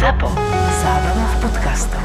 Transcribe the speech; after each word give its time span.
ZAPO. 0.00 0.32
Zábrná 0.80 1.26
v 1.28 1.36
podcastov. 1.44 2.00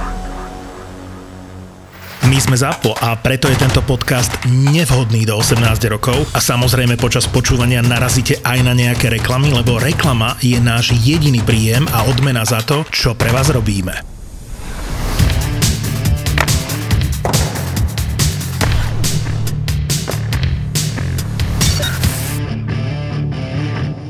My 2.27 2.37
sme 2.43 2.59
ZAPO 2.59 2.91
a 2.91 3.15
preto 3.15 3.47
je 3.47 3.55
tento 3.55 3.79
podcast 3.87 4.35
nevhodný 4.51 5.23
do 5.23 5.39
18 5.39 5.63
rokov 5.87 6.27
a 6.35 6.43
samozrejme 6.43 6.99
počas 6.99 7.23
počúvania 7.31 7.79
narazíte 7.79 8.43
aj 8.43 8.67
na 8.67 8.75
nejaké 8.75 9.07
reklamy, 9.07 9.55
lebo 9.55 9.79
reklama 9.79 10.35
je 10.43 10.59
náš 10.59 10.91
jediný 10.91 11.39
príjem 11.39 11.87
a 11.95 12.03
odmena 12.11 12.43
za 12.43 12.59
to, 12.67 12.83
čo 12.91 13.15
pre 13.15 13.31
vás 13.31 13.47
robíme. 13.47 14.03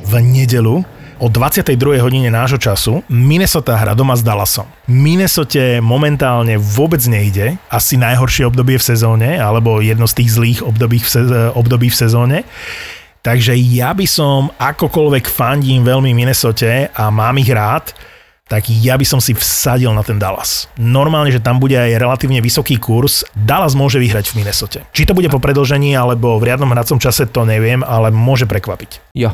v 0.06 0.24
nedelu 0.24 0.95
o 1.20 1.32
22. 1.32 2.02
hodine 2.02 2.28
nášho 2.28 2.60
času 2.60 3.04
Minnesota 3.08 3.76
hra 3.76 3.96
doma 3.96 4.16
s 4.16 4.24
Dallasom. 4.24 4.68
Minnesota 4.88 5.80
momentálne 5.80 6.60
vôbec 6.60 7.02
nejde, 7.08 7.56
asi 7.72 7.96
najhoršie 7.96 8.48
obdobie 8.48 8.76
v 8.80 8.88
sezóne, 8.88 9.40
alebo 9.40 9.80
jedno 9.80 10.08
z 10.08 10.24
tých 10.24 10.30
zlých 10.36 10.60
období 10.64 11.90
v, 11.90 11.96
sezóne. 11.96 12.44
Takže 13.26 13.58
ja 13.58 13.96
by 13.96 14.06
som 14.06 14.54
akokoľvek 14.60 15.26
fandím 15.26 15.82
veľmi 15.82 16.14
Minnesota 16.14 16.94
a 16.94 17.10
mám 17.10 17.42
ich 17.42 17.50
rád, 17.50 17.96
tak 18.46 18.70
ja 18.70 18.94
by 18.94 19.02
som 19.02 19.18
si 19.18 19.34
vsadil 19.34 19.90
na 19.90 20.06
ten 20.06 20.22
Dallas. 20.22 20.70
Normálne, 20.78 21.34
že 21.34 21.42
tam 21.42 21.58
bude 21.58 21.74
aj 21.74 21.98
relatívne 21.98 22.38
vysoký 22.46 22.78
kurz. 22.78 23.26
Dallas 23.34 23.74
môže 23.74 23.98
vyhrať 23.98 24.30
v 24.30 24.46
Minnesota. 24.46 24.86
Či 24.94 25.10
to 25.10 25.18
bude 25.18 25.34
po 25.34 25.42
predlžení 25.42 25.98
alebo 25.98 26.38
v 26.38 26.54
riadnom 26.54 26.70
hracom 26.70 27.02
čase, 27.02 27.26
to 27.26 27.42
neviem, 27.42 27.82
ale 27.82 28.14
môže 28.14 28.46
prekvapiť. 28.46 29.18
Jo. 29.18 29.34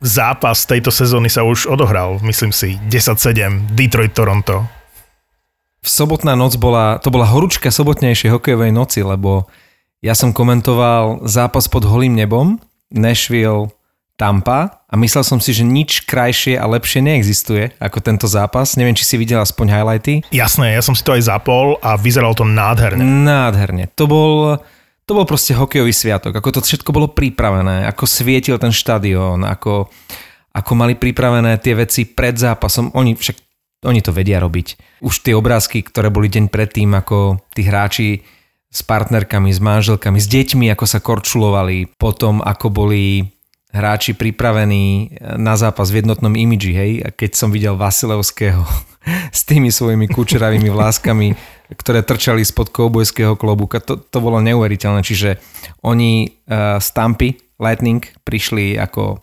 zápas 0.00 0.64
tejto 0.64 0.88
sezóny 0.88 1.28
sa 1.28 1.44
už 1.44 1.68
odohral, 1.68 2.18
myslím 2.24 2.50
si, 2.50 2.80
10-7, 2.88 3.76
Detroit-Toronto. 3.76 4.64
V 5.80 5.88
sobotná 5.88 6.36
noc 6.36 6.60
bola, 6.60 7.00
to 7.00 7.08
bola 7.08 7.24
horúčka 7.24 7.72
sobotnejšej 7.72 8.32
hokejovej 8.36 8.72
noci, 8.72 9.00
lebo 9.00 9.48
ja 10.04 10.16
som 10.16 10.32
komentoval 10.32 11.24
zápas 11.28 11.68
pod 11.68 11.84
holým 11.88 12.16
nebom, 12.16 12.60
Nashville, 12.92 13.72
Tampa 14.20 14.84
a 14.84 14.94
myslel 15.00 15.24
som 15.24 15.40
si, 15.40 15.56
že 15.56 15.64
nič 15.64 16.04
krajšie 16.04 16.60
a 16.60 16.68
lepšie 16.68 17.00
neexistuje 17.00 17.72
ako 17.80 18.04
tento 18.04 18.28
zápas. 18.28 18.76
Neviem, 18.76 18.92
či 18.92 19.08
si 19.08 19.16
videl 19.16 19.40
aspoň 19.40 19.66
highlighty. 19.72 20.20
Jasné, 20.28 20.76
ja 20.76 20.84
som 20.84 20.92
si 20.92 21.00
to 21.00 21.16
aj 21.16 21.24
zapol 21.24 21.80
a 21.80 21.96
vyzeralo 21.96 22.36
to 22.36 22.44
nádherne. 22.44 23.00
Nádherne. 23.00 23.88
To 23.96 24.04
bol, 24.04 24.60
to 25.10 25.18
bol 25.18 25.26
proste 25.26 25.58
hokejový 25.58 25.90
sviatok, 25.90 26.38
ako 26.38 26.54
to 26.54 26.60
všetko 26.62 26.94
bolo 26.94 27.10
pripravené, 27.10 27.82
ako 27.90 28.06
svietil 28.06 28.62
ten 28.62 28.70
štadión, 28.70 29.42
ako, 29.42 29.90
ako 30.54 30.72
mali 30.78 30.94
pripravené 30.94 31.58
tie 31.58 31.74
veci 31.74 32.06
pred 32.06 32.38
zápasom. 32.38 32.94
Oni 32.94 33.18
však 33.18 33.34
oni 33.90 33.98
to 34.06 34.14
vedia 34.14 34.38
robiť. 34.38 34.78
Už 35.02 35.26
tie 35.26 35.34
obrázky, 35.34 35.82
ktoré 35.82 36.14
boli 36.14 36.30
deň 36.30 36.46
predtým, 36.46 36.94
ako 36.94 37.42
tí 37.50 37.66
hráči 37.66 38.22
s 38.70 38.86
partnerkami, 38.86 39.50
s 39.50 39.58
manželkami, 39.58 40.22
s 40.22 40.30
deťmi, 40.30 40.70
ako 40.70 40.84
sa 40.86 41.02
korčulovali, 41.02 41.90
potom 41.98 42.38
ako 42.38 42.70
boli 42.70 43.34
hráči 43.74 44.14
pripravení 44.14 45.18
na 45.34 45.58
zápas 45.58 45.90
v 45.90 46.06
jednotnom 46.06 46.30
imidži, 46.38 46.72
hej, 46.76 46.92
a 47.02 47.08
keď 47.10 47.30
som 47.34 47.50
videl 47.50 47.74
Vasilevského 47.74 48.62
s 49.38 49.42
tými 49.42 49.74
svojimi 49.74 50.06
kučeravými 50.06 50.70
vláskami, 50.70 51.34
ktoré 51.74 52.02
trčali 52.02 52.42
spod 52.42 52.74
koubojského 52.74 53.38
klobúka. 53.38 53.78
To, 53.82 53.98
to 53.98 54.18
bolo 54.18 54.42
neuveriteľné. 54.42 55.06
Čiže 55.06 55.38
oni 55.86 56.26
uh, 56.26 56.82
Stampy, 56.82 57.38
Lightning, 57.60 58.02
prišli 58.26 58.74
ako 58.78 59.22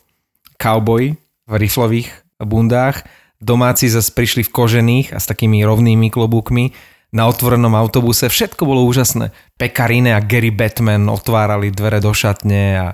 cowboy 0.57 1.15
v 1.47 1.53
riflových 1.53 2.09
bundách, 2.41 3.05
domáci 3.41 3.89
zase 3.89 4.13
prišli 4.13 4.45
v 4.45 4.53
kožených 4.53 5.07
a 5.13 5.21
s 5.21 5.29
takými 5.29 5.61
rovnými 5.61 6.09
klobúkmi 6.09 6.73
na 7.13 7.29
otvorenom 7.29 7.71
autobuse. 7.73 8.27
Všetko 8.27 8.67
bolo 8.67 8.83
úžasné. 8.85 9.31
Pekarine 9.55 10.13
a 10.17 10.23
Gary 10.23 10.51
Batman 10.51 11.07
otvárali 11.07 11.71
dvere 11.71 12.03
do 12.03 12.11
šatne 12.11 12.63
a, 12.75 12.87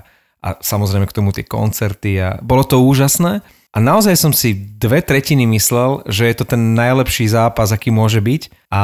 a 0.44 0.48
samozrejme 0.60 1.08
k 1.10 1.16
tomu 1.16 1.34
tie 1.34 1.42
koncerty 1.44 2.20
a 2.20 2.28
bolo 2.38 2.62
to 2.62 2.78
úžasné. 2.78 3.42
A 3.74 3.82
naozaj 3.82 4.14
som 4.14 4.30
si 4.30 4.54
dve 4.54 5.02
tretiny 5.02 5.50
myslel, 5.58 6.06
že 6.06 6.30
je 6.30 6.34
to 6.38 6.46
ten 6.46 6.78
najlepší 6.78 7.26
zápas, 7.26 7.74
aký 7.74 7.90
môže 7.90 8.22
byť. 8.22 8.63
A 8.74 8.80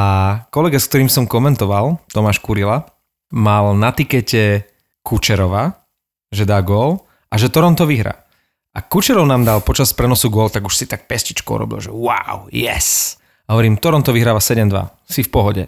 kolega, 0.55 0.79
s 0.79 0.87
ktorým 0.87 1.11
som 1.11 1.27
komentoval, 1.27 1.99
Tomáš 2.15 2.39
Kurila, 2.39 2.87
mal 3.35 3.75
na 3.75 3.91
tikete 3.91 4.63
Kučerova, 5.03 5.83
že 6.31 6.47
dá 6.47 6.63
gól 6.63 7.03
a 7.27 7.35
že 7.35 7.51
Toronto 7.51 7.83
vyhrá. 7.83 8.23
A 8.71 8.79
Kučerov 8.79 9.27
nám 9.27 9.43
dal 9.43 9.59
počas 9.59 9.91
prenosu 9.91 10.31
gól, 10.31 10.47
tak 10.47 10.63
už 10.63 10.79
si 10.79 10.85
tak 10.87 11.11
pestičkou 11.11 11.59
robil, 11.59 11.83
že 11.83 11.91
wow, 11.91 12.47
yes. 12.55 13.19
A 13.51 13.59
hovorím, 13.59 13.75
Toronto 13.75 14.15
vyhráva 14.15 14.39
7-2, 14.39 15.11
si 15.11 15.27
v 15.27 15.33
pohode. 15.33 15.63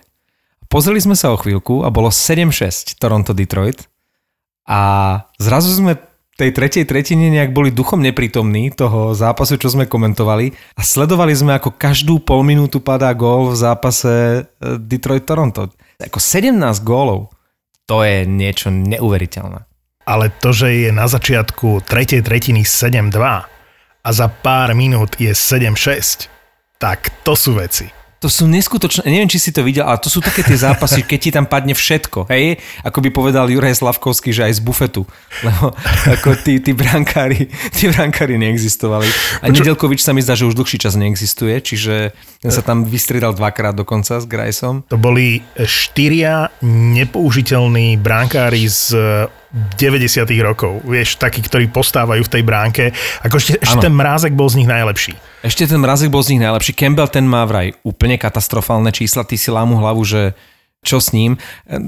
Pozreli 0.71 1.03
sme 1.03 1.19
sa 1.19 1.35
o 1.35 1.37
chvíľku 1.37 1.83
a 1.83 1.91
bolo 1.91 2.07
7-6 2.07 2.95
Toronto-Detroit 3.03 3.91
a 4.63 4.79
zrazu 5.35 5.67
sme 5.67 5.99
tej 6.33 6.49
tretej 6.49 6.89
tretine 6.89 7.29
nejak 7.29 7.53
boli 7.53 7.69
duchom 7.69 8.01
neprítomní 8.01 8.73
toho 8.73 9.13
zápasu, 9.13 9.61
čo 9.61 9.69
sme 9.69 9.85
komentovali 9.85 10.53
a 10.73 10.81
sledovali 10.81 11.33
sme, 11.33 11.53
ako 11.57 11.77
každú 11.77 12.25
pol 12.25 12.41
minútu 12.41 12.81
padá 12.81 13.13
gól 13.13 13.53
v 13.53 13.57
zápase 13.57 14.13
e, 14.13 14.41
Detroit-Toronto. 14.81 15.69
Ako 16.01 16.17
17 16.17 16.57
gólov, 16.81 17.29
to 17.85 18.01
je 18.01 18.25
niečo 18.25 18.73
neuveriteľné. 18.73 19.69
Ale 20.03 20.33
to, 20.41 20.51
že 20.51 20.89
je 20.89 20.91
na 20.91 21.07
začiatku 21.07 21.85
tretej 21.85 22.25
tretiny 22.25 22.65
7-2 22.65 23.13
a 24.03 24.09
za 24.11 24.27
pár 24.27 24.75
minút 24.75 25.15
je 25.21 25.31
7-6, 25.31 26.27
tak 26.81 27.13
to 27.23 27.37
sú 27.37 27.55
veci 27.55 28.02
to 28.23 28.31
sú 28.31 28.47
neskutočné, 28.47 29.03
neviem, 29.03 29.27
či 29.27 29.35
si 29.35 29.51
to 29.51 29.67
videl, 29.67 29.83
ale 29.83 29.99
to 29.99 30.07
sú 30.07 30.23
také 30.23 30.47
tie 30.47 30.55
zápasy, 30.55 31.03
keď 31.03 31.19
ti 31.19 31.29
tam 31.35 31.43
padne 31.43 31.75
všetko, 31.75 32.31
hej? 32.31 32.55
Ako 32.87 33.03
by 33.03 33.11
povedal 33.11 33.51
Juraj 33.51 33.83
Slavkovský, 33.83 34.31
že 34.31 34.47
aj 34.47 34.53
z 34.57 34.61
bufetu, 34.63 35.03
lebo 35.43 35.75
ako 36.07 36.39
tí, 36.39 36.63
tí 36.63 36.71
brankári, 36.71 37.51
tí 37.75 37.91
brankári 37.91 38.39
neexistovali. 38.39 39.11
A 39.43 39.51
Poču... 39.51 39.59
Nedelkovič 39.59 39.99
sa 39.99 40.15
mi 40.15 40.23
zdá, 40.23 40.39
že 40.39 40.47
už 40.47 40.55
dlhší 40.55 40.79
čas 40.79 40.95
neexistuje, 40.95 41.59
čiže 41.59 42.15
sa 42.47 42.61
tam 42.63 42.87
vystriedal 42.87 43.35
dvakrát 43.35 43.75
dokonca 43.75 44.23
s 44.23 44.23
Grajsom. 44.23 44.87
To 44.87 44.95
boli 44.95 45.43
štyria 45.59 46.47
nepoužiteľní 46.63 47.99
brankári 47.99 48.71
z 48.71 48.95
90 49.51 50.23
rokov, 50.41 50.79
vieš, 50.87 51.19
takí, 51.19 51.43
ktorí 51.43 51.67
postávajú 51.69 52.23
v 52.23 52.31
tej 52.39 52.43
bránke. 52.47 52.83
Ako 53.21 53.35
ešte, 53.35 53.59
ešte 53.59 53.83
ten 53.83 53.93
mrázek 53.93 54.31
bol 54.31 54.47
z 54.47 54.63
nich 54.63 54.69
najlepší. 54.71 55.32
Ešte 55.43 55.67
ten 55.67 55.83
mrázek 55.83 56.07
bol 56.07 56.23
z 56.23 56.35
nich 56.35 56.41
najlepší. 56.47 56.71
Campbell 56.71 57.11
ten 57.11 57.27
má 57.27 57.43
vraj 57.43 57.75
úplne 57.83 58.15
katastrofálne 58.15 58.95
čísla, 58.95 59.27
ty 59.27 59.35
si 59.35 59.51
lámu 59.51 59.75
hlavu, 59.75 59.99
že 60.07 60.31
čo 60.83 60.99
s 60.99 61.15
ním. 61.15 61.39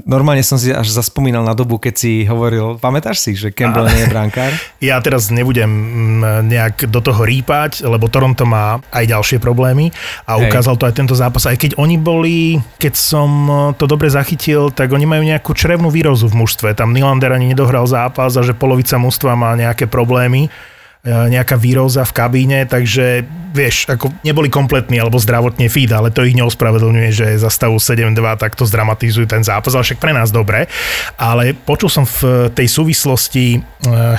Normálne 0.08 0.40
som 0.40 0.56
si 0.56 0.72
až 0.72 0.88
zaspomínal 0.88 1.44
na 1.44 1.52
dobu, 1.52 1.76
keď 1.76 1.94
si 1.94 2.24
hovoril, 2.24 2.80
pamätáš 2.80 3.20
si, 3.20 3.36
že 3.36 3.52
Campbell 3.52 3.92
nie 3.92 4.08
je 4.08 4.12
brankár? 4.12 4.52
Ja 4.80 5.00
teraz 5.00 5.32
nebudem 5.32 5.68
mm, 5.68 6.48
nejak 6.48 6.76
do 6.88 7.00
toho 7.00 7.24
rýpať, 7.24 7.84
lebo 7.84 8.08
Toronto 8.08 8.44
má 8.48 8.80
aj 8.92 9.04
ďalšie 9.08 9.38
problémy 9.40 9.92
a 10.28 10.36
Hej. 10.36 10.48
ukázal 10.48 10.74
to 10.76 10.84
aj 10.88 10.94
tento 10.96 11.16
zápas. 11.16 11.48
Aj 11.48 11.56
keď 11.56 11.76
oni 11.80 11.96
boli, 11.96 12.60
keď 12.80 12.94
som 12.96 13.28
to 13.76 13.84
dobre 13.88 14.08
zachytil, 14.08 14.72
tak 14.72 14.92
oni 14.92 15.04
majú 15.08 15.24
nejakú 15.24 15.52
črevnú 15.52 15.88
výrozu 15.92 16.28
v 16.28 16.44
mužstve. 16.44 16.76
Tam 16.76 16.92
Nylander 16.92 17.32
ani 17.32 17.52
nedohral 17.52 17.88
zápas 17.88 18.36
a 18.36 18.44
že 18.44 18.56
polovica 18.56 18.96
mužstva 19.00 19.32
má 19.36 19.52
nejaké 19.56 19.88
problémy 19.88 20.48
E, 20.48 20.75
nejaká 21.06 21.54
výroza 21.54 22.02
v 22.02 22.12
kabíne, 22.12 22.58
takže 22.66 23.22
vieš, 23.56 23.88
ako 23.88 24.12
neboli 24.20 24.52
kompletní 24.52 25.00
alebo 25.00 25.16
zdravotne 25.16 25.72
fit, 25.72 25.88
ale 25.88 26.12
to 26.12 26.26
ich 26.26 26.36
neospravedlňuje, 26.36 27.10
že 27.14 27.26
za 27.40 27.48
stavu 27.48 27.80
7-2 27.80 28.12
takto 28.36 28.68
zdramatizujú 28.68 29.24
ten 29.24 29.40
zápas, 29.40 29.72
ale 29.72 29.86
však 29.88 30.02
pre 30.02 30.12
nás 30.12 30.28
dobre. 30.28 30.68
Ale 31.16 31.56
počul 31.56 31.88
som 31.88 32.04
v 32.04 32.52
tej 32.52 32.68
súvislosti 32.68 33.56
e, 33.56 33.58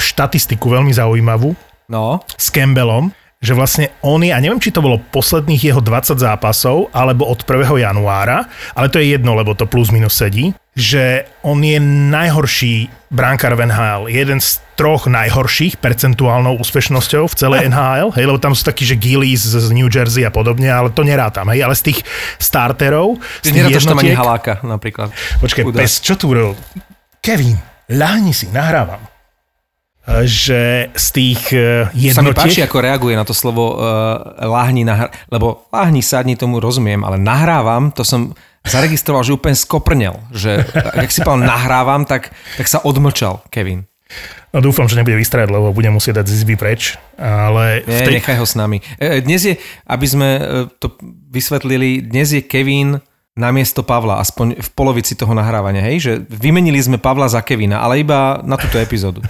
štatistiku 0.01 0.74
veľmi 0.74 0.89
zaujímavú 0.89 1.54
no. 1.92 2.24
s 2.34 2.50
Campbellom, 2.50 3.13
že 3.38 3.54
vlastne 3.54 3.94
on 4.01 4.25
je, 4.25 4.34
a 4.34 4.42
neviem, 4.42 4.57
či 4.57 4.74
to 4.74 4.81
bolo 4.81 4.98
posledných 5.13 5.62
jeho 5.69 5.81
20 5.81 6.18
zápasov, 6.18 6.89
alebo 6.89 7.30
od 7.30 7.45
1. 7.45 7.69
januára, 7.86 8.50
ale 8.74 8.89
to 8.89 8.98
je 8.98 9.13
jedno, 9.13 9.38
lebo 9.38 9.54
to 9.54 9.69
plus 9.69 9.94
minus 9.94 10.18
sedí, 10.18 10.57
že 10.74 11.30
on 11.45 11.62
je 11.62 11.78
najhorší 12.10 12.89
bránkar 13.13 13.54
v 13.54 13.69
NHL. 13.69 14.10
Jeden 14.10 14.42
z 14.42 14.57
troch 14.74 15.06
najhorších 15.06 15.78
percentuálnou 15.78 16.57
úspešnosťou 16.57 17.30
v 17.30 17.36
celej 17.38 17.60
NHL, 17.74 18.10
hej, 18.18 18.25
lebo 18.25 18.42
tam 18.42 18.57
sú 18.57 18.66
takí, 18.66 18.89
že 18.89 18.98
Gillies 18.98 19.45
z 19.45 19.69
New 19.69 19.90
Jersey 19.90 20.25
a 20.25 20.33
podobne, 20.33 20.74
ale 20.74 20.90
to 20.90 21.06
nerátam, 21.06 21.45
hej, 21.54 21.62
ale 21.62 21.78
z 21.78 21.94
tých 21.94 22.00
starterov, 22.42 23.22
z 23.45 23.54
tých 23.54 23.56
nerátaš 23.62 23.86
tam 23.86 24.01
ani 24.01 24.18
haláka 24.18 24.66
napríklad. 24.66 25.13
Počkaj, 25.42 25.62
Chudák. 25.62 25.81
pes, 25.86 26.01
čo 26.01 26.18
tu 26.18 26.33
urobil? 26.33 26.57
Kevin, 27.22 27.57
ľahni 27.94 28.33
si, 28.33 28.50
nahrávam. 28.50 29.17
Že 30.07 30.95
z 30.95 31.07
tých 31.12 31.42
e, 31.51 31.92
Sa 32.15 32.24
mi 32.24 32.31
páči, 32.31 32.63
jednotiek... 32.63 32.71
ako 32.71 32.77
reaguje 32.80 33.13
na 33.19 33.27
to 33.27 33.36
slovo 33.36 33.75
uh, 33.75 34.39
lahni, 34.39 34.88
nahr- 34.88 35.12
lebo 35.27 35.68
lahni, 35.68 36.00
sadni, 36.00 36.39
tomu 36.39 36.63
rozumiem, 36.63 37.04
ale 37.04 37.19
nahrávam, 37.19 37.92
to 37.92 38.07
som 38.07 38.31
zaregistroval, 38.63 39.27
že 39.27 39.36
úplne 39.36 39.59
skoprnel, 39.59 40.15
že 40.31 40.63
ak 40.95 41.12
si 41.12 41.19
povedal 41.19 41.51
nahrávam, 41.51 42.07
tak, 42.07 42.31
tak 42.56 42.68
sa 42.71 42.80
odmlčal 42.88 43.44
Kevin. 43.51 43.83
No 44.56 44.63
dúfam, 44.63 44.88
že 44.88 44.95
nebude 44.95 45.19
vystrať, 45.19 45.51
lebo 45.51 45.75
budem 45.75 45.92
musieť 45.92 46.24
dať 46.24 46.25
z 46.31 46.36
izby 46.39 46.56
preč. 46.56 46.95
Ale 47.19 47.83
v 47.83 47.92
Nie, 47.92 48.07
tej... 48.07 48.15
nechaj 48.24 48.38
ho 48.39 48.48
s 48.48 48.56
nami. 48.56 48.80
E, 48.95 49.19
Dnes 49.19 49.44
je, 49.44 49.59
aby 49.92 50.06
sme 50.07 50.30
to 50.80 50.95
vysvetlili, 51.27 52.00
dnes 52.00 52.31
je 52.31 52.39
Kevin 52.48 53.04
namiesto 53.38 53.86
Pavla, 53.86 54.18
aspoň 54.18 54.57
v 54.57 54.69
polovici 54.74 55.13
toho 55.13 55.31
nahrávania, 55.31 55.86
hej? 55.86 55.98
Že 56.01 56.12
vymenili 56.28 56.81
sme 56.81 56.98
Pavla 56.98 57.30
za 57.30 57.45
Kevina, 57.45 57.80
ale 57.80 58.01
iba 58.01 58.42
na 58.42 58.57
túto 58.57 58.81
epizódu. 58.81 59.22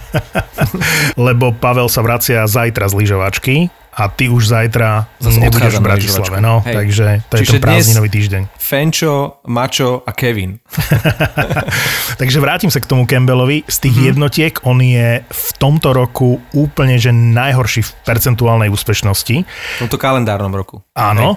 lebo 1.28 1.52
Pavel 1.52 1.92
sa 1.92 2.00
vracia 2.00 2.48
zajtra 2.48 2.88
z 2.88 2.94
lyžovačky 2.96 3.56
a 3.98 4.06
ty 4.06 4.30
už 4.30 4.54
zajtra 4.54 5.10
Zase 5.18 5.42
nebudeš 5.42 5.58
odchádzam 5.58 5.82
v 5.82 5.86
Bratislave. 5.90 6.36
No, 6.38 6.62
Hej. 6.62 6.74
takže 6.74 7.06
to 7.26 7.34
je 7.34 7.40
Čiže 7.42 7.52
ten 7.58 7.62
prázdninový 7.66 8.08
týždeň. 8.14 8.42
Fenčo, 8.54 9.42
Mačo 9.50 10.06
a 10.06 10.10
Kevin. 10.14 10.62
Takže 12.22 12.38
vrátim 12.38 12.70
sa 12.70 12.78
k 12.78 12.86
tomu 12.86 13.10
Campbellovi. 13.10 13.66
Z 13.66 13.82
tých 13.82 13.92
Mhm. 13.92 13.98
mm-hmm. 13.98 14.10
jednotiek 14.14 14.54
on 14.62 14.78
je 14.78 15.08
v 15.26 15.48
tomto 15.58 15.90
roku 15.90 16.38
úplne 16.54 16.94
že 16.96 17.10
najhorší 17.10 17.82
v 17.82 17.90
percentuálnej 18.06 18.70
úspešnosti. 18.70 19.36
V 19.42 19.78
tomto 19.82 19.98
kalendárnom 19.98 20.54
roku. 20.54 20.78
Áno. 20.94 21.34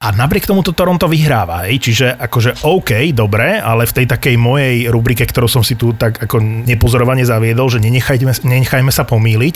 A 0.00 0.16
napriek 0.16 0.48
tomu 0.48 0.64
to 0.64 0.72
Toronto 0.72 1.04
vyhráva, 1.12 1.68
hej? 1.68 1.76
čiže 1.76 2.16
akože 2.16 2.64
OK, 2.64 3.12
dobre, 3.12 3.60
ale 3.60 3.84
v 3.84 4.00
tej 4.00 4.06
takej 4.08 4.40
mojej 4.40 4.88
rubrike, 4.88 5.28
ktorú 5.28 5.44
som 5.44 5.60
si 5.60 5.76
tu 5.76 5.92
tak 5.92 6.16
ako 6.24 6.40
nepozorovane 6.40 7.20
zaviedol, 7.20 7.68
že 7.68 7.84
nenechajme, 7.84 8.32
nenechajme 8.32 8.88
sa 8.88 9.04
pomýliť, 9.04 9.54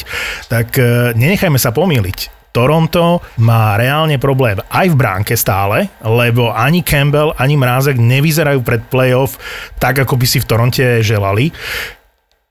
tak 0.52 0.76
e, 0.76 1.16
nenechajme 1.16 1.56
sa 1.56 1.72
pomýliť. 1.72 2.52
Toronto 2.52 3.24
má 3.40 3.80
reálne 3.80 4.20
problém 4.20 4.60
aj 4.68 4.92
v 4.92 5.00
bránke 5.00 5.32
stále, 5.32 5.88
lebo 6.04 6.52
ani 6.52 6.84
Campbell, 6.84 7.32
ani 7.40 7.56
Mrázek 7.56 7.96
nevyzerajú 7.96 8.60
pred 8.60 8.84
playoff 8.92 9.40
tak, 9.80 9.96
ako 9.96 10.20
by 10.20 10.26
si 10.28 10.44
v 10.44 10.48
Toronte 10.52 10.84
želali. 11.00 11.56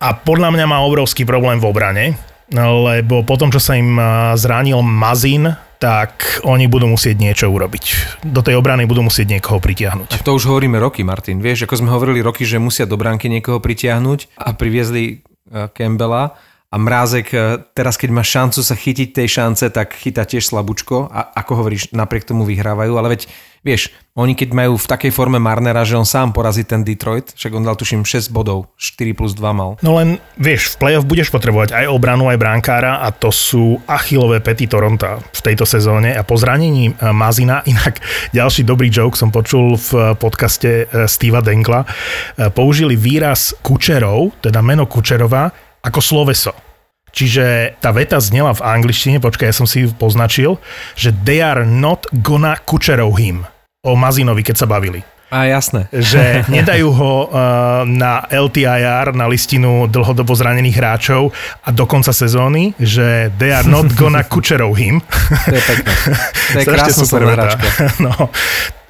A 0.01 0.17
podľa 0.17 0.49
mňa 0.49 0.65
má 0.65 0.81
obrovský 0.81 1.29
problém 1.29 1.61
v 1.61 1.69
obrane, 1.69 2.05
lebo 2.57 3.21
potom, 3.21 3.53
čo 3.53 3.61
sa 3.61 3.77
im 3.77 4.01
a, 4.01 4.33
zranil 4.33 4.81
Mazin, 4.81 5.53
tak 5.83 6.39
oni 6.47 6.71
budú 6.71 6.87
musieť 6.87 7.19
niečo 7.19 7.51
urobiť. 7.51 7.83
Do 8.23 8.39
tej 8.39 8.55
obrany 8.55 8.87
budú 8.87 9.03
musieť 9.03 9.35
niekoho 9.35 9.59
pritiahnuť. 9.59 10.15
Tak 10.15 10.23
to 10.23 10.31
už 10.31 10.47
hovoríme 10.47 10.79
roky, 10.79 11.03
Martin. 11.03 11.43
Vieš, 11.43 11.67
ako 11.67 11.83
sme 11.83 11.91
hovorili 11.91 12.23
roky, 12.23 12.47
že 12.47 12.55
musia 12.55 12.87
do 12.87 12.95
bránky 12.95 13.27
niekoho 13.27 13.59
pritiahnuť 13.59 14.39
a 14.39 14.55
priviezli 14.55 15.19
eh, 15.19 15.67
Campbella 15.75 16.39
a 16.73 16.75
Mrázek 16.81 17.27
eh, 17.37 17.61
teraz, 17.77 18.01
keď 18.01 18.09
má 18.09 18.25
šancu 18.25 18.65
sa 18.65 18.73
chytiť 18.73 19.13
tej 19.13 19.27
šance, 19.29 19.69
tak 19.69 19.93
chytá 19.93 20.25
tiež 20.25 20.49
slabúčko. 20.49 21.05
A 21.13 21.29
ako 21.37 21.61
hovoríš, 21.61 21.93
napriek 21.93 22.25
tomu 22.25 22.49
vyhrávajú, 22.49 22.97
ale 22.97 23.13
veď 23.13 23.29
vieš, 23.61 23.93
oni 24.13 24.37
keď 24.37 24.53
majú 24.53 24.77
v 24.77 24.85
takej 24.85 25.09
forme 25.09 25.41
Marnera, 25.41 25.81
že 25.87 25.97
on 25.97 26.05
sám 26.05 26.35
porazí 26.35 26.67
ten 26.67 26.85
Detroit, 26.85 27.33
však 27.33 27.53
on 27.57 27.65
dal 27.65 27.73
tuším 27.73 28.05
6 28.05 28.29
bodov, 28.29 28.69
4 28.77 29.17
plus 29.17 29.33
2 29.33 29.41
mal. 29.53 29.79
No 29.81 29.97
len, 29.97 30.21
vieš, 30.37 30.75
v 30.75 30.85
playoff 30.85 31.09
budeš 31.09 31.33
potrebovať 31.33 31.73
aj 31.73 31.85
obranu, 31.89 32.29
aj 32.29 32.37
bránkára 32.37 33.01
a 33.01 33.09
to 33.09 33.33
sú 33.33 33.81
achilové 33.89 34.43
pety 34.43 34.69
Toronta 34.69 35.17
v 35.17 35.41
tejto 35.41 35.65
sezóne. 35.65 36.13
A 36.13 36.21
po 36.21 36.37
zranení 36.37 36.93
e, 36.93 37.09
Mazina, 37.09 37.65
inak 37.71 38.03
ďalší 38.35 38.67
dobrý 38.67 38.93
joke 38.93 39.17
som 39.17 39.33
počul 39.33 39.79
v 39.79 40.13
podcaste 40.21 40.85
e, 40.85 41.09
Steva 41.09 41.41
Denkla, 41.41 41.81
e, 41.81 41.87
použili 42.53 42.93
výraz 42.93 43.57
Kučerov, 43.65 44.37
teda 44.45 44.61
meno 44.61 44.85
Kučerova, 44.85 45.72
ako 45.83 45.99
sloveso. 45.99 46.55
Čiže 47.13 47.77
tá 47.77 47.93
veta 47.93 48.17
znela 48.17 48.57
v 48.57 48.65
angličtine, 48.65 49.21
počkaj, 49.21 49.53
ja 49.53 49.55
som 49.55 49.69
si 49.69 49.85
ju 49.85 49.93
poznačil, 49.93 50.57
že 50.97 51.13
they 51.13 51.45
are 51.45 51.61
not 51.61 52.09
gonna 52.25 52.57
Kučerov 52.65 53.13
him 53.21 53.45
o 53.85 53.93
Mazinovi, 53.93 54.41
keď 54.41 54.65
sa 54.65 54.67
bavili 54.67 55.05
A 55.29 55.45
jasné. 55.45 55.85
že 55.93 56.41
nedajú 56.55 56.89
ho 56.89 57.13
uh, 57.29 57.85
na 57.85 58.25
LTIR, 58.25 59.13
na 59.13 59.29
listinu 59.29 59.85
dlhodobo 59.85 60.33
zranených 60.33 60.73
hráčov 60.73 61.29
a 61.61 61.69
do 61.69 61.85
konca 61.85 62.09
sezóny, 62.09 62.73
že 62.81 63.29
they 63.37 63.53
are 63.53 63.67
not 63.69 63.93
gonna 63.99 64.25
Kučerov 64.25 64.73
him. 64.73 64.97
To 65.45 65.53
je 65.53 65.63
pekné. 65.69 65.93
To 65.93 66.57
je 66.57 66.65
krásna 66.73 67.29
hračka. 67.29 67.67
No, 68.01 68.33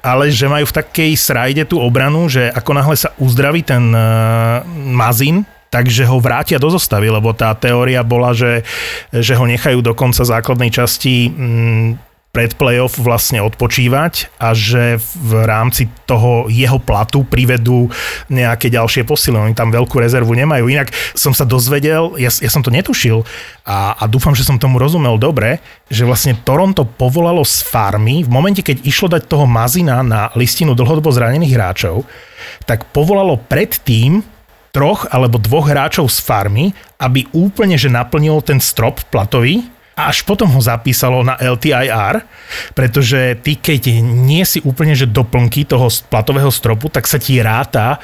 ale 0.00 0.32
že 0.32 0.48
majú 0.48 0.64
v 0.64 0.76
takej 0.80 1.12
srajde 1.12 1.68
tú 1.68 1.76
obranu, 1.76 2.24
že 2.32 2.48
ako 2.48 2.70
náhle 2.72 2.96
sa 2.96 3.12
uzdraví 3.20 3.60
ten 3.60 3.92
uh, 3.92 4.64
Mazin, 4.72 5.44
takže 5.74 6.06
ho 6.06 6.22
vrátia 6.22 6.62
do 6.62 6.70
zostavy, 6.70 7.10
lebo 7.10 7.34
tá 7.34 7.50
teória 7.58 8.06
bola, 8.06 8.30
že, 8.30 8.62
že 9.10 9.34
ho 9.34 9.42
nechajú 9.42 9.82
do 9.82 9.90
konca 9.90 10.22
základnej 10.22 10.70
časti 10.70 11.34
mm, 11.34 12.14
pred 12.34 12.58
playoff 12.58 12.98
vlastne 12.98 13.38
odpočívať 13.46 14.42
a 14.42 14.50
že 14.58 14.98
v 14.98 15.32
rámci 15.46 15.86
toho 16.02 16.50
jeho 16.50 16.82
platu 16.82 17.22
privedú 17.22 17.86
nejaké 18.26 18.74
ďalšie 18.74 19.06
posily. 19.06 19.38
Oni 19.38 19.54
tam 19.54 19.70
veľkú 19.70 20.02
rezervu 20.02 20.34
nemajú. 20.34 20.66
Inak 20.66 20.90
som 21.14 21.30
sa 21.30 21.46
dozvedel, 21.46 22.18
ja, 22.18 22.30
ja 22.30 22.50
som 22.50 22.58
to 22.58 22.74
netušil 22.74 23.22
a, 23.62 23.94
a 23.94 24.04
dúfam, 24.10 24.34
že 24.34 24.42
som 24.42 24.58
tomu 24.58 24.82
rozumel 24.82 25.14
dobre, 25.14 25.62
že 25.86 26.02
vlastne 26.02 26.34
Toronto 26.34 26.82
povolalo 26.82 27.46
z 27.46 27.62
farmy 27.62 28.26
v 28.26 28.30
momente, 28.30 28.66
keď 28.66 28.82
išlo 28.82 29.06
dať 29.14 29.30
toho 29.30 29.46
Mazina 29.46 30.02
na 30.02 30.34
listinu 30.34 30.74
dlhodobo 30.74 31.14
zranených 31.14 31.54
hráčov, 31.54 32.02
tak 32.66 32.90
povolalo 32.90 33.38
predtým 33.46 34.33
troch 34.74 35.06
alebo 35.14 35.38
dvoch 35.38 35.70
hráčov 35.70 36.10
z 36.10 36.18
farmy, 36.18 36.74
aby 36.98 37.30
úplne 37.30 37.78
že 37.78 37.86
naplnil 37.86 38.42
ten 38.42 38.58
strop 38.58 38.98
platový 39.14 39.62
a 39.94 40.10
až 40.10 40.26
potom 40.26 40.50
ho 40.50 40.58
zapísalo 40.58 41.22
na 41.22 41.38
LTIR, 41.38 42.26
pretože 42.74 43.38
ty 43.46 43.54
keď 43.54 44.02
nie 44.02 44.42
si 44.42 44.58
úplne 44.66 44.98
že 44.98 45.06
doplnky 45.06 45.62
toho 45.62 45.86
platového 46.10 46.50
stropu, 46.50 46.90
tak 46.90 47.06
sa 47.06 47.22
ti 47.22 47.38
ráta 47.38 48.02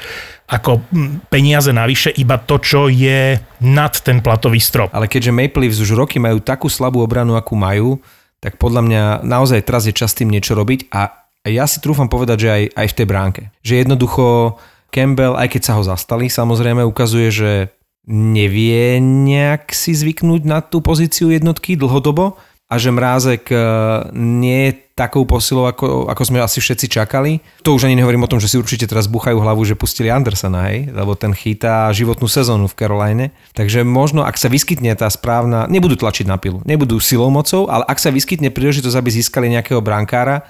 ako 0.51 0.83
mm, 0.87 1.31
peniaze 1.31 1.71
navyše 1.71 2.11
iba 2.15 2.35
to, 2.39 2.59
čo 2.59 2.91
je 2.91 3.39
nad 3.63 3.93
ten 4.03 4.19
platový 4.19 4.59
strop. 4.59 4.91
Ale 4.91 5.07
keďže 5.07 5.31
Maple 5.35 5.67
Leafs 5.67 5.79
už 5.79 5.95
roky 5.95 6.19
majú 6.19 6.43
takú 6.43 6.67
slabú 6.67 6.99
obranu, 6.99 7.39
akú 7.39 7.55
majú, 7.55 8.03
tak 8.43 8.59
podľa 8.59 8.81
mňa 8.83 9.03
naozaj 9.23 9.63
teraz 9.63 9.87
je 9.87 9.95
čas 9.95 10.11
tým 10.11 10.27
niečo 10.27 10.51
robiť 10.55 10.91
a 10.91 11.21
ja 11.47 11.65
si 11.65 11.81
trúfam 11.81 12.05
povedať, 12.05 12.37
že 12.37 12.49
aj, 12.53 12.63
aj 12.77 12.87
v 12.93 12.97
tej 13.01 13.07
bránke. 13.07 13.41
Že 13.65 13.73
jednoducho 13.81 14.59
Campbell, 14.91 15.39
aj 15.39 15.47
keď 15.57 15.61
sa 15.63 15.73
ho 15.79 15.83
zastali, 15.87 16.27
samozrejme 16.27 16.83
ukazuje, 16.83 17.31
že 17.31 17.51
nevie 18.11 18.99
nejak 18.99 19.71
si 19.71 19.95
zvyknúť 19.95 20.41
na 20.43 20.59
tú 20.59 20.83
pozíciu 20.83 21.31
jednotky 21.31 21.79
dlhodobo 21.79 22.35
a 22.71 22.79
že 22.79 22.87
Mrázek 22.87 23.51
e, 23.51 23.57
nie 24.15 24.71
je 24.71 24.73
takou 24.95 25.27
posilou, 25.27 25.67
ako, 25.67 26.07
ako 26.07 26.23
sme 26.23 26.39
asi 26.39 26.63
všetci 26.63 26.87
čakali. 26.87 27.43
To 27.67 27.75
už 27.75 27.91
ani 27.91 27.99
nehovorím 27.99 28.23
o 28.23 28.31
tom, 28.31 28.39
že 28.39 28.47
si 28.47 28.55
určite 28.55 28.87
teraz 28.87 29.11
buchajú 29.11 29.43
hlavu, 29.43 29.59
že 29.67 29.75
pustili 29.75 30.07
Andersona, 30.07 30.71
hej, 30.71 30.87
lebo 30.87 31.19
ten 31.19 31.35
chytá 31.35 31.91
životnú 31.91 32.31
sezónu 32.31 32.71
v 32.71 32.77
Caroline. 32.79 33.25
Takže 33.51 33.83
možno, 33.83 34.23
ak 34.23 34.39
sa 34.39 34.47
vyskytne 34.47 34.95
tá 34.95 35.11
správna, 35.11 35.67
nebudú 35.67 35.99
tlačiť 35.99 36.23
na 36.23 36.39
pilu, 36.39 36.63
nebudú 36.63 36.95
silou 37.03 37.27
mocou, 37.27 37.67
ale 37.67 37.83
ak 37.91 37.99
sa 37.99 38.07
vyskytne 38.07 38.47
príležitosť, 38.55 38.95
aby 38.95 39.09
získali 39.19 39.51
nejakého 39.51 39.83
brankára, 39.83 40.47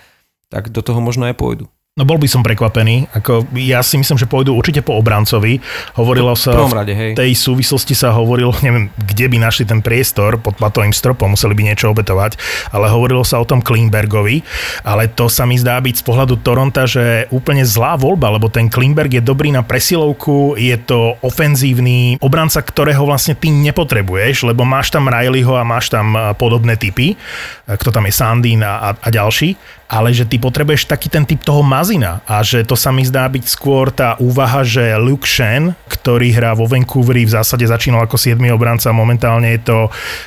tak 0.53 0.69
do 0.69 0.85
toho 0.85 1.01
možno 1.01 1.25
aj 1.25 1.33
pôjdu. 1.41 1.65
No 1.99 2.07
bol 2.07 2.15
by 2.15 2.23
som 2.23 2.39
prekvapený. 2.39 3.11
Ako, 3.19 3.51
ja 3.59 3.83
si 3.83 3.99
myslím, 3.99 4.15
že 4.15 4.23
pôjdu 4.23 4.55
určite 4.55 4.79
po 4.79 4.95
obrancovi. 4.95 5.59
Hovorilo 5.99 6.39
sa... 6.39 6.55
V 6.55 6.71
rade, 6.71 6.95
hej. 6.95 7.11
V 7.11 7.19
tej 7.19 7.35
súvislosti 7.35 7.99
sa 7.99 8.15
hovorilo, 8.15 8.55
neviem, 8.63 8.87
kde 8.95 9.27
by 9.27 9.35
našli 9.43 9.67
ten 9.67 9.83
priestor 9.83 10.39
pod 10.39 10.55
platovým 10.55 10.95
stropom, 10.95 11.35
museli 11.35 11.51
by 11.51 11.67
niečo 11.67 11.91
obetovať, 11.91 12.39
ale 12.71 12.87
hovorilo 12.87 13.27
sa 13.27 13.43
o 13.43 13.45
tom 13.45 13.59
Klingbergovi, 13.59 14.39
ale 14.87 15.11
to 15.11 15.27
sa 15.27 15.43
mi 15.43 15.59
zdá 15.59 15.83
byť 15.83 15.99
z 15.99 16.03
pohľadu 16.07 16.39
Toronta, 16.39 16.87
že 16.87 17.27
úplne 17.27 17.67
zlá 17.67 17.99
voľba, 17.99 18.39
lebo 18.39 18.47
ten 18.47 18.71
Klingberg 18.71 19.11
je 19.11 19.27
dobrý 19.27 19.51
na 19.51 19.59
presilovku, 19.59 20.55
je 20.55 20.79
to 20.79 21.19
ofenzívny 21.19 22.15
obranca, 22.23 22.63
ktorého 22.63 23.03
vlastne 23.03 23.35
ty 23.35 23.51
nepotrebuješ, 23.51 24.47
lebo 24.47 24.63
máš 24.63 24.95
tam 24.95 25.11
Rileyho 25.11 25.59
a 25.59 25.67
máš 25.67 25.91
tam 25.91 26.15
eh, 26.15 26.31
podobné 26.39 26.79
typy, 26.79 27.19
eh, 27.19 27.75
kto 27.75 27.91
tam 27.91 28.07
je 28.07 28.15
Sandin 28.15 28.63
a, 28.63 28.79
a, 28.79 28.89
a 28.95 29.07
ďalší 29.11 29.80
ale 29.91 30.15
že 30.15 30.23
ty 30.23 30.39
potrebuješ 30.39 30.87
taký 30.87 31.11
ten 31.11 31.27
typ 31.27 31.43
toho 31.43 31.59
mazina 31.59 32.23
a 32.23 32.39
že 32.39 32.63
to 32.63 32.79
sa 32.79 32.95
mi 32.95 33.03
zdá 33.03 33.27
byť 33.27 33.43
skôr 33.43 33.91
tá 33.91 34.15
úvaha, 34.23 34.63
že 34.63 34.95
Luke 34.95 35.27
Shen, 35.27 35.75
ktorý 35.91 36.31
hrá 36.31 36.55
vo 36.55 36.63
Vancouveri, 36.63 37.27
v 37.27 37.35
zásade 37.35 37.67
začínal 37.67 38.07
ako 38.07 38.15
7. 38.15 38.39
obranca, 38.55 38.95
momentálne 38.95 39.51
je 39.59 39.61
to 39.67 39.77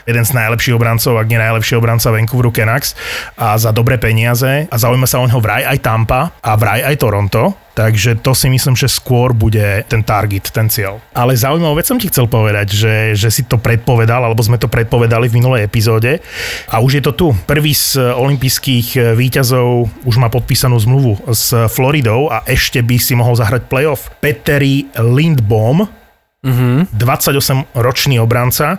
jeden 0.04 0.28
z 0.28 0.37
najlepších 0.37 0.76
obrancov, 0.76 1.16
ak 1.16 1.33
nie 1.33 1.40
najlepší 1.40 1.80
obranca 1.80 2.12
Vancouveru 2.12 2.52
Canucks 2.52 2.92
a 3.40 3.56
za 3.56 3.73
dobré 3.73 3.97
peniaze 3.97 4.68
a 4.68 4.76
zaujíma 4.76 5.09
sa 5.09 5.25
o 5.25 5.25
neho 5.25 5.40
vraj 5.40 5.64
aj 5.64 5.80
Tampa 5.80 6.28
a 6.44 6.52
vraj 6.61 6.85
aj 6.85 7.00
Toronto, 7.00 7.63
Takže 7.75 8.23
to 8.23 8.38
si 8.38 8.47
myslím, 8.47 8.78
že 8.78 8.87
skôr 8.87 9.35
bude 9.35 9.83
ten 9.90 10.07
target, 10.07 10.47
ten 10.54 10.71
cieľ. 10.71 11.02
Ale 11.11 11.35
zaujímavú 11.35 11.75
vec 11.75 11.90
som 11.90 11.99
ti 11.99 12.07
chcel 12.07 12.31
povedať, 12.31 12.71
že, 12.71 12.95
že 13.19 13.28
si 13.35 13.43
to 13.43 13.59
predpovedal, 13.59 14.23
alebo 14.23 14.47
sme 14.47 14.62
to 14.62 14.71
predpovedali 14.71 15.26
v 15.26 15.37
minulej 15.43 15.66
epizóde. 15.66 16.23
A 16.71 16.78
už 16.78 16.99
je 16.99 17.02
to 17.02 17.12
tu. 17.19 17.26
Prvý 17.50 17.75
z 17.75 17.99
olympijských 17.99 19.19
výťazov 19.19 19.90
už 20.07 20.16
má 20.23 20.31
podpísanú 20.31 20.78
zmluvu 20.78 21.19
s 21.35 21.50
Floridou 21.66 22.31
a 22.31 22.47
ešte 22.47 22.78
by 22.78 22.97
si 23.02 23.19
mohol 23.19 23.35
zahrať 23.35 23.66
playoff. 23.66 24.07
Petteri 24.23 24.87
Lindbom, 24.95 26.03
Mm-hmm. 26.44 26.92
28-ročný 27.00 28.20
obranca, 28.20 28.76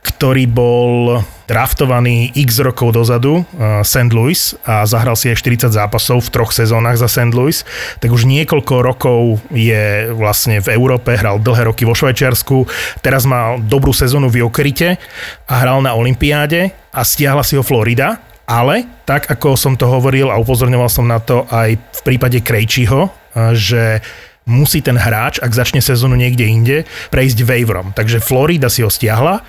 ktorý 0.00 0.48
bol 0.48 1.20
draftovaný 1.44 2.32
x 2.32 2.64
rokov 2.64 2.96
dozadu 2.96 3.44
uh, 3.44 3.84
St. 3.84 4.08
Louis 4.16 4.56
a 4.64 4.88
zahral 4.88 5.12
si 5.12 5.28
aj 5.28 5.44
40 5.44 5.76
zápasov 5.76 6.24
v 6.24 6.32
troch 6.32 6.56
sezónach 6.56 6.96
za 6.96 7.12
St. 7.12 7.36
Louis, 7.36 7.68
tak 8.00 8.08
už 8.08 8.24
niekoľko 8.24 8.74
rokov 8.80 9.44
je 9.52 10.08
vlastne 10.16 10.64
v 10.64 10.72
Európe, 10.72 11.12
hral 11.12 11.36
dlhé 11.36 11.68
roky 11.68 11.84
vo 11.84 11.92
Švajčiarsku, 11.92 12.64
teraz 13.04 13.28
mal 13.28 13.60
dobrú 13.60 13.92
sezónu 13.92 14.32
v 14.32 14.40
Jokerite 14.40 14.96
a 15.44 15.54
hral 15.60 15.84
na 15.84 15.92
Olympiáde 15.92 16.72
a 16.96 17.04
stiahla 17.04 17.44
si 17.44 17.60
ho 17.60 17.62
Florida, 17.66 18.24
ale 18.48 19.04
tak 19.04 19.28
ako 19.28 19.52
som 19.60 19.76
to 19.76 19.84
hovoril 19.84 20.32
a 20.32 20.40
upozorňoval 20.40 20.88
som 20.88 21.04
na 21.04 21.20
to 21.20 21.44
aj 21.52 21.76
v 21.76 22.00
prípade 22.08 22.40
Krejčího, 22.40 23.12
uh, 23.12 23.52
že 23.52 24.00
musí 24.46 24.82
ten 24.82 24.98
hráč, 24.98 25.38
ak 25.38 25.54
začne 25.54 25.78
sezónu 25.78 26.18
niekde 26.18 26.44
inde, 26.46 26.76
prejsť 27.14 27.46
waiverom. 27.46 27.94
Takže 27.94 28.22
Florida 28.22 28.66
si 28.66 28.82
ho 28.82 28.90
stiahla 28.90 29.42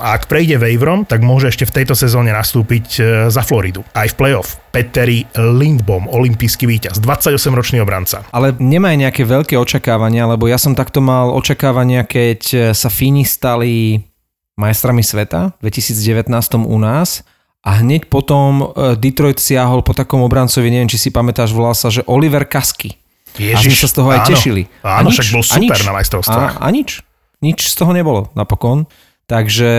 a 0.00 0.16
ak 0.16 0.32
prejde 0.32 0.56
waiverom, 0.56 1.04
tak 1.04 1.20
môže 1.20 1.52
ešte 1.52 1.68
v 1.68 1.82
tejto 1.82 1.92
sezóne 1.92 2.32
nastúpiť 2.32 2.86
e, 2.96 3.00
za 3.28 3.42
Floridu. 3.44 3.84
Aj 3.92 4.08
v 4.08 4.16
playoff. 4.16 4.56
Petteri 4.72 5.28
Lindbom, 5.36 6.08
olimpijský 6.08 6.64
víťaz, 6.64 7.04
28-ročný 7.04 7.84
obranca. 7.84 8.24
Ale 8.32 8.56
nemá 8.56 8.96
nejaké 8.96 9.28
veľké 9.28 9.60
očakávania, 9.60 10.24
lebo 10.24 10.48
ja 10.48 10.56
som 10.56 10.72
takto 10.72 11.04
mal 11.04 11.28
očakávania, 11.36 12.08
keď 12.08 12.40
e, 12.50 12.56
sa 12.72 12.88
Fíni 12.88 13.28
stali 13.28 14.00
majstrami 14.56 15.04
sveta 15.04 15.56
v 15.60 15.68
2019 15.68 16.32
u 16.64 16.78
nás 16.80 17.24
a 17.60 17.84
hneď 17.84 18.08
potom 18.08 18.72
e, 18.72 18.96
Detroit 18.96 19.36
siahol 19.36 19.84
po 19.84 19.92
takom 19.92 20.24
obrancovi, 20.24 20.72
neviem, 20.72 20.88
či 20.88 20.96
si 20.96 21.10
pamätáš, 21.12 21.52
volal 21.52 21.76
sa, 21.76 21.92
že 21.92 22.00
Oliver 22.08 22.48
Kasky. 22.48 22.99
Ježiš, 23.40 23.56
a 23.56 23.72
sme 23.72 23.80
sa 23.80 23.88
z 23.88 23.94
toho 23.96 24.08
aj 24.12 24.20
áno, 24.20 24.28
tešili. 24.28 24.62
Áno, 24.84 24.92
a 24.92 25.00
nič, 25.08 25.14
však 25.16 25.28
bol 25.32 25.44
super 25.44 25.78
na 25.80 25.92
majstrovstvách. 25.96 26.52
A, 26.60 26.62
a 26.62 26.68
nič. 26.68 27.00
Nič 27.40 27.58
z 27.72 27.74
toho 27.80 27.96
nebolo 27.96 28.28
napokon. 28.36 28.84
Takže 29.30 29.70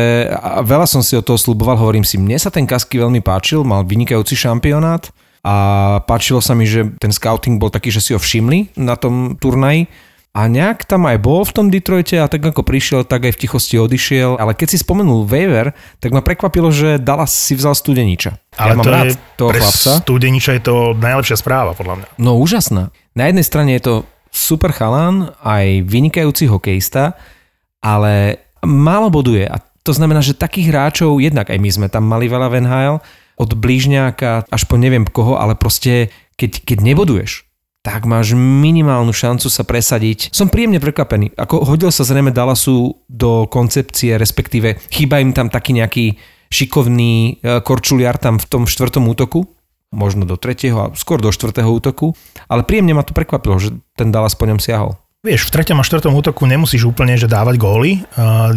veľa 0.64 0.88
som 0.88 1.04
si 1.04 1.14
od 1.20 1.28
toho 1.28 1.36
sluboval, 1.36 1.76
hovorím 1.76 2.08
si, 2.08 2.16
mne 2.16 2.40
sa 2.40 2.48
ten 2.48 2.64
Kasky 2.64 2.96
veľmi 2.96 3.20
páčil, 3.20 3.68
mal 3.68 3.84
vynikajúci 3.84 4.32
šampionát 4.32 5.12
a 5.44 5.56
páčilo 6.08 6.40
sa 6.40 6.56
mi, 6.56 6.64
že 6.64 6.88
ten 6.96 7.12
scouting 7.12 7.60
bol 7.60 7.68
taký, 7.68 7.92
že 7.92 8.00
si 8.00 8.16
ho 8.16 8.20
všimli 8.22 8.80
na 8.80 8.96
tom 8.96 9.36
turnaji 9.36 9.92
a 10.32 10.48
nejak 10.48 10.88
tam 10.88 11.12
aj 11.12 11.20
bol 11.20 11.44
v 11.44 11.52
tom 11.52 11.68
Detroite 11.68 12.16
a 12.16 12.32
tak 12.32 12.40
ako 12.40 12.64
prišiel, 12.64 13.04
tak 13.04 13.28
aj 13.28 13.36
v 13.36 13.42
tichosti 13.44 13.76
odišiel. 13.76 14.40
Ale 14.40 14.56
keď 14.56 14.68
si 14.72 14.78
spomenul 14.80 15.28
waiver, 15.28 15.76
tak 16.00 16.16
ma 16.16 16.24
prekvapilo, 16.24 16.72
že 16.72 17.04
Dallas 17.04 17.36
si 17.36 17.52
vzal 17.52 17.76
Studeniča. 17.76 18.40
Ale 18.56 18.72
ja 18.72 18.78
mám 18.80 18.86
to 18.88 18.92
rád 18.96 19.06
je, 19.12 19.20
toho 19.36 19.50
pre 19.52 19.60
chlapca. 19.60 19.92
Studeniča 20.08 20.52
je 20.56 20.64
to 20.64 20.76
najlepšia 20.96 21.36
správa, 21.36 21.76
podľa 21.76 21.96
mňa. 22.00 22.08
No 22.16 22.40
úžasná. 22.40 22.96
Na 23.12 23.28
jednej 23.28 23.44
strane 23.44 23.76
je 23.76 23.84
to 23.84 23.96
super 24.32 24.72
chalán, 24.72 25.36
aj 25.44 25.84
vynikajúci 25.84 26.48
hokejista, 26.48 27.20
ale 27.84 28.40
málo 28.64 29.12
boduje. 29.12 29.44
A 29.44 29.60
to 29.84 29.92
znamená, 29.92 30.24
že 30.24 30.40
takých 30.40 30.72
hráčov, 30.72 31.20
jednak 31.20 31.52
aj 31.52 31.60
my 31.60 31.70
sme 31.76 31.88
tam 31.92 32.08
mali 32.08 32.32
veľa 32.32 32.48
v 32.48 32.64
NHL, 32.64 32.96
od 33.36 33.52
blížňáka 33.52 34.48
až 34.48 34.64
po 34.64 34.80
neviem 34.80 35.04
koho, 35.04 35.36
ale 35.36 35.60
proste 35.60 36.08
keď, 36.40 36.64
keď 36.64 36.78
neboduješ, 36.88 37.51
tak 37.82 38.06
máš 38.06 38.38
minimálnu 38.38 39.10
šancu 39.10 39.50
sa 39.50 39.66
presadiť. 39.66 40.30
Som 40.30 40.54
príjemne 40.54 40.78
prekvapený. 40.78 41.34
Ako 41.34 41.66
hodil 41.66 41.90
sa 41.90 42.06
zrejme 42.06 42.30
Dallasu 42.30 42.94
do 43.10 43.50
koncepcie, 43.50 44.22
respektíve 44.22 44.78
chýba 44.94 45.18
im 45.18 45.34
tam 45.34 45.50
taký 45.50 45.74
nejaký 45.74 46.22
šikovný 46.54 47.42
e, 47.42 47.60
korčuliar 47.66 48.22
tam 48.22 48.38
v 48.38 48.46
tom 48.46 48.64
štvrtom 48.70 49.10
útoku, 49.10 49.50
možno 49.90 50.30
do 50.30 50.38
tretieho 50.38 50.78
a 50.78 50.92
skôr 50.94 51.18
do 51.18 51.34
štvrtého 51.34 51.68
útoku, 51.68 52.14
ale 52.46 52.62
príjemne 52.62 52.94
ma 52.94 53.02
to 53.02 53.18
prekvapilo, 53.18 53.58
že 53.58 53.74
ten 53.98 54.14
Dallas 54.14 54.38
po 54.38 54.46
ňom 54.46 54.62
siahol. 54.62 55.02
Vieš, 55.22 55.54
v 55.54 55.54
treťom 55.54 55.78
a 55.78 55.86
štvrtom 55.86 56.18
útoku 56.18 56.50
nemusíš 56.50 56.82
úplne 56.82 57.14
že 57.14 57.30
dávať 57.30 57.62
góly. 57.62 58.02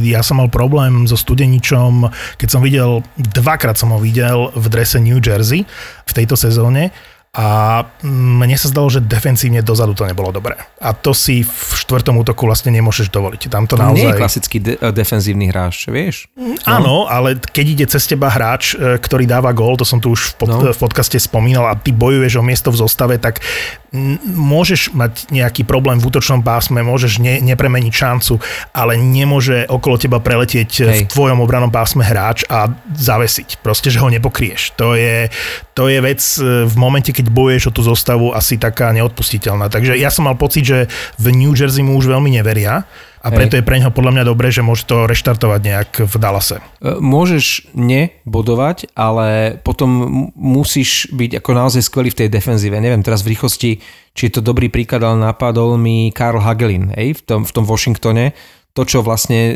Ja 0.01 0.25
som 0.25 0.41
mal 0.41 0.49
problém 0.49 1.05
so 1.05 1.13
Studeničom, 1.13 2.09
keď 2.41 2.49
som 2.49 2.65
videl, 2.65 3.05
dvakrát 3.21 3.77
som 3.77 3.93
ho 3.93 4.01
videl 4.01 4.49
v 4.57 4.73
drese 4.73 4.97
New 4.97 5.21
Jersey 5.21 5.69
v 6.09 6.13
tejto 6.17 6.41
sezóne 6.41 6.89
a 7.35 7.83
mne 8.07 8.55
sa 8.55 8.71
zdalo, 8.71 8.87
že 8.87 9.03
defensívne 9.03 9.59
dozadu 9.59 9.91
to 9.91 10.07
nebolo 10.07 10.31
dobré. 10.31 10.55
A 10.79 10.95
to 10.95 11.11
si 11.11 11.43
v 11.43 11.51
štvrtom 11.75 12.15
útoku 12.17 12.47
vlastne 12.47 12.71
nemôžeš 12.71 13.11
dovoliť. 13.11 13.51
Tam 13.51 13.67
to 13.67 13.75
naozaj... 13.75 13.99
Nie 13.99 14.15
je 14.15 14.21
klasický 14.23 14.59
de- 14.63 14.79
defenzívny 14.79 15.51
hráč, 15.51 15.91
vieš? 15.91 16.31
Áno, 16.63 17.11
ale 17.11 17.35
keď 17.35 17.67
ide 17.67 17.87
cez 17.91 18.07
teba 18.07 18.31
hráč, 18.31 18.79
e, 18.79 19.03
ktorý 19.03 19.27
dáva 19.27 19.51
gól, 19.51 19.75
to 19.75 19.83
som 19.83 19.99
tu 19.99 20.15
už 20.15 20.31
v, 20.31 20.33
pod, 20.39 20.49
No. 20.49 20.59
v 20.71 20.79
podcaste 20.79 21.19
spomínal 21.19 21.67
a 21.67 21.75
ty 21.75 21.91
bojuješ 21.91 22.39
o 22.39 22.47
miesto 22.47 22.71
v 22.71 22.79
zostave, 22.79 23.19
tak 23.19 23.43
m, 23.91 24.15
môžeš 24.23 24.95
mať 24.95 25.35
nejaký 25.35 25.67
problém 25.67 25.99
v 25.99 26.07
útočnom 26.07 26.39
pásme, 26.39 26.87
môžeš 26.87 27.19
ne, 27.19 27.43
nepremeniť 27.43 27.91
šancu, 27.91 28.39
ale 28.71 28.95
nemôže 28.95 29.67
okolo 29.67 29.99
teba 29.99 30.23
preletieť 30.23 30.71
e, 30.71 30.83
v 30.87 30.91
Hej. 31.03 31.11
tvojom 31.11 31.43
obranom 31.43 31.75
pásme 31.75 32.07
hráč 32.07 32.47
a 32.47 32.71
zavesiť. 32.95 33.59
Proste, 33.59 33.91
že 33.91 33.99
ho 33.99 34.07
nepokrieš. 34.07 34.79
To 34.79 34.95
je, 34.95 35.27
to 35.75 35.91
je 35.91 35.99
vec 35.99 36.23
v 36.71 36.77
momente, 36.79 37.11
keď 37.11 37.24
bojuješ 37.31 37.71
o 37.71 37.75
tú 37.75 37.83
zostavu 37.85 38.33
asi 38.37 38.61
taká 38.61 38.93
neodpustiteľná. 38.93 39.73
Takže 39.73 39.97
ja 39.97 40.13
som 40.13 40.29
mal 40.29 40.37
pocit, 40.37 40.65
že 40.65 40.79
v 41.17 41.27
New 41.33 41.57
Jersey 41.57 41.81
mu 41.81 41.97
už 41.97 42.11
veľmi 42.11 42.29
neveria 42.33 42.85
a 43.25 43.33
Hej. 43.33 43.37
preto 43.41 43.55
je 43.57 43.65
pre 43.65 43.81
neho 43.81 43.89
podľa 43.89 44.21
mňa 44.21 44.25
dobré, 44.29 44.53
že 44.53 44.61
môže 44.61 44.85
to 44.85 45.09
reštartovať 45.09 45.61
nejak 45.65 45.91
v 46.05 46.15
Dallase. 46.21 46.61
E, 46.61 47.01
Môžeš 47.01 47.73
nebodovať, 47.73 48.93
ale 48.93 49.57
potom 49.65 49.89
musíš 50.37 51.09
byť 51.09 51.41
ako 51.41 51.51
naozaj 51.57 51.89
skvelý 51.89 52.13
v 52.13 52.21
tej 52.21 52.29
defenzíve. 52.29 52.77
Neviem 52.77 53.01
teraz 53.01 53.25
v 53.25 53.33
rýchlosti, 53.33 53.81
či 54.13 54.23
je 54.29 54.33
to 54.37 54.45
dobrý 54.45 54.69
príklad, 54.69 55.01
ale 55.01 55.17
napadol 55.17 55.81
mi 55.81 56.13
Karl 56.13 56.37
Hagelin 56.37 56.93
hej, 56.93 57.17
v, 57.17 57.21
tom, 57.25 57.49
v 57.49 57.53
tom 57.57 57.65
Washingtone. 57.65 58.37
To, 58.77 58.85
čo 58.85 59.01
vlastne 59.01 59.41
e, 59.41 59.55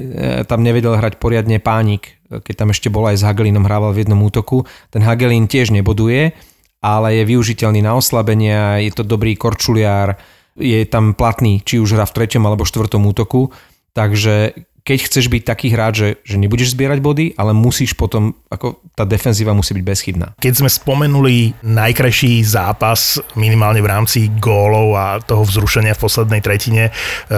tam 0.48 0.64
nevedel 0.64 0.96
hrať 0.96 1.20
poriadne 1.20 1.60
pánik, 1.60 2.16
e, 2.32 2.40
keď 2.40 2.64
tam 2.64 2.68
ešte 2.72 2.88
bol 2.88 3.04
aj 3.04 3.20
s 3.20 3.26
Hagelinom, 3.28 3.68
hrával 3.68 3.92
v 3.92 4.08
jednom 4.08 4.24
útoku. 4.24 4.64
Ten 4.88 5.04
Hagelin 5.04 5.44
tiež 5.44 5.76
neboduje, 5.76 6.32
ale 6.78 7.22
je 7.22 7.24
využiteľný 7.26 7.82
na 7.82 7.98
oslabenia, 7.98 8.78
je 8.82 8.92
to 8.94 9.02
dobrý 9.02 9.34
korčuliár, 9.34 10.14
je 10.58 10.82
tam 10.86 11.14
platný, 11.14 11.62
či 11.62 11.78
už 11.78 11.94
hrá 11.94 12.06
v 12.06 12.14
treťom 12.14 12.42
alebo 12.46 12.66
štvrtom 12.66 13.02
útoku. 13.06 13.50
Takže 13.94 14.54
keď 14.88 15.04
chceš 15.04 15.28
byť 15.28 15.42
taký 15.44 15.68
hráč, 15.68 15.94
že, 16.00 16.10
že 16.24 16.36
nebudeš 16.40 16.72
zbierať 16.72 17.04
body, 17.04 17.36
ale 17.36 17.52
musíš 17.52 17.92
potom, 17.92 18.32
ako 18.48 18.80
tá 18.96 19.04
defenzíva 19.04 19.52
musí 19.52 19.76
byť 19.76 19.84
bezchybná. 19.84 20.26
Keď 20.40 20.64
sme 20.64 20.72
spomenuli 20.72 21.52
najkrajší 21.60 22.40
zápas 22.40 23.20
minimálne 23.36 23.84
v 23.84 23.90
rámci 23.92 24.32
gólov 24.40 24.96
a 24.96 25.20
toho 25.20 25.44
vzrušenia 25.44 25.92
v 25.92 26.00
poslednej 26.00 26.40
tretine 26.40 26.88
e, 26.88 26.92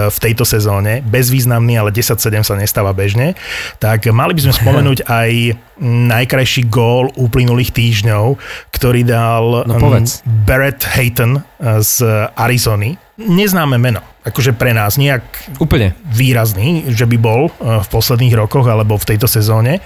v 0.07 0.17
tejto 0.23 0.47
sezóne, 0.47 1.03
bezvýznamný, 1.03 1.75
ale 1.75 1.91
10-7 1.91 2.23
sa 2.47 2.55
nestáva 2.55 2.95
bežne, 2.95 3.35
tak 3.83 4.07
mali 4.07 4.31
by 4.31 4.47
sme 4.47 4.53
spomenúť 4.63 5.11
aj 5.11 5.31
najkrajší 5.83 6.71
gól 6.71 7.11
uplynulých 7.19 7.75
týždňov, 7.75 8.39
ktorý 8.71 9.03
dal 9.03 9.67
No, 9.67 9.75
mm, 9.75 9.81
povedz. 9.83 10.09
Barrett 10.47 10.87
Hayton 10.87 11.35
e, 11.35 11.41
z 11.83 12.07
Arizony. 12.39 12.95
Neznáme 13.19 13.75
meno, 13.75 14.01
akože 14.21 14.53
pre 14.53 14.71
nás 14.73 15.01
nejak 15.01 15.23
Úplne. 15.57 15.97
výrazný, 16.05 16.93
že 16.93 17.09
by 17.09 17.17
bol 17.17 17.49
eh, 17.49 17.81
v 17.81 17.87
posledných 17.89 18.37
rokoch 18.37 18.65
alebo 18.69 18.97
v 18.97 19.07
tejto 19.15 19.25
sezóne, 19.25 19.81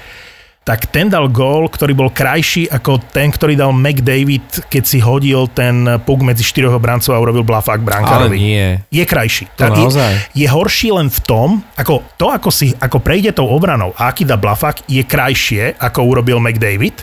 tak 0.66 0.90
ten 0.90 1.14
dal 1.14 1.30
gól, 1.30 1.70
ktorý 1.70 1.94
bol 1.94 2.10
krajší 2.10 2.66
ako 2.74 2.98
ten, 3.14 3.30
ktorý 3.30 3.54
dal 3.54 3.70
McDavid, 3.70 4.66
keď 4.66 4.84
si 4.84 4.98
hodil 4.98 5.46
ten 5.54 5.86
puk 6.02 6.26
medzi 6.26 6.42
štyroch 6.42 6.82
obrancov 6.82 7.14
a 7.14 7.22
urobil 7.22 7.46
blafák 7.46 7.78
Ale 7.78 7.86
brankárovi. 7.86 8.34
nie. 8.34 8.82
Je 8.90 9.06
krajší. 9.06 9.46
To 9.62 9.62
je, 9.62 9.70
naozaj? 9.70 10.14
je 10.34 10.48
horší 10.50 10.90
len 10.90 11.14
v 11.14 11.20
tom, 11.22 11.62
ako 11.78 12.02
to, 12.18 12.34
ako, 12.34 12.50
si, 12.50 12.74
ako 12.82 12.98
prejde 12.98 13.38
tou 13.38 13.46
obranou 13.46 13.94
a 13.94 14.10
aký 14.10 14.26
dá 14.26 14.42
blafák, 14.42 14.90
je 14.90 15.06
krajšie, 15.06 15.78
ako 15.78 16.02
urobil 16.02 16.42
McDavid, 16.42 16.98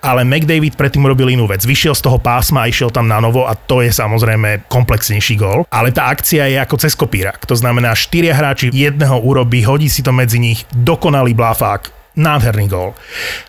ale 0.00 0.24
McDavid 0.24 0.80
predtým 0.80 1.04
urobil 1.04 1.28
inú 1.28 1.44
vec. 1.44 1.68
Vyšiel 1.68 1.92
z 1.92 2.08
toho 2.08 2.16
pásma 2.16 2.64
a 2.64 2.70
išiel 2.72 2.88
tam 2.88 3.12
na 3.12 3.20
novo 3.20 3.44
a 3.44 3.52
to 3.52 3.84
je 3.84 3.92
samozrejme 3.92 4.72
komplexnejší 4.72 5.36
gól. 5.36 5.68
Ale 5.68 5.92
tá 5.92 6.08
akcia 6.08 6.48
je 6.48 6.56
ako 6.56 6.80
cez 6.80 6.96
kopírak. 6.96 7.44
To 7.44 7.52
znamená, 7.52 7.92
štyria 7.92 8.32
hráči 8.32 8.72
jedného 8.72 9.20
urobí, 9.20 9.60
hodí 9.68 9.92
si 9.92 10.00
to 10.00 10.16
medzi 10.16 10.40
nich, 10.40 10.64
dokonalý 10.72 11.36
blafák, 11.36 12.01
nádherný 12.16 12.66
gól. 12.68 12.94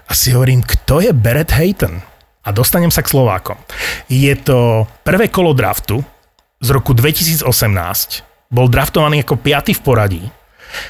A 0.08 0.12
si 0.16 0.32
hovorím, 0.32 0.64
kto 0.64 1.04
je 1.04 1.12
Barrett 1.14 1.52
Hayton? 1.52 2.00
A 2.44 2.50
dostanem 2.52 2.92
sa 2.92 3.00
k 3.00 3.12
Slovákom. 3.12 3.56
Je 4.12 4.36
to 4.36 4.84
prvé 5.08 5.32
kolo 5.32 5.56
draftu 5.56 6.04
z 6.60 6.70
roku 6.72 6.92
2018. 6.92 7.48
Bol 8.52 8.68
draftovaný 8.68 9.24
ako 9.24 9.40
piaty 9.40 9.72
v 9.72 9.82
poradí. 9.82 10.24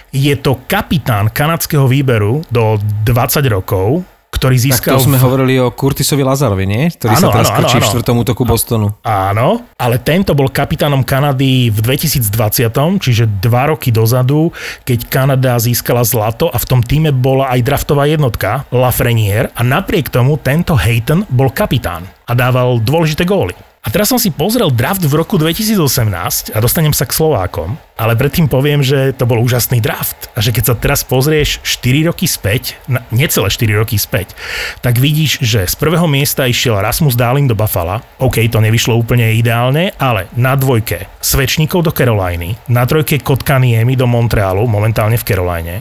Je 0.09 0.33
to 0.39 0.63
kapitán 0.65 1.29
kanadského 1.29 1.85
výberu 1.85 2.41
do 2.49 2.79
20 3.05 3.43
rokov, 3.51 4.01
ktorý 4.33 4.57
Tak 4.57 4.65
získal... 4.65 4.97
to 4.97 5.05
sme 5.05 5.21
v- 5.21 5.23
hovorili 5.23 5.53
o 5.61 5.69
Curtisovi 5.69 6.25
Lazarovi, 6.25 6.65
nie? 6.65 6.89
Ktorý 6.89 7.13
Áno, 7.13 7.21
sa 7.21 7.27
teraz 7.29 7.47
áno, 7.53 7.67
v 7.69 7.85
štvrtom 7.85 8.15
útoku 8.25 8.41
Bostonu. 8.43 8.87
Áno, 9.05 9.69
ale 9.77 10.01
tento 10.01 10.33
bol 10.33 10.49
kapitánom 10.49 11.05
Kanady 11.05 11.69
v 11.69 11.77
2020, 11.77 12.73
čiže 12.97 13.29
dva 13.37 13.69
roky 13.69 13.93
dozadu, 13.93 14.49
keď 14.81 14.99
Kanada 15.05 15.61
získala 15.61 16.01
zlato 16.01 16.49
a 16.49 16.57
v 16.57 16.65
tom 16.65 16.81
týme 16.81 17.13
bola 17.13 17.53
aj 17.53 17.61
draftová 17.61 18.09
jednotka 18.09 18.65
Lafreniere 18.73 19.53
a 19.53 19.61
napriek 19.61 20.09
tomu 20.09 20.41
tento 20.41 20.73
Hayton 20.73 21.29
bol 21.29 21.53
kapitán 21.53 22.09
a 22.25 22.33
dával 22.33 22.81
dôležité 22.81 23.27
góly. 23.27 23.53
A 23.83 23.91
teraz 23.91 24.07
som 24.07 24.15
si 24.15 24.31
pozrel 24.31 24.71
draft 24.71 25.03
v 25.03 25.11
roku 25.11 25.35
2018 25.35 26.55
a 26.55 26.57
dostanem 26.63 26.95
sa 26.95 27.03
k 27.03 27.19
Slovákom, 27.19 27.75
ale 27.99 28.15
predtým 28.15 28.47
poviem, 28.47 28.79
že 28.79 29.11
to 29.11 29.27
bol 29.27 29.43
úžasný 29.43 29.83
draft 29.83 30.31
a 30.31 30.39
že 30.39 30.55
keď 30.55 30.63
sa 30.71 30.75
teraz 30.79 31.03
pozrieš 31.03 31.59
4 31.67 32.07
roky 32.07 32.23
späť, 32.23 32.79
na, 32.87 33.03
necelé 33.11 33.51
4 33.51 33.75
roky 33.75 33.99
späť, 33.99 34.39
tak 34.79 35.03
vidíš, 35.03 35.43
že 35.43 35.67
z 35.67 35.75
prvého 35.75 36.07
miesta 36.07 36.47
išiel 36.47 36.79
Rasmus 36.79 37.19
Darling 37.19 37.51
do 37.51 37.59
Buffalo, 37.59 37.99
OK, 38.23 38.39
to 38.47 38.63
nevyšlo 38.63 38.95
úplne 38.95 39.35
ideálne, 39.35 39.91
ale 39.99 40.31
na 40.39 40.55
dvojke 40.55 41.11
Svečníkov 41.19 41.83
do 41.83 41.91
Caroliny, 41.91 42.55
na 42.71 42.87
trojke 42.87 43.19
Kotkaniemi 43.19 43.99
do 43.99 44.07
Montrealu, 44.07 44.63
momentálne 44.63 45.19
v 45.19 45.27
Caroline, 45.27 45.75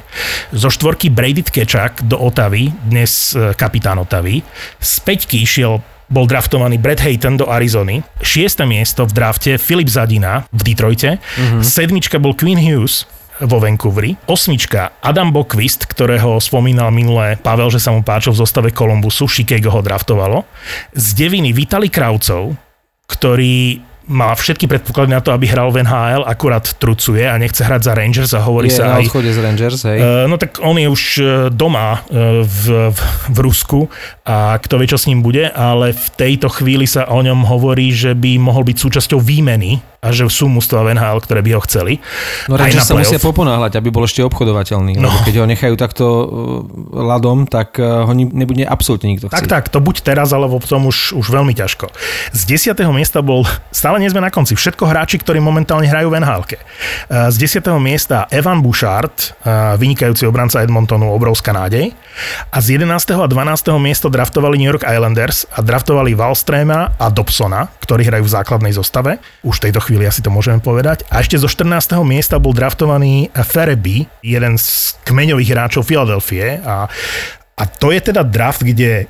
zo 0.51 0.75
štvorky 0.75 1.07
Brady 1.07 1.47
Tkečak 1.47 2.03
do 2.03 2.19
Otavy, 2.19 2.67
dnes 2.83 3.31
e, 3.39 3.55
kapitán 3.55 4.03
Otavy, 4.03 4.43
z 4.83 4.93
peťky 5.07 5.47
išiel 5.47 5.92
bol 6.13 6.29
draftovaný 6.29 6.77
Brad 6.77 7.01
Hayton 7.01 7.41
do 7.41 7.49
Arizony, 7.49 8.05
šieste 8.21 8.69
miesto 8.69 9.09
v 9.09 9.17
drafte 9.17 9.57
Filip 9.57 9.89
Zadina 9.89 10.45
v 10.53 10.61
Detroite, 10.61 11.17
mm-hmm. 11.17 11.65
sedmička 11.65 12.21
bol 12.21 12.37
Queen 12.37 12.61
Hughes 12.61 13.09
vo 13.43 13.59
Vancouveri, 13.59 14.15
osmička 14.29 14.93
Adam 15.01 15.33
Bokvist, 15.33 15.89
ktorého 15.89 16.39
spomínal 16.39 16.93
minulé 16.93 17.41
Pavel, 17.41 17.73
že 17.73 17.81
sa 17.81 17.91
mu 17.91 18.05
páčil 18.05 18.37
v 18.37 18.45
zostave 18.45 18.69
Kolumbusu, 18.71 19.25
Chicago 19.27 19.73
ho 19.73 19.81
draftovalo, 19.81 20.45
z 20.93 21.07
deviny 21.17 21.51
Vitali 21.57 21.89
Kravcov, 21.89 22.55
ktorý 23.09 23.81
má 24.11 24.35
všetky 24.35 24.67
predpoklady 24.67 25.15
na 25.15 25.23
to, 25.23 25.31
aby 25.31 25.47
hral 25.47 25.71
v 25.71 25.87
NHL, 25.87 26.27
akurát 26.27 26.67
trucuje 26.79 27.23
a 27.23 27.39
nechce 27.39 27.63
hrať 27.63 27.81
za 27.87 27.93
Rangers 27.95 28.33
a 28.35 28.43
hovorí 28.43 28.67
Je 28.67 28.83
sa 28.83 28.99
na 28.99 28.99
aj... 28.99 29.07
odchode 29.07 29.31
z 29.31 29.39
Rangers, 29.39 29.81
hej. 29.87 29.99
Uh, 30.03 30.27
no 30.27 30.35
tak 30.39 30.59
on 30.59 30.75
je 30.75 30.89
už 30.91 31.03
uh, 31.19 31.27
doma 31.55 32.03
uh, 32.03 32.43
v, 32.43 32.91
v, 32.91 33.01
v 33.31 33.39
Rusku 33.39 33.87
a 34.27 34.59
kto 34.59 34.79
vie, 34.83 34.91
čo 34.91 34.99
s 34.99 35.07
ním 35.07 35.23
bude, 35.23 35.47
ale 35.51 35.95
v 35.95 36.07
tejto 36.19 36.51
chvíli 36.51 36.91
sa 36.91 37.07
o 37.11 37.19
ňom 37.23 37.47
hovorí, 37.47 37.95
že 37.95 38.19
by 38.19 38.43
mohol 38.43 38.67
byť 38.67 38.77
súčasťou 38.79 39.23
výmeny 39.23 39.79
a 40.03 40.11
že 40.11 40.27
sú 40.27 40.51
mústva 40.51 40.83
v 40.83 40.99
NHL, 40.99 41.23
ktoré 41.23 41.47
by 41.47 41.51
ho 41.55 41.61
chceli. 41.63 42.03
No 42.51 42.59
Rangers 42.59 42.91
sa 42.91 42.99
musia 42.99 43.23
poponáhľať, 43.23 43.79
aby 43.79 43.95
bol 43.95 44.03
ešte 44.03 44.19
obchodovateľný. 44.27 44.99
No. 44.99 45.07
Keď 45.23 45.35
ho 45.39 45.47
nechajú 45.47 45.79
takto 45.79 46.05
ľadom, 46.91 47.47
tak 47.47 47.79
ho 47.79 48.11
nebude 48.11 48.67
absolútne 48.67 49.15
nikto 49.15 49.31
Tak, 49.31 49.47
chcieť. 49.47 49.51
tak, 49.51 49.65
to 49.71 49.79
buď 49.79 50.03
teraz, 50.03 50.35
alebo 50.35 50.59
potom 50.59 50.91
už, 50.91 51.15
už 51.15 51.27
veľmi 51.31 51.55
ťažko. 51.55 51.87
Z 52.35 52.75
10. 52.75 52.83
miesta 52.91 53.23
bol, 53.23 53.47
stále 53.93 54.09
nie 54.09 54.15
sme 54.17 54.25
na 54.25 54.33
konci, 54.33 54.57
všetko 54.57 54.89
hráči, 54.89 55.21
ktorí 55.21 55.37
momentálne 55.37 55.85
hrajú 55.85 56.09
v 56.09 56.25
nhl 56.25 56.49
Z 57.29 57.37
10. 57.37 57.77
miesta 57.77 58.25
Evan 58.33 58.65
Bouchard, 58.65 59.13
eh, 59.45 59.77
vynikajúci 59.77 60.25
obranca 60.25 60.65
Edmontonu, 60.65 61.13
obrovská 61.13 61.53
nádej. 61.53 61.93
A 62.49 62.57
z 62.65 62.81
11. 62.81 63.21
a 63.21 63.29
12. 63.29 63.77
miesta 63.77 64.09
draftovali 64.09 64.57
New 64.57 64.73
York 64.73 64.89
Islanders 64.89 65.45
a 65.53 65.61
draftovali 65.61 66.17
Wallstrema 66.17 66.97
a 66.97 67.13
Dobsona, 67.13 67.69
ktorí 67.85 68.09
hrajú 68.09 68.25
v 68.25 68.33
základnej 68.33 68.73
zostave. 68.73 69.21
Už 69.45 69.61
v 69.61 69.69
tejto 69.69 69.85
chvíli 69.85 70.09
asi 70.09 70.25
to 70.25 70.33
môžeme 70.33 70.65
povedať. 70.65 71.05
A 71.13 71.21
ešte 71.21 71.37
zo 71.37 71.53
14. 71.53 72.01
miesta 72.09 72.41
bol 72.41 72.57
draftovaný 72.57 73.29
Fereby, 73.37 74.09
jeden 74.25 74.57
z 74.57 74.97
kmeňových 75.05 75.53
hráčov 75.53 75.85
Filadelfie 75.85 76.65
a 76.65 76.89
a 77.53 77.69
to 77.69 77.93
je 77.93 78.01
teda 78.01 78.25
draft, 78.25 78.65
kde 78.65 79.07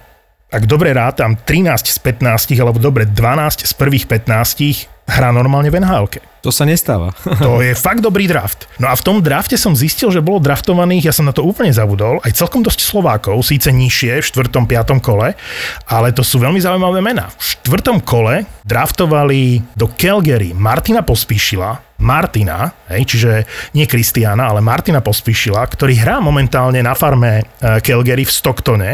ak 0.53 0.69
dobre 0.69 0.93
rátam, 0.93 1.41
13 1.41 1.89
z 1.89 1.99
15, 1.99 2.61
alebo 2.61 2.77
dobre 2.77 3.09
12 3.09 3.65
z 3.65 3.73
prvých 3.73 4.05
15 4.05 5.09
hrá 5.09 5.33
normálne 5.33 5.73
v 5.73 5.81
nhl 5.81 6.32
To 6.43 6.51
sa 6.51 6.67
nestáva. 6.67 7.15
To 7.39 7.63
je 7.67 7.71
fakt 7.79 8.03
dobrý 8.03 8.27
draft. 8.27 8.67
No 8.83 8.91
a 8.91 8.95
v 8.99 9.03
tom 9.07 9.23
drafte 9.23 9.55
som 9.55 9.79
zistil, 9.79 10.11
že 10.11 10.19
bolo 10.19 10.43
draftovaných, 10.43 11.09
ja 11.09 11.15
som 11.15 11.23
na 11.23 11.31
to 11.31 11.47
úplne 11.47 11.71
zabudol, 11.71 12.19
aj 12.27 12.35
celkom 12.35 12.67
dosť 12.67 12.83
Slovákov, 12.83 13.47
síce 13.47 13.71
nižšie 13.71 14.19
v 14.19 14.27
4. 14.51 14.67
5. 14.67 14.99
kole, 14.99 15.39
ale 15.87 16.09
to 16.11 16.27
sú 16.27 16.43
veľmi 16.43 16.59
zaujímavé 16.59 16.99
mená. 16.99 17.31
V 17.39 17.63
4. 17.63 18.03
kole 18.03 18.43
draftovali 18.67 19.63
do 19.79 19.87
Calgary 19.95 20.51
Martina 20.51 21.07
Pospíšila, 21.07 21.95
Martina, 22.03 22.75
hej, 22.91 23.07
čiže 23.07 23.47
nie 23.79 23.87
Kristiana, 23.87 24.51
ale 24.51 24.59
Martina 24.59 24.99
Pospíšila, 24.99 25.63
ktorý 25.63 25.95
hrá 26.03 26.19
momentálne 26.19 26.83
na 26.83 26.99
farme 26.99 27.47
eh, 27.47 27.79
Calgary 27.79 28.27
v 28.27 28.35
Stocktone 28.35 28.91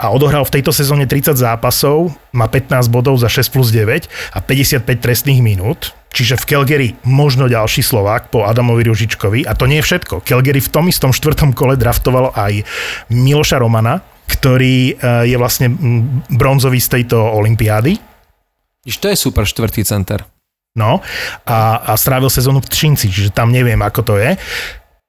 a 0.00 0.08
odohral 0.08 0.48
v 0.48 0.56
tejto 0.56 0.72
sezóne 0.72 1.04
30 1.04 1.36
zápasov, 1.36 2.16
má 2.32 2.48
15 2.48 2.88
bodov 2.88 3.20
za 3.20 3.28
6 3.28 3.52
plus 3.52 3.68
9 3.68 4.08
a 4.32 4.40
55 4.40 4.88
trestných 4.96 5.44
minút. 5.44 5.92
Čiže 6.10 6.42
v 6.42 6.44
Calgary 6.46 6.88
možno 7.06 7.46
ďalší 7.46 7.86
Slovák 7.86 8.34
po 8.34 8.42
Adamovi 8.42 8.82
Ružičkovi. 8.82 9.46
A 9.46 9.54
to 9.54 9.70
nie 9.70 9.78
je 9.78 9.86
všetko. 9.86 10.26
Calgary 10.26 10.58
v 10.58 10.72
tom 10.72 10.90
istom 10.90 11.14
štvrtom 11.14 11.54
kole 11.54 11.78
draftovalo 11.78 12.34
aj 12.34 12.66
Miloša 13.14 13.62
Romana, 13.62 14.02
ktorý 14.26 14.94
eh, 14.94 15.30
je 15.30 15.36
vlastne 15.38 15.70
bronzový 16.30 16.82
z 16.82 16.98
tejto 16.98 17.18
olympiády. 17.18 17.98
To 18.86 19.06
je 19.06 19.16
super 19.16 19.46
štvrtý 19.46 19.86
center. 19.86 20.26
No, 20.70 21.02
a, 21.50 21.82
a 21.82 21.92
strávil 21.98 22.30
sezónu 22.30 22.62
v 22.62 22.70
Třinci, 22.70 23.10
čiže 23.10 23.34
tam 23.34 23.50
neviem, 23.50 23.82
ako 23.82 24.00
to 24.06 24.14
je. 24.22 24.38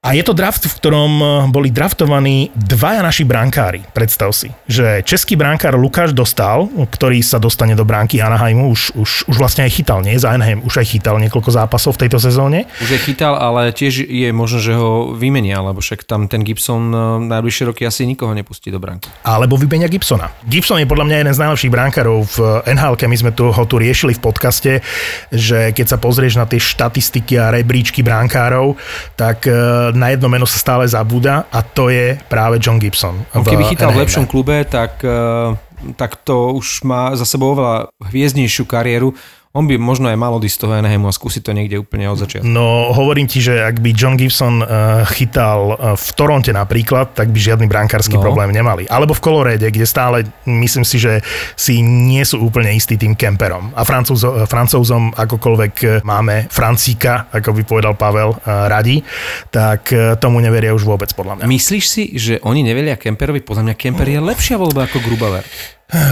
A 0.01 0.17
je 0.17 0.25
to 0.25 0.33
draft, 0.33 0.65
v 0.65 0.77
ktorom 0.81 1.13
eh, 1.21 1.29
boli 1.53 1.69
draftovaní 1.69 2.49
dvaja 2.57 3.05
naši 3.05 3.21
brankári. 3.21 3.85
Predstav 3.93 4.33
si, 4.33 4.49
že 4.65 5.05
český 5.05 5.37
brankár 5.37 5.77
Lukáš 5.77 6.09
Dostal, 6.17 6.65
ktorý 6.73 7.21
sa 7.21 7.37
dostane 7.37 7.77
do 7.77 7.85
bránky 7.85 8.17
Anaheimu, 8.17 8.65
už, 8.73 8.97
už, 8.97 9.29
už 9.29 9.35
vlastne 9.37 9.61
aj 9.61 9.77
chytal, 9.77 10.01
nie? 10.01 10.17
Za 10.17 10.33
Anaheim 10.33 10.65
už 10.65 10.81
aj 10.81 10.97
chytal 10.97 11.21
niekoľko 11.21 11.53
zápasov 11.53 12.01
v 12.01 12.09
tejto 12.09 12.17
sezóne. 12.17 12.65
Už 12.81 12.97
je 12.97 13.13
chytal, 13.13 13.37
ale 13.37 13.69
tiež 13.69 14.09
je 14.09 14.33
možno, 14.33 14.57
že 14.57 14.73
ho 14.73 15.13
vymenia, 15.13 15.61
lebo 15.61 15.85
však 15.85 16.09
tam 16.09 16.25
ten 16.25 16.41
Gibson 16.41 16.89
uh, 16.89 17.21
najbližšie 17.21 17.69
roky 17.69 17.85
asi 17.85 18.09
nikoho 18.09 18.33
nepustí 18.33 18.73
do 18.73 18.81
bránky. 18.81 19.05
alebo 19.21 19.53
vybenia 19.53 19.85
Gibsona. 19.85 20.33
Gibson 20.49 20.81
je 20.81 20.89
podľa 20.89 21.13
mňa 21.13 21.17
jeden 21.21 21.33
z 21.37 21.41
najlepších 21.45 21.69
brankárov 21.77 22.17
v 22.25 22.37
NHL, 22.73 22.97
my 23.05 23.17
sme 23.21 23.31
tu, 23.37 23.53
ho 23.53 23.63
tu 23.69 23.77
riešili 23.77 24.17
v 24.17 24.21
podcaste, 24.25 24.81
že 25.29 25.69
keď 25.77 25.85
sa 25.93 25.97
pozrieš 26.01 26.41
na 26.41 26.49
tie 26.49 26.57
štatistiky 26.57 27.37
a 27.37 27.53
rebríčky 27.53 28.01
brankárov, 28.01 28.81
tak 29.13 29.45
e, 29.45 29.90
na 29.93 30.11
jedno 30.13 30.27
meno 30.27 30.47
sa 30.47 30.57
stále 30.57 30.87
zabúda 30.87 31.47
a 31.51 31.59
to 31.61 31.91
je 31.91 32.17
práve 32.27 32.57
John 32.59 32.79
Gibson. 32.79 33.23
On 33.35 33.43
v 33.43 33.55
keby 33.55 33.63
chytal 33.69 33.91
v 33.91 33.99
Anaheime. 33.99 34.03
lepšom 34.07 34.25
klube, 34.27 34.55
tak, 34.67 35.03
uh, 35.03 35.55
tak 35.95 36.21
to 36.23 36.55
už 36.55 36.83
má 36.87 37.15
za 37.15 37.25
sebou 37.27 37.53
oveľa 37.53 37.91
hviezdnejšiu 38.03 38.63
kariéru. 38.67 39.13
On 39.51 39.67
by 39.67 39.75
možno 39.75 40.07
aj 40.07 40.15
mal 40.15 40.31
odísť 40.31 40.55
z 40.55 40.61
toho 40.63 40.79
Anaheimu 40.79 41.11
a 41.11 41.13
skúsiť 41.13 41.43
to 41.43 41.51
niekde 41.51 41.75
úplne 41.75 42.07
od 42.07 42.15
začiatku. 42.15 42.47
No, 42.47 42.95
hovorím 42.95 43.27
ti, 43.27 43.43
že 43.43 43.59
ak 43.59 43.83
by 43.83 43.91
John 43.91 44.15
Gibson 44.15 44.63
uh, 44.63 45.03
chytal 45.11 45.75
uh, 45.75 45.99
v 45.99 46.07
Toronte 46.15 46.55
napríklad, 46.55 47.11
tak 47.11 47.35
by 47.35 47.35
žiadny 47.35 47.67
brankársky 47.67 48.15
No. 48.15 48.23
problém 48.23 48.55
nemali. 48.55 48.87
Alebo 48.87 49.11
v 49.11 49.19
Colorade, 49.19 49.67
kde 49.67 49.83
stále 49.83 50.23
myslím 50.47 50.87
si, 50.87 51.03
že 51.03 51.19
si 51.59 51.83
nie 51.83 52.23
sú 52.23 52.39
úplne 52.39 52.71
istí 52.71 52.95
tým 52.95 53.11
kemperom. 53.11 53.75
A 53.75 53.83
Francúzo, 53.83 54.47
francúzom 54.47 55.11
akokoľvek 55.19 55.73
eh, 55.83 55.89
máme 56.07 56.47
Francíka, 56.47 57.27
ako 57.35 57.51
by 57.51 57.61
povedal 57.67 57.93
Pavel, 57.99 58.31
uh, 58.31 58.71
radi, 58.71 59.03
tak 59.51 59.91
uh, 59.91 60.15
tomu 60.15 60.39
neveria 60.39 60.71
už 60.71 60.87
vôbec 60.87 61.11
podľa 61.11 61.43
mňa. 61.43 61.51
Myslíš 61.51 61.85
si, 61.91 62.03
že 62.15 62.39
oni 62.47 62.63
nevelia 62.63 62.95
Kemperovi? 62.95 63.43
Podľa 63.43 63.67
mňa 63.67 63.75
Kemper 63.75 64.07
je 64.07 64.23
lepšia 64.23 64.55
voľba 64.55 64.87
ako 64.87 65.03
Grubauer. 65.03 65.43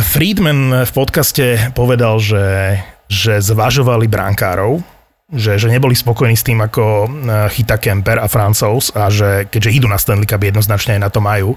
Friedman 0.04 0.84
v 0.84 0.91
podcaste 0.91 1.71
povedal, 1.71 2.19
že, 2.19 2.75
že 3.10 3.41
zvažovali 3.41 4.06
brankárov, 4.06 4.86
že, 5.30 5.62
že 5.62 5.69
neboli 5.69 5.93
spokojní 5.93 6.34
s 6.34 6.45
tým, 6.45 6.58
ako 6.58 7.06
e, 7.06 7.08
chytá 7.54 7.78
Kemper 7.78 8.17
a 8.17 8.26
Francouz 8.26 8.89
a 8.98 9.13
že 9.13 9.45
keďže 9.45 9.78
idú 9.78 9.86
na 9.86 10.02
Stanley 10.02 10.26
Cup, 10.26 10.41
jednoznačne 10.41 10.98
aj 10.98 11.02
na 11.06 11.10
to 11.13 11.22
majú, 11.22 11.54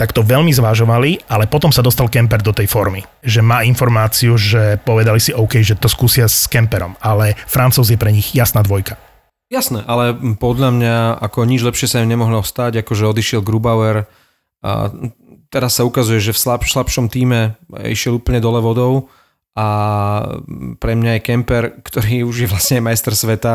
tak 0.00 0.16
to 0.16 0.24
veľmi 0.24 0.48
zvažovali, 0.48 1.28
ale 1.28 1.44
potom 1.44 1.68
sa 1.68 1.84
dostal 1.84 2.08
Kemper 2.08 2.40
do 2.40 2.56
tej 2.56 2.72
formy. 2.72 3.04
Že 3.20 3.40
má 3.44 3.68
informáciu, 3.68 4.40
že 4.40 4.80
povedali 4.80 5.20
si 5.20 5.36
OK, 5.36 5.60
že 5.60 5.76
to 5.76 5.92
skúsia 5.92 6.24
s 6.24 6.48
Kemperom, 6.48 6.96
ale 7.04 7.36
Francouz 7.44 7.92
je 7.92 8.00
pre 8.00 8.12
nich 8.12 8.32
jasná 8.32 8.64
dvojka. 8.64 8.96
Jasné, 9.52 9.84
ale 9.84 10.16
podľa 10.40 10.70
mňa 10.72 10.96
ako 11.20 11.44
nič 11.44 11.60
lepšie 11.60 11.84
sa 11.84 12.00
im 12.00 12.08
nemohlo 12.08 12.40
stať, 12.40 12.80
ako 12.80 12.96
že 12.96 13.10
odišiel 13.12 13.44
Grubauer 13.44 14.08
a 14.64 14.88
teraz 15.52 15.76
sa 15.76 15.84
ukazuje, 15.84 16.24
že 16.24 16.32
v 16.32 16.40
slab, 16.40 16.64
slabšom 16.64 17.12
týme 17.12 17.60
išiel 17.68 18.16
úplne 18.16 18.40
dole 18.40 18.64
vodou 18.64 19.12
a 19.52 19.68
pre 20.80 20.92
mňa 20.96 21.20
je 21.20 21.24
Kemper, 21.28 21.64
ktorý 21.84 22.24
už 22.24 22.36
je 22.44 22.48
vlastne 22.48 22.80
aj 22.80 22.84
majster 22.88 23.12
sveta, 23.12 23.54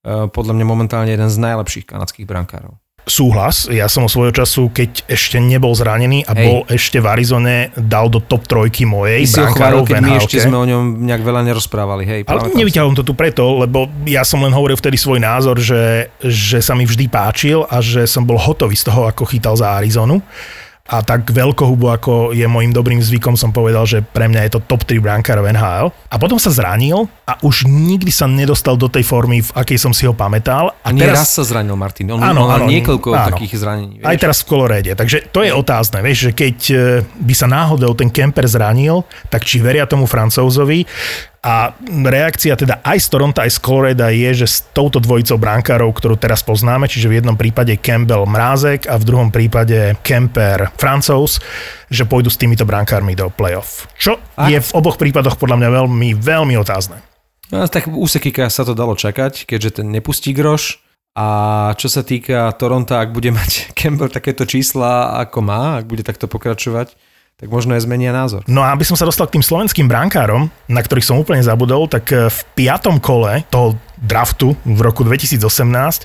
e, 0.00 0.28
podľa 0.32 0.56
mňa 0.56 0.66
momentálne 0.66 1.12
jeden 1.12 1.28
z 1.28 1.36
najlepších 1.36 1.84
kanadských 1.84 2.24
brankárov. 2.24 2.80
súhlas. 3.06 3.70
Ja 3.70 3.86
som 3.86 4.02
o 4.02 4.10
svojho 4.10 4.34
času, 4.34 4.66
keď 4.74 5.06
ešte 5.06 5.38
nebol 5.38 5.70
zranený 5.78 6.26
a 6.26 6.34
Hej. 6.34 6.42
bol 6.42 6.58
ešte 6.66 6.98
v 6.98 7.06
Arizone, 7.06 7.70
dal 7.78 8.10
do 8.10 8.18
top 8.18 8.50
trojky 8.50 8.82
mojej 8.82 9.22
Ty 9.22 9.30
si 9.30 9.38
ho 9.38 9.46
brankárov 9.46 9.86
chválil, 9.86 9.86
keď 9.86 9.96
my 10.02 10.12
ešte 10.18 10.36
sme 10.42 10.56
o 10.58 10.66
ňom 10.66 10.84
nejak 11.06 11.22
veľa 11.22 11.46
nerozprávali. 11.46 12.02
Hej, 12.02 12.20
Ale 12.26 12.50
nevyťahol 12.50 12.98
to 12.98 13.06
tu 13.06 13.14
preto, 13.14 13.62
lebo 13.62 13.86
ja 14.10 14.26
som 14.26 14.42
len 14.42 14.50
hovoril 14.50 14.74
vtedy 14.74 14.98
svoj 14.98 15.22
názor, 15.22 15.54
že, 15.62 16.10
že 16.18 16.58
sa 16.58 16.74
mi 16.74 16.82
vždy 16.82 17.06
páčil 17.06 17.62
a 17.70 17.78
že 17.78 18.10
som 18.10 18.26
bol 18.26 18.42
hotový 18.42 18.74
z 18.74 18.90
toho, 18.90 19.06
ako 19.06 19.22
chytal 19.22 19.54
za 19.54 19.78
Arizonu. 19.78 20.18
A 20.86 21.02
tak 21.02 21.26
veľkohubo, 21.26 21.90
ako 21.90 22.30
je 22.30 22.46
môjim 22.46 22.70
dobrým 22.70 23.02
zvykom, 23.02 23.34
som 23.34 23.50
povedal, 23.50 23.82
že 23.90 24.06
pre 24.06 24.30
mňa 24.30 24.46
je 24.46 24.50
to 24.54 24.60
top 24.62 24.86
3 24.86 25.02
brankár 25.02 25.42
v 25.42 25.50
NHL. 25.50 25.90
A 25.90 26.16
potom 26.16 26.38
sa 26.38 26.54
zranil 26.54 27.10
a 27.26 27.34
už 27.42 27.66
nikdy 27.66 28.14
sa 28.14 28.30
nedostal 28.30 28.78
do 28.78 28.86
tej 28.86 29.02
formy, 29.02 29.42
v 29.42 29.50
akej 29.50 29.82
som 29.82 29.90
si 29.90 30.06
ho 30.06 30.14
pamätal. 30.14 30.70
A 30.86 30.94
nie 30.94 31.02
raz 31.02 31.34
sa 31.34 31.42
zranil 31.42 31.74
Martin. 31.74 32.06
On 32.14 32.22
Áno, 32.22 32.46
mal 32.46 32.62
áno, 32.62 32.70
niekoľko 32.70 33.08
áno. 33.10 33.34
takých 33.34 33.58
zranení. 33.58 33.94
Vieš? 33.98 34.06
Aj 34.06 34.16
teraz 34.16 34.38
v 34.42 34.46
Koloréde. 34.46 34.90
Takže 34.94 35.26
to 35.34 35.42
je 35.42 35.50
otázne, 35.50 35.98
vieš, 36.06 36.30
že 36.30 36.32
keď 36.38 36.56
e, 36.70 36.74
by 37.02 37.34
sa 37.34 37.50
náhodou 37.50 37.90
ten 37.98 38.06
kemper 38.06 38.46
zranil, 38.46 39.02
tak 39.26 39.42
či 39.42 39.58
veria 39.58 39.90
tomu 39.90 40.06
francúzovi. 40.06 40.86
A 41.46 41.70
reakcia 42.10 42.58
teda 42.58 42.82
aj 42.82 42.98
z 42.98 43.06
Toronto, 43.06 43.38
aj 43.38 43.54
z 43.54 43.58
Coloreda 43.62 44.10
je, 44.10 44.42
že 44.42 44.46
s 44.50 44.66
touto 44.74 44.98
dvojicou 44.98 45.38
brankárov, 45.38 45.94
ktorú 45.94 46.18
teraz 46.18 46.42
poznáme, 46.42 46.90
čiže 46.90 47.06
v 47.06 47.22
jednom 47.22 47.38
prípade 47.38 47.78
Campbell 47.78 48.26
Mrázek 48.26 48.90
a 48.90 48.98
v 48.98 49.06
druhom 49.06 49.30
prípade 49.30 49.94
Kemper 50.02 50.74
Francouz, 50.74 51.38
že 51.86 52.02
pôjdu 52.02 52.34
s 52.34 52.40
týmito 52.42 52.66
brankármi 52.66 53.14
do 53.14 53.30
playoff. 53.30 53.86
Čo 53.94 54.18
A- 54.34 54.50
je 54.50 54.58
v 54.58 54.70
oboch 54.74 54.98
prípadoch 54.98 55.38
podľa 55.38 55.62
mňa 55.62 55.68
veľmi, 55.70 56.08
veľmi 56.18 56.58
otázne. 56.58 56.98
No, 57.54 57.62
tak 57.70 57.86
u 57.86 58.06
Sekika 58.10 58.50
sa 58.50 58.66
to 58.66 58.74
dalo 58.74 58.98
čakať, 58.98 59.46
keďže 59.46 59.78
ten 59.78 59.94
nepustí 59.94 60.34
groš. 60.34 60.82
A 61.14 61.72
čo 61.80 61.86
sa 61.86 62.02
týka 62.02 62.50
Toronto, 62.58 62.98
ak 62.98 63.14
bude 63.14 63.30
mať 63.30 63.70
Campbell 63.78 64.10
takéto 64.10 64.42
čísla, 64.50 65.14
ako 65.22 65.46
má, 65.46 65.78
ak 65.78 65.86
bude 65.86 66.02
takto 66.02 66.26
pokračovať, 66.26 66.92
tak 67.36 67.52
možno 67.52 67.76
aj 67.76 67.84
zmenia 67.84 68.16
názor. 68.16 68.40
No 68.48 68.64
a 68.64 68.72
aby 68.72 68.80
som 68.80 68.96
sa 68.96 69.04
dostal 69.04 69.28
k 69.28 69.36
tým 69.36 69.44
slovenským 69.44 69.84
brankárom, 69.84 70.48
na 70.72 70.80
ktorých 70.80 71.04
som 71.04 71.20
úplne 71.20 71.44
zabudol, 71.44 71.84
tak 71.84 72.08
e, 72.08 72.32
v 72.32 72.38
piatom 72.56 72.96
kole 72.96 73.44
toho 73.52 73.76
draftu 74.00 74.56
v 74.64 74.80
roku 74.80 75.04
2018 75.04 75.44
e, 75.44 76.04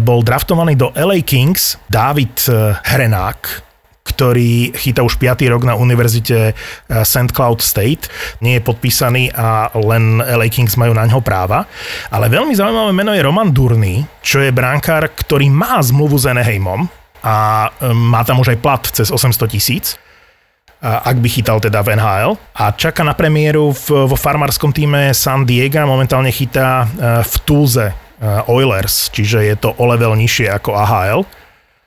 bol 0.00 0.24
draftovaný 0.24 0.72
do 0.80 0.88
LA 0.96 1.20
Kings 1.28 1.76
David 1.92 2.48
e, 2.48 2.72
Hrenák, 2.88 3.68
ktorý 4.00 4.72
chýta 4.72 5.04
už 5.04 5.20
5. 5.20 5.44
rok 5.52 5.62
na 5.68 5.76
univerzite 5.76 6.56
St. 6.88 7.30
Cloud 7.36 7.60
State. 7.60 8.08
Nie 8.40 8.58
je 8.58 8.64
podpísaný 8.64 9.28
a 9.36 9.68
len 9.76 10.24
LA 10.24 10.48
Kings 10.48 10.80
majú 10.80 10.96
na 10.96 11.04
ňo 11.04 11.20
práva. 11.20 11.68
Ale 12.08 12.32
veľmi 12.32 12.56
zaujímavé 12.56 12.96
meno 12.96 13.12
je 13.12 13.20
Roman 13.20 13.52
Durný, 13.52 14.08
čo 14.24 14.40
je 14.40 14.50
brankár, 14.50 15.04
ktorý 15.12 15.52
má 15.52 15.78
zmluvu 15.84 16.16
s 16.16 16.26
Anaheimom 16.26 16.88
a 17.22 17.68
má 17.94 18.20
tam 18.26 18.42
už 18.42 18.56
aj 18.56 18.58
plat 18.58 18.82
cez 18.90 19.12
800 19.12 19.54
tisíc 19.54 20.00
ak 20.82 21.16
by 21.22 21.28
chytal 21.30 21.62
teda 21.62 21.78
v 21.86 21.94
NHL. 21.94 22.34
A 22.58 22.74
čaká 22.74 23.06
na 23.06 23.14
premiéru 23.14 23.70
v, 23.70 24.10
vo 24.10 24.16
farmárskom 24.18 24.74
týme 24.74 25.14
San 25.14 25.46
Diego, 25.46 25.86
momentálne 25.86 26.34
chytá 26.34 26.82
e, 26.82 26.86
v 27.22 27.34
Tulze 27.46 27.86
e, 27.86 27.94
Oilers, 28.50 29.14
čiže 29.14 29.46
je 29.46 29.54
to 29.54 29.70
o 29.78 29.84
level 29.86 30.18
nižšie 30.18 30.50
ako 30.50 30.74
AHL. 30.74 31.22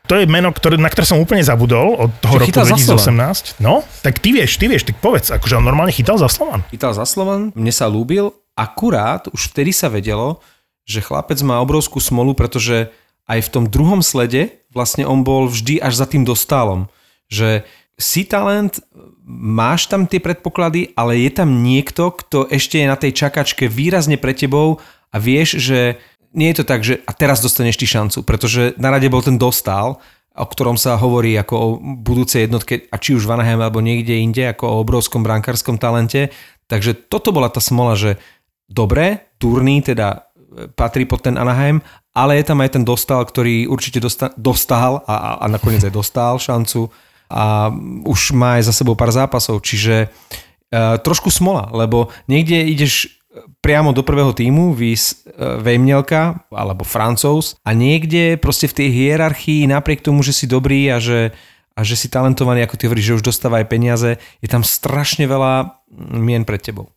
To 0.05 0.21
je 0.21 0.29
meno, 0.29 0.53
ktoré, 0.53 0.77
na 0.77 0.87
ktoré 0.87 1.03
som 1.03 1.17
úplne 1.17 1.41
zabudol 1.41 2.07
od 2.07 2.09
toho 2.21 2.37
Čo 2.37 2.39
roku 2.39 2.49
chytal 2.53 2.65
za 2.69 2.77
2018. 2.77 3.59
No, 3.59 3.81
tak 4.05 4.21
ty 4.21 4.31
vieš, 4.31 4.61
ty 4.61 4.69
vieš, 4.69 4.85
tak 4.85 5.01
povedz, 5.01 5.33
akože 5.33 5.57
on 5.59 5.65
normálne 5.65 5.91
chytal 5.91 6.15
za 6.15 6.29
Slovan. 6.29 6.61
Chytal 6.69 6.93
za 6.93 7.03
Slovan, 7.09 7.49
mne 7.57 7.73
sa 7.73 7.89
ľúbil, 7.89 8.29
akurát 8.53 9.25
už 9.33 9.51
vtedy 9.51 9.73
sa 9.73 9.89
vedelo, 9.89 10.39
že 10.85 11.01
chlapec 11.01 11.41
má 11.41 11.57
obrovskú 11.59 11.97
smolu, 11.97 12.37
pretože 12.37 12.93
aj 13.25 13.49
v 13.49 13.51
tom 13.51 13.65
druhom 13.65 14.05
slede 14.05 14.61
vlastne 14.69 15.03
on 15.09 15.25
bol 15.25 15.49
vždy 15.49 15.81
až 15.81 15.97
za 15.97 16.05
tým 16.05 16.21
dostálom. 16.21 16.85
Že 17.25 17.65
si 17.95 18.27
talent, 18.27 18.83
máš 19.27 19.87
tam 19.87 20.03
tie 20.03 20.19
predpoklady, 20.19 20.91
ale 20.99 21.15
je 21.23 21.31
tam 21.31 21.63
niekto, 21.63 22.11
kto 22.11 22.51
ešte 22.51 22.83
je 22.83 22.91
na 22.91 22.99
tej 22.99 23.15
čakačke 23.15 23.71
výrazne 23.71 24.19
pre 24.19 24.35
tebou 24.35 24.83
a 25.11 25.15
vieš, 25.15 25.63
že 25.63 25.95
nie 26.35 26.51
je 26.51 26.61
to 26.61 26.65
tak, 26.67 26.83
že 26.83 26.99
a 27.07 27.11
teraz 27.15 27.39
dostaneš 27.39 27.79
ty 27.79 27.87
šancu, 27.87 28.27
pretože 28.27 28.75
na 28.75 28.91
rade 28.91 29.07
bol 29.07 29.23
ten 29.23 29.39
dostál, 29.39 30.03
o 30.35 30.45
ktorom 30.45 30.75
sa 30.75 30.99
hovorí 30.99 31.31
ako 31.39 31.55
o 31.55 31.67
budúcej 32.03 32.43
jednotke, 32.43 32.91
a 32.91 32.99
či 32.99 33.15
už 33.15 33.23
v 33.23 33.39
Anaheim 33.39 33.63
alebo 33.63 33.79
niekde 33.79 34.19
inde, 34.19 34.43
ako 34.51 34.67
o 34.67 34.79
obrovskom 34.83 35.23
brankárskom 35.23 35.79
talente. 35.79 36.35
Takže 36.67 37.07
toto 37.07 37.31
bola 37.31 37.47
tá 37.47 37.63
smola, 37.63 37.95
že 37.95 38.19
dobre, 38.67 39.31
turný 39.39 39.79
teda 39.79 40.27
e, 40.35 40.67
patrí 40.75 41.07
pod 41.07 41.23
ten 41.23 41.39
Anaheim, 41.39 41.79
ale 42.11 42.35
je 42.35 42.51
tam 42.51 42.59
aj 42.59 42.75
ten 42.75 42.83
dostal, 42.83 43.23
ktorý 43.23 43.71
určite 43.71 44.03
dosta- 44.03 44.35
dostal 44.35 45.07
a, 45.07 45.15
a, 45.15 45.29
a 45.39 45.45
nakoniec 45.47 45.87
aj 45.87 45.95
dostal 46.03 46.35
šancu 46.35 46.91
a 47.31 47.73
už 48.05 48.35
má 48.35 48.61
aj 48.61 48.69
za 48.69 48.73
sebou 48.73 48.93
pár 48.93 49.09
zápasov, 49.09 49.61
čiže 49.65 50.07
uh, 50.07 50.97
trošku 51.01 51.33
smola, 51.33 51.69
lebo 51.73 52.13
niekde 52.29 52.65
ideš 52.69 53.15
priamo 53.59 53.91
do 53.91 54.05
prvého 54.05 54.31
týmu, 54.31 54.71
vys 54.71 55.25
uh, 55.25 55.59
Vejmnelka 55.59 56.47
alebo 56.53 56.87
Francouz 56.87 57.59
a 57.65 57.75
niekde 57.75 58.39
proste 58.39 58.69
v 58.69 58.77
tej 58.83 58.87
hierarchii 58.93 59.67
napriek 59.67 60.05
tomu, 60.05 60.23
že 60.23 60.31
si 60.31 60.45
dobrý 60.47 60.87
a 60.93 61.01
že, 61.01 61.35
a 61.75 61.81
že 61.83 61.99
si 61.99 62.07
talentovaný, 62.07 62.63
ako 62.63 62.77
ty 62.79 62.83
hovoríš, 62.87 63.07
že 63.11 63.17
už 63.21 63.27
dostáva 63.27 63.59
aj 63.59 63.67
peniaze, 63.67 64.11
je 64.39 64.47
tam 64.47 64.63
strašne 64.63 65.27
veľa 65.27 65.83
mien 66.15 66.47
pred 66.47 66.61
tebou. 66.61 66.95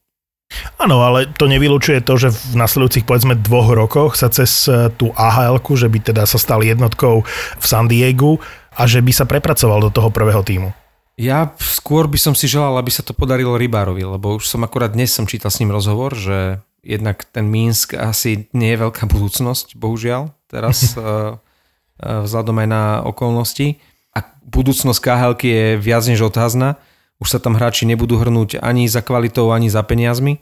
Áno, 0.81 1.05
ale 1.05 1.29
to 1.29 1.45
nevylučuje 1.45 2.01
to, 2.01 2.17
že 2.17 2.33
v 2.33 2.57
nasledujúcich 2.57 3.05
povedzme 3.05 3.37
dvoch 3.37 3.69
rokoch 3.77 4.17
sa 4.17 4.33
cez 4.33 4.65
e, 4.65 4.89
tú 4.97 5.13
ahl 5.13 5.61
že 5.61 5.93
by 5.93 5.99
teda 6.01 6.25
sa 6.25 6.41
stal 6.41 6.65
jednotkou 6.65 7.21
v 7.61 7.65
San 7.67 7.85
Diegu 7.85 8.41
a 8.79 8.83
že 8.87 9.03
by 9.03 9.11
sa 9.11 9.27
prepracoval 9.27 9.83
do 9.83 9.91
toho 9.91 10.15
prvého 10.15 10.47
týmu. 10.47 10.71
Ja 11.19 11.51
skôr 11.59 12.07
by 12.07 12.15
som 12.15 12.39
si 12.39 12.47
želal, 12.47 12.79
aby 12.79 12.95
sa 12.95 13.03
to 13.03 13.11
podarilo 13.11 13.59
Rybárovi, 13.59 14.07
lebo 14.07 14.39
už 14.39 14.47
som 14.47 14.63
akorát 14.63 14.95
dnes 14.95 15.11
som 15.11 15.27
čítal 15.27 15.51
s 15.51 15.59
ním 15.59 15.75
rozhovor, 15.75 16.15
že 16.15 16.63
jednak 16.87 17.27
ten 17.35 17.51
Minsk 17.51 17.99
asi 17.99 18.47
nie 18.55 18.71
je 18.79 18.83
veľká 18.87 19.11
budúcnosť, 19.11 19.75
bohužiaľ, 19.75 20.31
teraz 20.47 20.95
uh, 20.95 21.35
uh, 22.07 22.23
vzhľadom 22.23 22.63
aj 22.63 22.69
na 22.71 22.83
okolnosti. 23.03 23.83
A 24.15 24.23
budúcnosť 24.47 25.03
KHL 25.03 25.35
je 25.43 25.67
viac 25.75 26.07
než 26.07 26.23
otázna. 26.23 26.79
Už 27.19 27.35
sa 27.35 27.43
tam 27.43 27.59
hráči 27.59 27.83
nebudú 27.83 28.15
hrnúť 28.15 28.63
ani 28.63 28.87
za 28.87 29.03
kvalitou, 29.03 29.51
ani 29.51 29.67
za 29.67 29.83
peniazmi. 29.83 30.39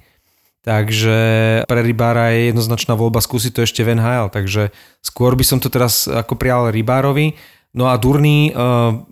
Takže 0.66 1.18
pre 1.64 1.80
Rybára 1.80 2.36
je 2.36 2.50
jednoznačná 2.52 2.98
voľba 2.98 3.22
skúsiť 3.22 3.52
to 3.54 3.60
ešte 3.64 3.80
v 3.80 3.96
NHL. 3.96 4.28
Takže 4.28 4.74
skôr 5.00 5.32
by 5.38 5.44
som 5.46 5.62
to 5.62 5.72
teraz 5.72 6.04
ako 6.04 6.36
prial 6.36 6.68
Rybárovi. 6.68 7.38
No 7.76 7.92
a 7.92 7.94
Durný 8.00 8.56
uh, 8.56 9.04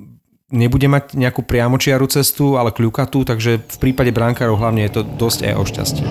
nebude 0.49 0.89
mať 0.89 1.21
nejakú 1.21 1.45
priamočiaru 1.45 2.09
cestu, 2.09 2.57
ale 2.57 2.73
kľukatú, 2.73 3.29
takže 3.29 3.61
v 3.61 3.77
prípade 3.77 4.09
brankárov 4.09 4.57
hlavne 4.57 4.89
je 4.89 4.93
to 4.97 5.03
dosť 5.05 5.53
aj 5.53 5.55
o 5.61 5.65
šťastie. 5.69 6.05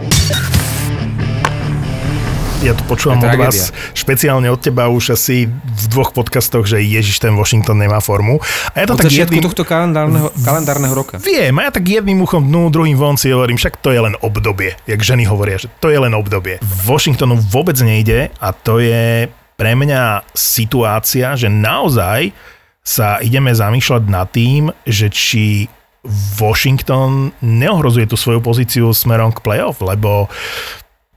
Ja 2.62 2.78
to 2.78 2.86
počúvam 2.88 3.20
od 3.20 3.36
vás, 3.36 3.76
špeciálne 3.98 4.48
od 4.54 4.62
teba 4.62 4.88
už 4.88 5.18
asi 5.18 5.52
v 5.52 5.86
dvoch 5.92 6.16
podcastoch, 6.16 6.64
že 6.64 6.80
Ježiš, 6.80 7.20
ten 7.20 7.36
Washington 7.36 7.76
nemá 7.76 8.00
formu. 8.00 8.40
A 8.72 8.80
ja 8.80 8.88
to 8.88 8.96
Od 8.96 9.04
tak 9.04 9.12
jedným... 9.12 9.44
tohto 9.44 9.68
kalendárneho, 9.68 10.32
kalendárneho 10.32 10.94
roka. 10.96 11.20
Viem, 11.20 11.60
a 11.60 11.68
ja 11.68 11.72
tak 11.76 11.84
jedným 11.84 12.24
uchom 12.24 12.40
dnu, 12.40 12.72
druhým 12.72 12.96
von 12.96 13.20
si 13.20 13.34
hovorím, 13.34 13.60
však 13.60 13.84
to 13.84 13.92
je 13.92 14.00
len 14.00 14.16
obdobie, 14.24 14.80
jak 14.88 15.02
ženy 15.02 15.28
hovoria, 15.28 15.60
že 15.60 15.68
to 15.84 15.92
je 15.92 16.00
len 16.00 16.16
obdobie. 16.16 16.62
Washingtonu 16.88 17.36
vôbec 17.36 17.76
nejde 17.84 18.32
a 18.40 18.56
to 18.56 18.80
je 18.80 19.28
pre 19.56 19.78
mňa 19.78 20.28
situácia, 20.34 21.38
že 21.38 21.48
naozaj 21.48 22.34
sa 22.84 23.24
ideme 23.24 23.56
zamýšľať 23.56 24.04
nad 24.12 24.28
tým, 24.28 24.68
že 24.84 25.08
či 25.08 25.72
Washington 26.36 27.32
neohrozuje 27.40 28.12
tú 28.12 28.20
svoju 28.20 28.44
pozíciu 28.44 28.92
smerom 28.92 29.32
k 29.32 29.40
playoff, 29.40 29.80
lebo 29.80 30.28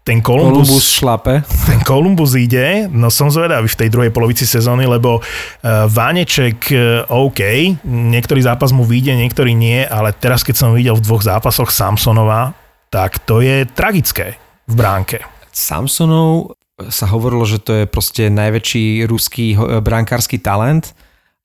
ten 0.07 0.23
Columbus 0.23 0.71
Columbus, 0.71 0.87
šlape. 1.03 1.35
ten 1.71 1.83
Columbus 1.83 2.39
ide, 2.39 2.87
no 2.87 3.11
som 3.11 3.27
zvedavý 3.27 3.67
v 3.67 3.81
tej 3.83 3.89
druhej 3.91 4.15
polovici 4.15 4.47
sezóny, 4.47 4.87
lebo 4.87 5.19
uh, 5.19 5.91
Váneček 5.91 6.71
uh, 6.71 7.11
OK, 7.11 7.43
niektorý 7.83 8.47
zápas 8.47 8.71
mu 8.71 8.87
vyjde, 8.87 9.19
niektorý 9.19 9.51
nie, 9.51 9.83
ale 9.83 10.15
teraz 10.15 10.47
keď 10.47 10.55
som 10.55 10.71
videl 10.79 10.95
v 10.95 11.03
dvoch 11.03 11.27
zápasoch 11.27 11.75
Samsonova, 11.75 12.55
tak 12.87 13.19
to 13.27 13.43
je 13.43 13.67
tragické 13.67 14.39
v 14.71 14.75
bránke. 14.79 15.19
Samsonov 15.51 16.55
sa 16.77 17.09
hovorilo, 17.09 17.49
že 17.49 17.59
to 17.59 17.73
je 17.73 17.85
proste 17.89 18.29
najväčší 18.29 19.09
ruský 19.09 19.57
ho- 19.57 19.81
brankársky 19.81 20.37
talent 20.37 20.93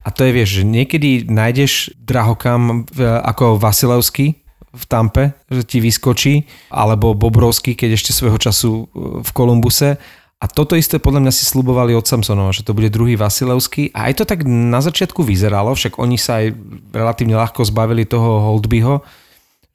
a 0.03 0.11
to 0.11 0.27
je, 0.27 0.31
vieš, 0.35 0.49
že 0.61 0.63
niekedy 0.67 1.29
nájdeš 1.31 1.95
drahokam 1.95 2.83
v- 2.91 3.21
ako 3.23 3.55
Vasilevský 3.55 4.41
v 4.71 4.83
Tampe, 4.87 5.35
že 5.51 5.67
ti 5.67 5.77
vyskočí, 5.83 6.47
alebo 6.71 7.11
Bobrovský, 7.11 7.75
keď 7.75 7.99
ešte 7.99 8.15
svojho 8.15 8.39
času 8.39 8.71
e, 8.71 8.83
v 9.19 9.29
Kolumbuse. 9.35 9.99
A 10.41 10.45
toto 10.47 10.79
isté 10.79 10.97
podľa 10.97 11.27
mňa 11.27 11.33
si 11.35 11.43
slubovali 11.43 11.91
od 11.93 12.07
Samsonova, 12.07 12.55
že 12.55 12.63
to 12.63 12.73
bude 12.73 12.89
druhý 12.89 13.19
Vasilevský. 13.19 13.91
A 13.93 14.09
aj 14.09 14.23
to 14.23 14.23
tak 14.23 14.47
na 14.47 14.79
začiatku 14.79 15.21
vyzeralo, 15.27 15.75
však 15.75 15.99
oni 15.99 16.15
sa 16.15 16.39
aj 16.41 16.55
relatívne 16.95 17.35
ľahko 17.35 17.67
zbavili 17.67 18.07
toho 18.07 18.47
Holdbyho, 18.47 19.03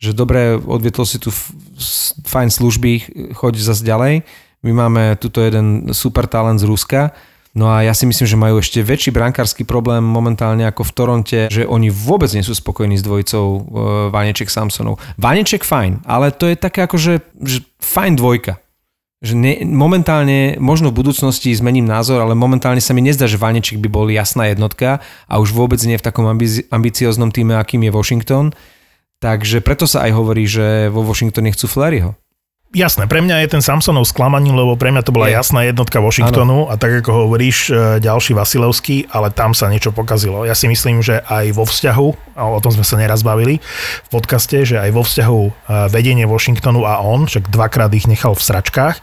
že 0.01 0.16
dobre, 0.16 0.57
odvietol 0.59 1.05
si 1.05 1.21
tu 1.21 1.29
fajn 2.27 2.49
služby, 2.51 2.92
choď 3.37 3.53
zase 3.62 3.85
ďalej. 3.85 4.25
My 4.64 4.73
máme 4.73 5.19
tuto 5.21 5.45
jeden 5.45 5.92
super 5.92 6.25
talent 6.31 6.62
z 6.62 6.69
Ruska. 6.69 7.12
No 7.57 7.73
a 7.73 7.81
ja 7.81 7.97
si 7.97 8.05
myslím, 8.05 8.29
že 8.29 8.37
majú 8.37 8.61
ešte 8.61 8.85
väčší 8.85 9.16
brankársky 9.16 9.64
problém 9.64 10.05
momentálne 10.05 10.69
ako 10.69 10.85
v 10.85 10.92
Toronte, 10.92 11.40
že 11.49 11.64
oni 11.64 11.88
vôbec 11.88 12.29
nie 12.37 12.45
sú 12.45 12.53
spokojní 12.53 13.01
s 13.01 13.07
dvojicou 13.07 13.45
uh, 13.49 13.61
Vaneček 14.12 14.53
Samsonov. 14.53 15.01
Vaneček 15.16 15.64
fajn, 15.64 16.05
ale 16.05 16.37
to 16.37 16.53
je 16.53 16.57
také 16.61 16.85
ako, 16.85 17.01
že, 17.01 17.25
že 17.40 17.64
fajn 17.81 18.21
dvojka. 18.21 18.61
Že 19.25 19.35
ne, 19.40 19.53
momentálne, 19.64 20.61
možno 20.61 20.92
v 20.92 21.01
budúcnosti 21.01 21.49
zmením 21.57 21.88
názor, 21.88 22.21
ale 22.21 22.37
momentálne 22.37 22.85
sa 22.85 22.92
mi 22.92 23.01
nezdá, 23.01 23.25
že 23.25 23.40
Vaneček 23.40 23.81
by 23.81 23.88
bol 23.88 24.12
jasná 24.12 24.53
jednotka 24.53 25.01
a 25.25 25.40
už 25.40 25.57
vôbec 25.57 25.81
nie 25.88 25.97
v 25.97 26.05
takom 26.05 26.29
ambici- 26.29 26.69
ambicioznom 26.69 27.33
týme, 27.33 27.57
akým 27.57 27.81
je 27.88 27.97
Washington. 27.97 28.53
Takže 29.25 29.64
preto 29.64 29.88
sa 29.88 30.05
aj 30.05 30.12
hovorí, 30.12 30.45
že 30.45 30.92
vo 30.92 31.01
Washingtone 31.01 31.57
chcú 31.57 31.73
Flaryho. 31.73 32.21
Jasné, 32.75 33.07
pre 33.07 33.23
mňa 33.23 33.47
je 33.47 33.53
ten 33.55 33.63
Samsonov 33.63 34.11
sklamaním, 34.11 34.59
lebo 34.59 34.75
pre 34.75 34.91
mňa 34.91 35.07
to 35.07 35.15
bola 35.15 35.31
Je. 35.31 35.39
jasná 35.39 35.63
jednotka 35.63 36.03
Washingtonu 36.03 36.67
a 36.67 36.75
tak 36.75 36.99
ako 36.99 37.25
hovoríš, 37.25 37.71
e, 37.71 38.03
ďalší 38.03 38.35
Vasilevský, 38.35 39.07
ale 39.15 39.31
tam 39.31 39.55
sa 39.55 39.71
niečo 39.71 39.95
pokazilo. 39.95 40.43
Ja 40.43 40.59
si 40.59 40.67
myslím, 40.67 40.99
že 40.99 41.23
aj 41.31 41.55
vo 41.55 41.63
vzťahu, 41.63 42.35
a 42.35 42.43
o 42.51 42.59
tom 42.59 42.75
sme 42.75 42.83
sa 42.83 42.99
neraz 42.99 43.23
bavili 43.23 43.63
v 44.05 44.09
podcaste, 44.11 44.67
že 44.67 44.83
aj 44.83 44.91
vo 44.91 45.07
vzťahu 45.07 45.41
e, 45.47 45.51
vedenie 45.95 46.27
Washingtonu 46.27 46.83
a 46.83 46.99
on, 47.07 47.31
však 47.31 47.55
dvakrát 47.55 47.89
ich 47.95 48.11
nechal 48.11 48.35
v 48.35 48.43
sračkách, 48.43 48.99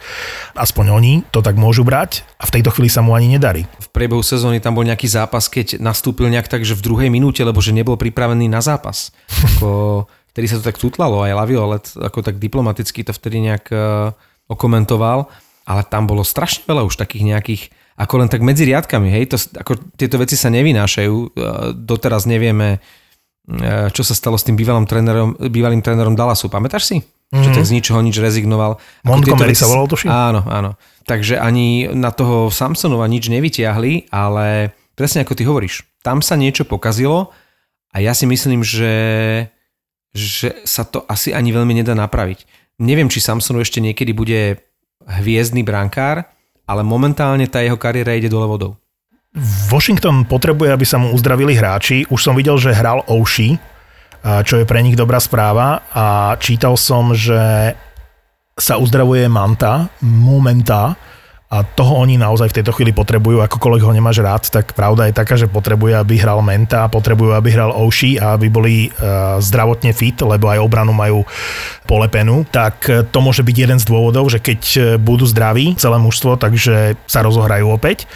aspoň 0.59 0.85
oni 0.91 1.13
to 1.31 1.39
tak 1.39 1.55
môžu 1.55 1.87
brať 1.87 2.27
a 2.35 2.45
v 2.45 2.59
tejto 2.59 2.75
chvíli 2.75 2.91
sa 2.91 2.99
mu 2.99 3.15
ani 3.15 3.31
nedarí. 3.31 3.63
V 3.79 3.87
priebehu 3.95 4.27
sezóny 4.27 4.59
tam 4.59 4.75
bol 4.75 4.83
nejaký 4.83 5.07
zápas, 5.07 5.47
keď 5.47 5.79
nastúpil 5.79 6.27
nejak 6.27 6.51
tak, 6.51 6.67
že 6.67 6.75
v 6.75 6.83
druhej 6.83 7.09
minúte, 7.09 7.39
lebo 7.39 7.63
že 7.63 7.71
nebol 7.71 7.95
pripravený 7.95 8.51
na 8.51 8.59
zápas. 8.59 9.15
Ako, 9.55 10.03
vtedy 10.33 10.45
sa 10.49 10.57
to 10.59 10.65
tak 10.65 10.81
tutlalo, 10.81 11.21
aj 11.21 11.37
Laviolet 11.37 11.85
ako 11.93 12.25
tak 12.25 12.41
diplomaticky 12.41 13.05
to 13.05 13.13
vtedy 13.13 13.39
nejak 13.39 13.69
uh, 13.69 14.11
okomentoval, 14.49 15.29
ale 15.63 15.81
tam 15.85 16.09
bolo 16.09 16.25
strašne 16.25 16.65
veľa 16.65 16.89
už 16.89 16.97
takých 16.97 17.23
nejakých, 17.29 17.61
ako 17.95 18.25
len 18.25 18.29
tak 18.33 18.41
medzi 18.41 18.65
riadkami, 18.65 19.13
hej, 19.13 19.29
to, 19.29 19.37
ako 19.37 19.77
tieto 19.93 20.17
veci 20.17 20.33
sa 20.33 20.49
nevynášajú, 20.49 21.13
uh, 21.13 21.29
doteraz 21.77 22.25
nevieme, 22.25 22.81
uh, 22.81 23.87
čo 23.93 24.01
sa 24.01 24.17
stalo 24.17 24.35
s 24.35 24.43
tým 24.43 24.57
bývalým 24.57 24.89
trénerom, 24.89 25.37
bývalým 25.37 25.85
trénerom 25.85 26.17
Dallasu, 26.17 26.49
pamätáš 26.49 26.89
si? 26.89 26.97
Mm-hmm. 26.99 27.43
Že 27.45 27.49
tak 27.49 27.65
z 27.65 27.73
ničoho 27.81 27.99
nič 28.05 28.17
rezignoval. 28.21 28.77
Montgomery 29.01 29.57
sa 29.57 29.65
volal, 29.65 29.89
tuším? 29.89 30.13
Áno, 30.13 30.45
áno. 30.45 30.77
Takže 31.09 31.41
ani 31.41 31.89
na 31.89 32.13
toho 32.13 32.53
Samsonova 32.53 33.09
nič 33.09 33.25
nevytiahli, 33.25 34.13
ale 34.13 34.69
presne 34.93 35.25
ako 35.25 35.33
ty 35.33 35.41
hovoríš, 35.41 35.81
tam 36.05 36.21
sa 36.21 36.37
niečo 36.37 36.61
pokazilo 36.61 37.33
a 37.89 37.97
ja 38.01 38.13
si 38.13 38.29
myslím, 38.29 38.61
že, 38.61 38.93
že 40.13 40.61
sa 40.63 40.85
to 40.85 41.03
asi 41.09 41.33
ani 41.33 41.49
veľmi 41.49 41.73
nedá 41.73 41.97
napraviť. 41.97 42.45
Neviem, 42.79 43.09
či 43.09 43.21
Samsonu 43.21 43.65
ešte 43.65 43.81
niekedy 43.81 44.13
bude 44.13 44.61
hviezdny 45.03 45.65
brankár, 45.65 46.23
ale 46.69 46.81
momentálne 46.85 47.49
tá 47.49 47.59
jeho 47.59 47.75
kariéra 47.75 48.15
ide 48.15 48.31
dole 48.31 48.47
vodou. 48.47 48.77
Washington 49.73 50.29
potrebuje, 50.29 50.69
aby 50.69 50.85
sa 50.85 51.01
mu 51.01 51.09
uzdravili 51.09 51.57
hráči. 51.57 52.05
Už 52.13 52.21
som 52.21 52.37
videl, 52.37 52.55
že 52.61 52.77
hral 52.77 53.01
Oshie, 53.09 53.57
a 54.23 54.39
čo 54.45 54.61
je 54.61 54.69
pre 54.69 54.79
nich 54.79 54.95
dobrá 54.95 55.19
správa 55.19 55.83
a 55.91 56.37
čítal 56.39 56.79
som, 56.79 57.11
že 57.11 57.73
sa 58.55 58.77
uzdravuje 58.77 59.27
Manta, 59.27 59.89
Momenta 59.99 60.95
a 61.53 61.61
toho 61.61 62.01
oni 62.01 62.17
naozaj 62.17 62.49
v 62.49 62.57
tejto 62.57 62.73
chvíli 62.73 62.89
potrebujú, 62.89 63.45
akokoľvek 63.45 63.83
ho 63.85 63.93
nemáš 63.93 64.25
rád, 64.25 64.49
tak 64.49 64.73
pravda 64.73 65.05
je 65.05 65.13
taká, 65.13 65.37
že 65.37 65.45
potrebuje, 65.45 65.93
aby 65.93 66.17
hral 66.17 66.41
Menta, 66.41 66.89
potrebujú, 66.89 67.37
aby 67.37 67.53
hral 67.53 67.69
Oshi 67.69 68.17
a 68.17 68.33
aby 68.33 68.49
boli 68.49 68.89
uh, 68.89 69.37
zdravotne 69.37 69.93
fit, 69.93 70.17
lebo 70.17 70.49
aj 70.49 70.57
obranu 70.57 70.97
majú 70.97 71.21
polepenú, 71.85 72.47
tak 72.49 72.89
eh, 72.89 73.03
to 73.05 73.19
môže 73.19 73.43
byť 73.43 73.55
jeden 73.55 73.77
z 73.79 73.85
dôvodov, 73.85 74.31
že 74.31 74.39
keď 74.39 74.61
eh, 74.73 74.81
budú 74.97 75.27
zdraví 75.27 75.75
celé 75.77 75.99
mužstvo, 75.99 76.39
takže 76.39 76.97
sa 77.05 77.19
rozohrajú 77.21 77.69
opäť. 77.69 78.09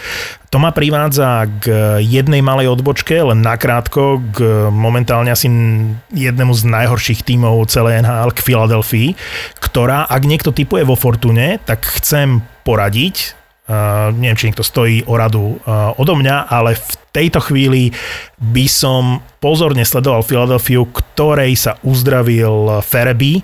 To 0.47 0.63
ma 0.63 0.71
privádza 0.71 1.43
k 1.60 1.67
jednej 2.00 2.39
malej 2.39 2.71
odbočke, 2.71 3.19
len 3.19 3.43
nakrátko, 3.43 4.23
k 4.32 4.71
momentálne 4.71 5.28
asi 5.28 5.52
jednému 6.15 6.56
z 6.56 6.63
najhorších 6.71 7.28
tímov 7.28 7.67
celej 7.67 8.00
NHL, 8.00 8.32
k 8.32 8.39
Filadelfii, 8.47 9.10
ktorá, 9.60 10.08
ak 10.08 10.23
niekto 10.23 10.56
typuje 10.56 10.88
vo 10.88 10.95
Fortune, 10.95 11.60
tak 11.67 11.84
chcem 12.00 12.39
poradiť, 12.67 13.47
Uh, 13.67 14.15
neviem, 14.15 14.39
či 14.39 14.47
niekto 14.47 14.63
stojí 14.63 15.03
o 15.12 15.19
radu 15.19 15.60
uh, 15.60 15.91
odo 15.99 16.15
mňa, 16.15 16.47
ale 16.47 16.80
v 16.80 16.91
tejto 17.12 17.43
chvíli 17.43 17.91
by 18.39 18.63
som 18.63 19.19
pozorne 19.43 19.84
sledoval 19.84 20.23
Filadelfiu, 20.23 20.88
ktorej 20.88 21.60
sa 21.60 21.75
uzdravil 21.84 22.80
Fereby 22.80 23.43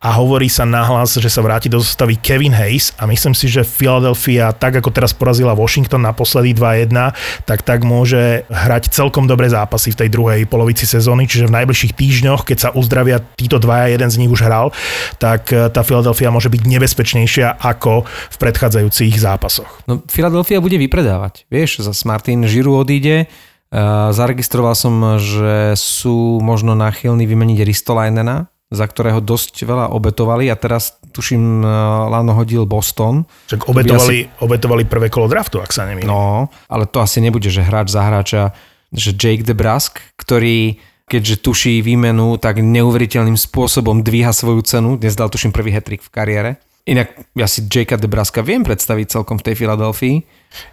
a 0.00 0.16
hovorí 0.16 0.48
sa 0.48 0.64
nahlas, 0.64 1.12
že 1.20 1.28
sa 1.28 1.44
vráti 1.44 1.68
do 1.68 1.76
zostavy 1.76 2.16
Kevin 2.16 2.56
Hayes 2.56 2.96
a 2.96 3.04
myslím 3.04 3.36
si, 3.36 3.52
že 3.52 3.68
Philadelphia, 3.68 4.48
tak 4.48 4.80
ako 4.80 4.88
teraz 4.88 5.12
porazila 5.12 5.52
Washington 5.52 6.08
naposledy 6.08 6.56
2-1, 6.56 7.12
tak 7.44 7.60
tak 7.60 7.84
môže 7.84 8.48
hrať 8.48 8.96
celkom 8.96 9.28
dobré 9.28 9.52
zápasy 9.52 9.92
v 9.92 10.00
tej 10.00 10.08
druhej 10.08 10.40
polovici 10.48 10.88
sezóny, 10.88 11.28
čiže 11.28 11.52
v 11.52 11.56
najbližších 11.60 11.92
týždňoch, 11.92 12.48
keď 12.48 12.58
sa 12.58 12.68
uzdravia 12.72 13.20
títo 13.36 13.60
dvaja, 13.60 13.92
jeden 13.92 14.08
z 14.08 14.18
nich 14.24 14.32
už 14.32 14.40
hral, 14.40 14.72
tak 15.20 15.52
eh, 15.52 15.68
tá 15.68 15.84
Philadelphia 15.84 16.32
môže 16.32 16.48
byť 16.48 16.62
nebezpečnejšia 16.64 17.60
ako 17.60 18.08
v 18.08 18.36
predchádzajúcich 18.40 19.20
zápasoch. 19.20 19.68
No, 19.84 20.00
Philadelphia 20.08 20.64
bude 20.64 20.80
vypredávať. 20.80 21.44
Vieš, 21.52 21.84
za 21.84 21.92
Martin 22.08 22.48
Žiru 22.48 22.80
odíde, 22.80 23.28
uh, 23.28 24.10
zaregistroval 24.16 24.72
som, 24.72 25.20
že 25.20 25.76
sú 25.76 26.40
možno 26.40 26.72
náchylní 26.72 27.28
vymeniť 27.28 27.58
Ristolainena, 27.68 28.49
za 28.70 28.86
ktorého 28.86 29.18
dosť 29.18 29.66
veľa 29.66 29.90
obetovali 29.90 30.46
a 30.46 30.54
teraz 30.54 30.94
tuším 31.10 31.66
Lano 32.06 32.38
hodil 32.38 32.70
Boston. 32.70 33.26
Čak 33.50 33.66
obetovali, 33.66 34.30
asi... 34.30 34.38
obetovali 34.38 34.86
prvé 34.86 35.10
kolo 35.10 35.26
draftu, 35.26 35.58
ak 35.58 35.74
sa 35.74 35.90
nemýlim. 35.90 36.06
No, 36.06 36.46
ale 36.70 36.86
to 36.86 37.02
asi 37.02 37.18
nebude, 37.18 37.50
že 37.50 37.66
hráč 37.66 37.90
za 37.90 38.06
hráča, 38.06 38.54
že 38.94 39.10
Jake 39.10 39.42
DeBrusk, 39.42 39.98
ktorý 40.14 40.78
keďže 41.10 41.42
tuší 41.42 41.82
výmenu, 41.82 42.38
tak 42.38 42.62
neuveriteľným 42.62 43.34
spôsobom 43.34 44.06
dvíha 44.06 44.30
svoju 44.30 44.62
cenu. 44.62 44.94
Dnes 44.94 45.18
dal 45.18 45.26
tuším 45.26 45.50
prvý 45.50 45.74
hetrik 45.74 46.06
v 46.06 46.10
kariére. 46.14 46.50
Inak 46.86 47.34
ja 47.34 47.50
si 47.50 47.66
Jakea 47.66 47.98
DeBruska 47.98 48.46
viem 48.46 48.62
predstaviť 48.62 49.18
celkom 49.18 49.42
v 49.42 49.50
tej 49.50 49.54
Filadelfii, 49.58 50.16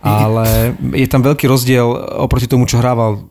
ale 0.05 0.77
je 0.93 1.07
tam 1.09 1.25
veľký 1.25 1.49
rozdiel 1.49 1.89
oproti 2.21 2.45
tomu, 2.45 2.69
čo 2.69 2.77
hrával 2.77 3.25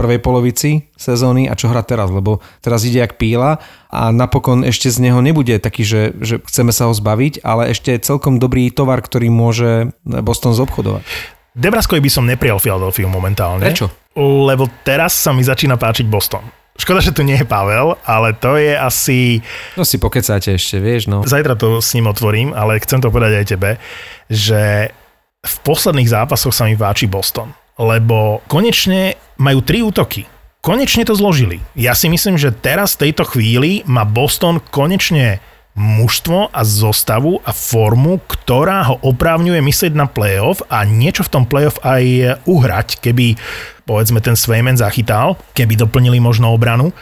prvej 0.00 0.24
polovici 0.24 0.88
sezóny 0.96 1.44
a 1.44 1.52
čo 1.52 1.68
hrá 1.68 1.84
teraz, 1.84 2.08
lebo 2.08 2.40
teraz 2.64 2.88
ide 2.88 3.04
jak 3.04 3.20
píla 3.20 3.60
a 3.92 4.08
napokon 4.08 4.64
ešte 4.64 4.88
z 4.88 5.04
neho 5.04 5.20
nebude 5.20 5.60
taký, 5.60 5.84
že, 5.84 6.16
že 6.16 6.40
chceme 6.40 6.72
sa 6.72 6.88
ho 6.88 6.96
zbaviť, 6.96 7.44
ale 7.44 7.76
ešte 7.76 8.00
celkom 8.00 8.40
dobrý 8.40 8.72
tovar, 8.72 9.04
ktorý 9.04 9.28
môže 9.28 9.92
Boston 10.08 10.56
zobchodovať. 10.56 11.04
Debraskovi 11.52 12.00
by 12.00 12.10
som 12.10 12.24
neprijal 12.24 12.62
Philadelphia 12.62 13.10
momentálne. 13.10 13.68
Prečo? 13.68 13.92
Lebo 14.16 14.70
teraz 14.86 15.12
sa 15.12 15.36
mi 15.36 15.44
začína 15.44 15.76
páčiť 15.76 16.08
Boston. 16.08 16.42
Škoda, 16.80 17.04
že 17.04 17.12
tu 17.12 17.20
nie 17.20 17.36
je 17.36 17.44
Pavel, 17.44 17.92
ale 18.08 18.32
to 18.32 18.56
je 18.56 18.72
asi... 18.72 19.44
No 19.76 19.84
si 19.84 20.00
pokecáte 20.00 20.56
ešte, 20.56 20.80
vieš, 20.80 21.12
no. 21.12 21.20
Zajtra 21.26 21.52
to 21.52 21.84
s 21.84 21.92
ním 21.92 22.08
otvorím, 22.08 22.56
ale 22.56 22.80
chcem 22.80 23.04
to 23.04 23.12
povedať 23.12 23.44
aj 23.44 23.46
tebe, 23.52 23.70
že 24.32 24.88
v 25.44 25.56
posledných 25.60 26.08
zápasoch 26.08 26.56
sa 26.56 26.64
mi 26.64 26.80
páči 26.80 27.04
Boston 27.04 27.52
lebo 27.80 28.44
konečne 28.44 29.16
majú 29.40 29.64
tri 29.64 29.80
útoky. 29.80 30.28
Konečne 30.60 31.08
to 31.08 31.16
zložili. 31.16 31.64
Ja 31.72 31.96
si 31.96 32.12
myslím, 32.12 32.36
že 32.36 32.52
teraz 32.52 32.92
v 32.92 33.08
tejto 33.08 33.24
chvíli 33.24 33.80
má 33.88 34.04
Boston 34.04 34.60
konečne 34.60 35.40
mužstvo 35.72 36.52
a 36.52 36.60
zostavu 36.60 37.40
a 37.40 37.56
formu, 37.56 38.20
ktorá 38.28 38.92
ho 38.92 39.00
oprávňuje 39.00 39.64
myslieť 39.64 39.96
na 39.96 40.04
playoff 40.04 40.60
a 40.68 40.84
niečo 40.84 41.24
v 41.24 41.32
tom 41.32 41.44
playoff 41.48 41.80
aj 41.80 42.36
uhrať, 42.44 43.00
keby 43.00 43.40
povedzme 43.88 44.20
ten 44.20 44.36
Svejmen 44.36 44.76
zachytal, 44.76 45.40
keby 45.56 45.80
doplnili 45.80 46.20
možno 46.20 46.52
obranu, 46.52 46.92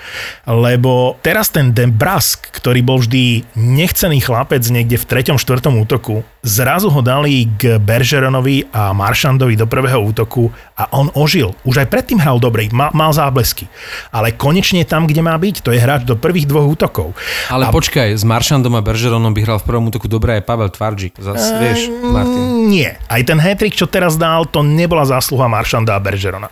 lebo 0.46 1.18
teraz 1.20 1.50
ten 1.52 1.74
Debrask, 1.74 2.48
ktorý 2.54 2.80
bol 2.80 3.02
vždy 3.02 3.44
nechcený 3.58 4.22
chlapec 4.24 4.62
niekde 4.70 4.96
v 4.96 5.04
3. 5.04 5.36
4. 5.36 5.68
útoku, 5.68 6.22
zrazu 6.42 6.88
ho 6.88 7.00
dali 7.02 7.50
k 7.58 7.76
Bergeronovi 7.82 8.70
a 8.70 8.94
Maršandovi 8.94 9.58
do 9.58 9.66
prvého 9.66 9.98
útoku 9.98 10.50
a 10.78 10.86
on 10.94 11.10
ožil. 11.18 11.54
Už 11.66 11.82
aj 11.82 11.90
predtým 11.90 12.22
hral 12.22 12.38
dobre, 12.38 12.70
mal, 12.70 12.94
mal 12.94 13.10
záblesky. 13.10 13.66
Ale 14.14 14.34
konečne 14.34 14.86
tam, 14.86 15.10
kde 15.10 15.22
má 15.22 15.34
byť, 15.34 15.66
to 15.66 15.74
je 15.74 15.82
hráč 15.82 16.06
do 16.06 16.14
prvých 16.14 16.46
dvoch 16.46 16.66
útokov. 16.66 17.14
Ale 17.50 17.66
a... 17.66 17.74
počkaj, 17.74 18.14
s 18.14 18.22
Maršandom 18.22 18.78
a 18.78 18.82
Bergeronom 18.82 19.34
by 19.34 19.40
hral 19.42 19.58
v 19.58 19.66
prvom 19.66 19.90
útoku 19.90 20.06
dobre 20.06 20.38
aj 20.38 20.46
Pavel 20.46 20.70
Tvarčík. 20.70 21.18
Zas, 21.18 21.50
uh, 21.50 21.58
vieš, 21.58 21.90
Martin. 21.90 22.70
Nie. 22.70 23.02
Aj 23.10 23.20
ten 23.26 23.42
hetrik, 23.42 23.74
čo 23.74 23.90
teraz 23.90 24.14
dal, 24.14 24.46
to 24.46 24.62
nebola 24.62 25.02
zásluha 25.02 25.50
Maršanda 25.50 25.98
a 25.98 26.02
Bergerona. 26.02 26.50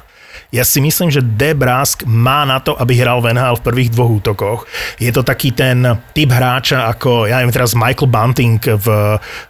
Ja 0.54 0.62
si 0.62 0.78
myslím, 0.78 1.10
že 1.10 1.24
Debrask 1.24 2.06
má 2.06 2.46
na 2.46 2.62
to, 2.62 2.78
aby 2.78 2.94
hral 2.98 3.18
v 3.18 3.34
NHL 3.34 3.58
v 3.58 3.66
prvých 3.66 3.90
dvoch 3.90 4.10
útokoch. 4.22 4.60
Je 5.02 5.10
to 5.10 5.26
taký 5.26 5.50
ten 5.52 5.82
typ 6.14 6.30
hráča 6.30 6.86
ako, 6.90 7.26
ja 7.26 7.42
neviem 7.42 7.54
teraz 7.54 7.74
Michael 7.74 8.10
Bunting 8.10 8.62
v, 8.62 8.86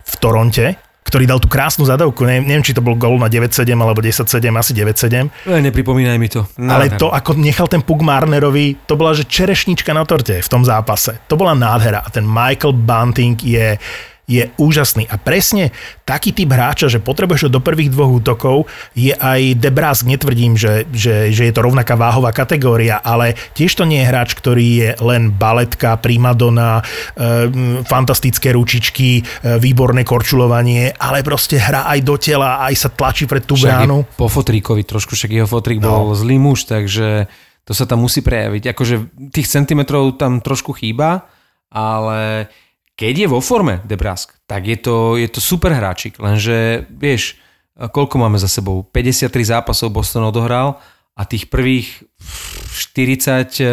v 0.02 0.12
Toronte, 0.16 0.86
ktorý 1.06 1.24
dal 1.28 1.38
tú 1.38 1.46
krásnu 1.46 1.86
zadavku. 1.86 2.26
Ne, 2.26 2.42
neviem, 2.42 2.66
či 2.66 2.74
to 2.74 2.82
bol 2.82 2.98
gol 2.98 3.14
na 3.22 3.30
9-7 3.30 3.62
alebo 3.78 4.02
10-7, 4.02 4.26
asi 4.50 4.72
9-7. 4.74 5.30
Ne, 5.46 5.58
nepripomínaj 5.70 6.18
mi 6.18 6.26
to. 6.26 6.42
No, 6.58 6.74
Ale 6.74 6.98
to, 6.98 7.14
ako 7.14 7.38
nechal 7.38 7.70
ten 7.70 7.86
puk 7.86 8.02
Marnerovi, 8.02 8.74
to 8.90 8.98
bola, 8.98 9.14
že 9.14 9.22
čerešnička 9.30 9.94
na 9.94 10.02
torte 10.02 10.42
v 10.42 10.48
tom 10.50 10.66
zápase. 10.66 11.22
To 11.30 11.38
bola 11.38 11.54
nádhera. 11.54 12.02
A 12.02 12.10
ten 12.10 12.26
Michael 12.26 12.74
Bunting 12.74 13.38
je 13.38 13.78
je 14.26 14.50
úžasný. 14.58 15.06
A 15.06 15.16
presne 15.22 15.70
taký 16.02 16.34
typ 16.34 16.50
hráča, 16.50 16.90
že 16.90 16.98
potrebuješ 16.98 17.46
ho 17.46 17.50
do 17.50 17.62
prvých 17.62 17.94
dvoch 17.94 18.18
útokov, 18.18 18.66
je 18.98 19.14
aj 19.14 19.54
Debras, 19.62 20.02
netvrdím, 20.02 20.58
že, 20.58 20.82
že, 20.90 21.30
že 21.30 21.46
je 21.46 21.52
to 21.54 21.62
rovnaká 21.62 21.94
váhová 21.94 22.34
kategória, 22.34 22.98
ale 22.98 23.38
tiež 23.54 23.78
to 23.78 23.86
nie 23.86 24.02
je 24.02 24.10
hráč, 24.10 24.34
ktorý 24.34 24.66
je 24.66 24.90
len 24.98 25.30
baletka, 25.30 25.94
primadona, 26.02 26.82
e, 27.14 27.82
fantastické 27.86 28.50
ručičky, 28.50 29.22
e, 29.22 29.62
výborné 29.62 30.02
korčulovanie, 30.02 30.90
ale 30.98 31.22
proste 31.22 31.62
hrá 31.62 31.86
aj 31.86 32.00
do 32.02 32.18
tela, 32.18 32.66
aj 32.66 32.74
sa 32.74 32.88
tlačí 32.90 33.30
pred 33.30 33.46
tú 33.46 33.54
bránu. 33.54 34.10
Po 34.18 34.26
fotríkovi 34.26 34.82
trošku, 34.82 35.14
však 35.14 35.30
jeho 35.30 35.48
fotrík 35.48 35.78
No. 35.78 36.10
bol 36.10 36.18
zlý 36.18 36.34
muž, 36.42 36.66
takže 36.66 37.30
to 37.62 37.72
sa 37.74 37.86
tam 37.86 38.02
musí 38.02 38.26
prejaviť. 38.26 38.74
Akože 38.74 38.94
tých 39.30 39.46
centimetrov 39.46 40.18
tam 40.18 40.42
trošku 40.42 40.74
chýba, 40.74 41.30
ale 41.70 42.50
keď 42.96 43.14
je 43.24 43.28
vo 43.28 43.44
forme 43.44 43.84
Debrask, 43.84 44.32
tak 44.48 44.64
je 44.64 44.80
to, 44.80 45.20
je 45.20 45.28
to 45.28 45.44
super 45.44 45.70
hráčik, 45.76 46.16
lenže 46.16 46.88
vieš, 46.88 47.36
koľko 47.76 48.16
máme 48.16 48.40
za 48.40 48.48
sebou? 48.48 48.88
53 48.88 49.28
zápasov 49.52 49.92
Boston 49.92 50.24
odohral 50.32 50.80
a 51.16 51.22
tých 51.24 51.48
prvých 51.48 52.04
40 52.20 53.60
e, 53.60 53.68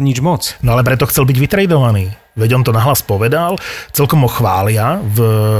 nič 0.00 0.20
moc. 0.24 0.56
No 0.64 0.76
ale 0.76 0.84
preto 0.84 1.08
chcel 1.08 1.28
byť 1.28 1.36
vytredovaný. 1.36 2.12
Veď 2.36 2.56
on 2.56 2.64
to 2.64 2.72
nahlas 2.72 3.00
povedal, 3.00 3.56
celkom 3.96 4.24
ho 4.24 4.30
chvália 4.32 5.00
v, 5.00 5.18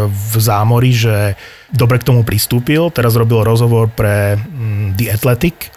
v 0.08 0.34
zámori, 0.36 0.92
že 0.92 1.36
dobre 1.72 2.00
k 2.00 2.08
tomu 2.08 2.20
pristúpil. 2.20 2.92
Teraz 2.92 3.16
robil 3.16 3.44
rozhovor 3.44 3.88
pre 3.92 4.36
mm, 4.36 4.96
The 4.96 5.12
Athletic 5.12 5.75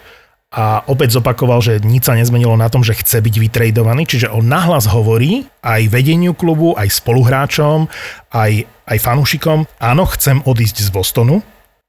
a 0.50 0.82
opäť 0.90 1.22
zopakoval, 1.22 1.62
že 1.62 1.78
nič 1.78 2.10
sa 2.10 2.18
nezmenilo 2.18 2.58
na 2.58 2.66
tom, 2.66 2.82
že 2.82 2.98
chce 2.98 3.22
byť 3.22 3.34
vytredovaný, 3.38 4.02
čiže 4.02 4.34
on 4.34 4.50
nahlas 4.50 4.90
hovorí 4.90 5.46
aj 5.62 5.86
vedeniu 5.86 6.34
klubu, 6.34 6.74
aj 6.74 6.90
spoluhráčom, 6.90 7.86
aj, 8.34 8.66
aj 8.66 8.98
fanúšikom, 8.98 9.62
áno, 9.78 10.02
chcem 10.10 10.42
odísť 10.42 10.82
z 10.82 10.90
Bostonu, 10.90 11.38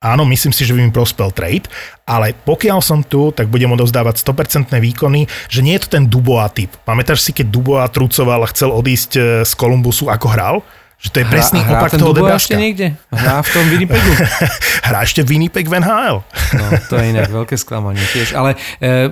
Áno, 0.02 0.26
myslím 0.26 0.50
si, 0.50 0.65
že 0.65 0.74
by 0.74 0.82
mi 0.82 0.89
prospel 0.89 1.30
trade, 1.30 1.69
ale 2.10 2.34
pokiaľ 2.34 2.82
som 2.82 3.06
tu, 3.06 3.30
tak 3.30 3.54
budem 3.54 3.69
odovzdávať 3.69 4.17
100% 4.17 4.74
výkony, 4.74 5.30
že 5.45 5.62
nie 5.62 5.78
je 5.78 5.86
to 5.86 5.93
ten 5.93 6.10
Dubois 6.10 6.50
typ. 6.58 6.74
Pamätáš 6.89 7.21
si, 7.21 7.30
keď 7.30 7.54
Dubois 7.54 7.86
trucoval 7.93 8.41
a 8.41 8.50
chcel 8.50 8.74
odísť 8.74 9.12
e, 9.13 9.21
z 9.45 9.54
Kolumbusu, 9.54 10.10
ako 10.10 10.28
hral? 10.34 10.56
Že 11.02 11.10
to 11.10 11.18
je 11.18 11.26
presný 11.34 11.60
hrá 11.66 11.82
opak 11.82 11.98
toho 11.98 12.14
ešte 12.30 12.54
niekde? 12.54 12.94
Hrá 13.10 13.42
v 13.42 13.50
tom 13.50 13.66
Winnipegu? 13.74 14.12
Hrá 14.88 15.02
ešte 15.02 15.26
Winnipeg 15.26 15.66
v 15.66 15.82
NHL. 15.82 16.22
No, 16.54 16.66
to 16.94 16.94
je 17.02 17.06
inak 17.10 17.26
veľké 17.34 17.58
sklamanie 17.58 18.06
tiež. 18.14 18.38
Ale 18.38 18.54
e, 18.78 19.10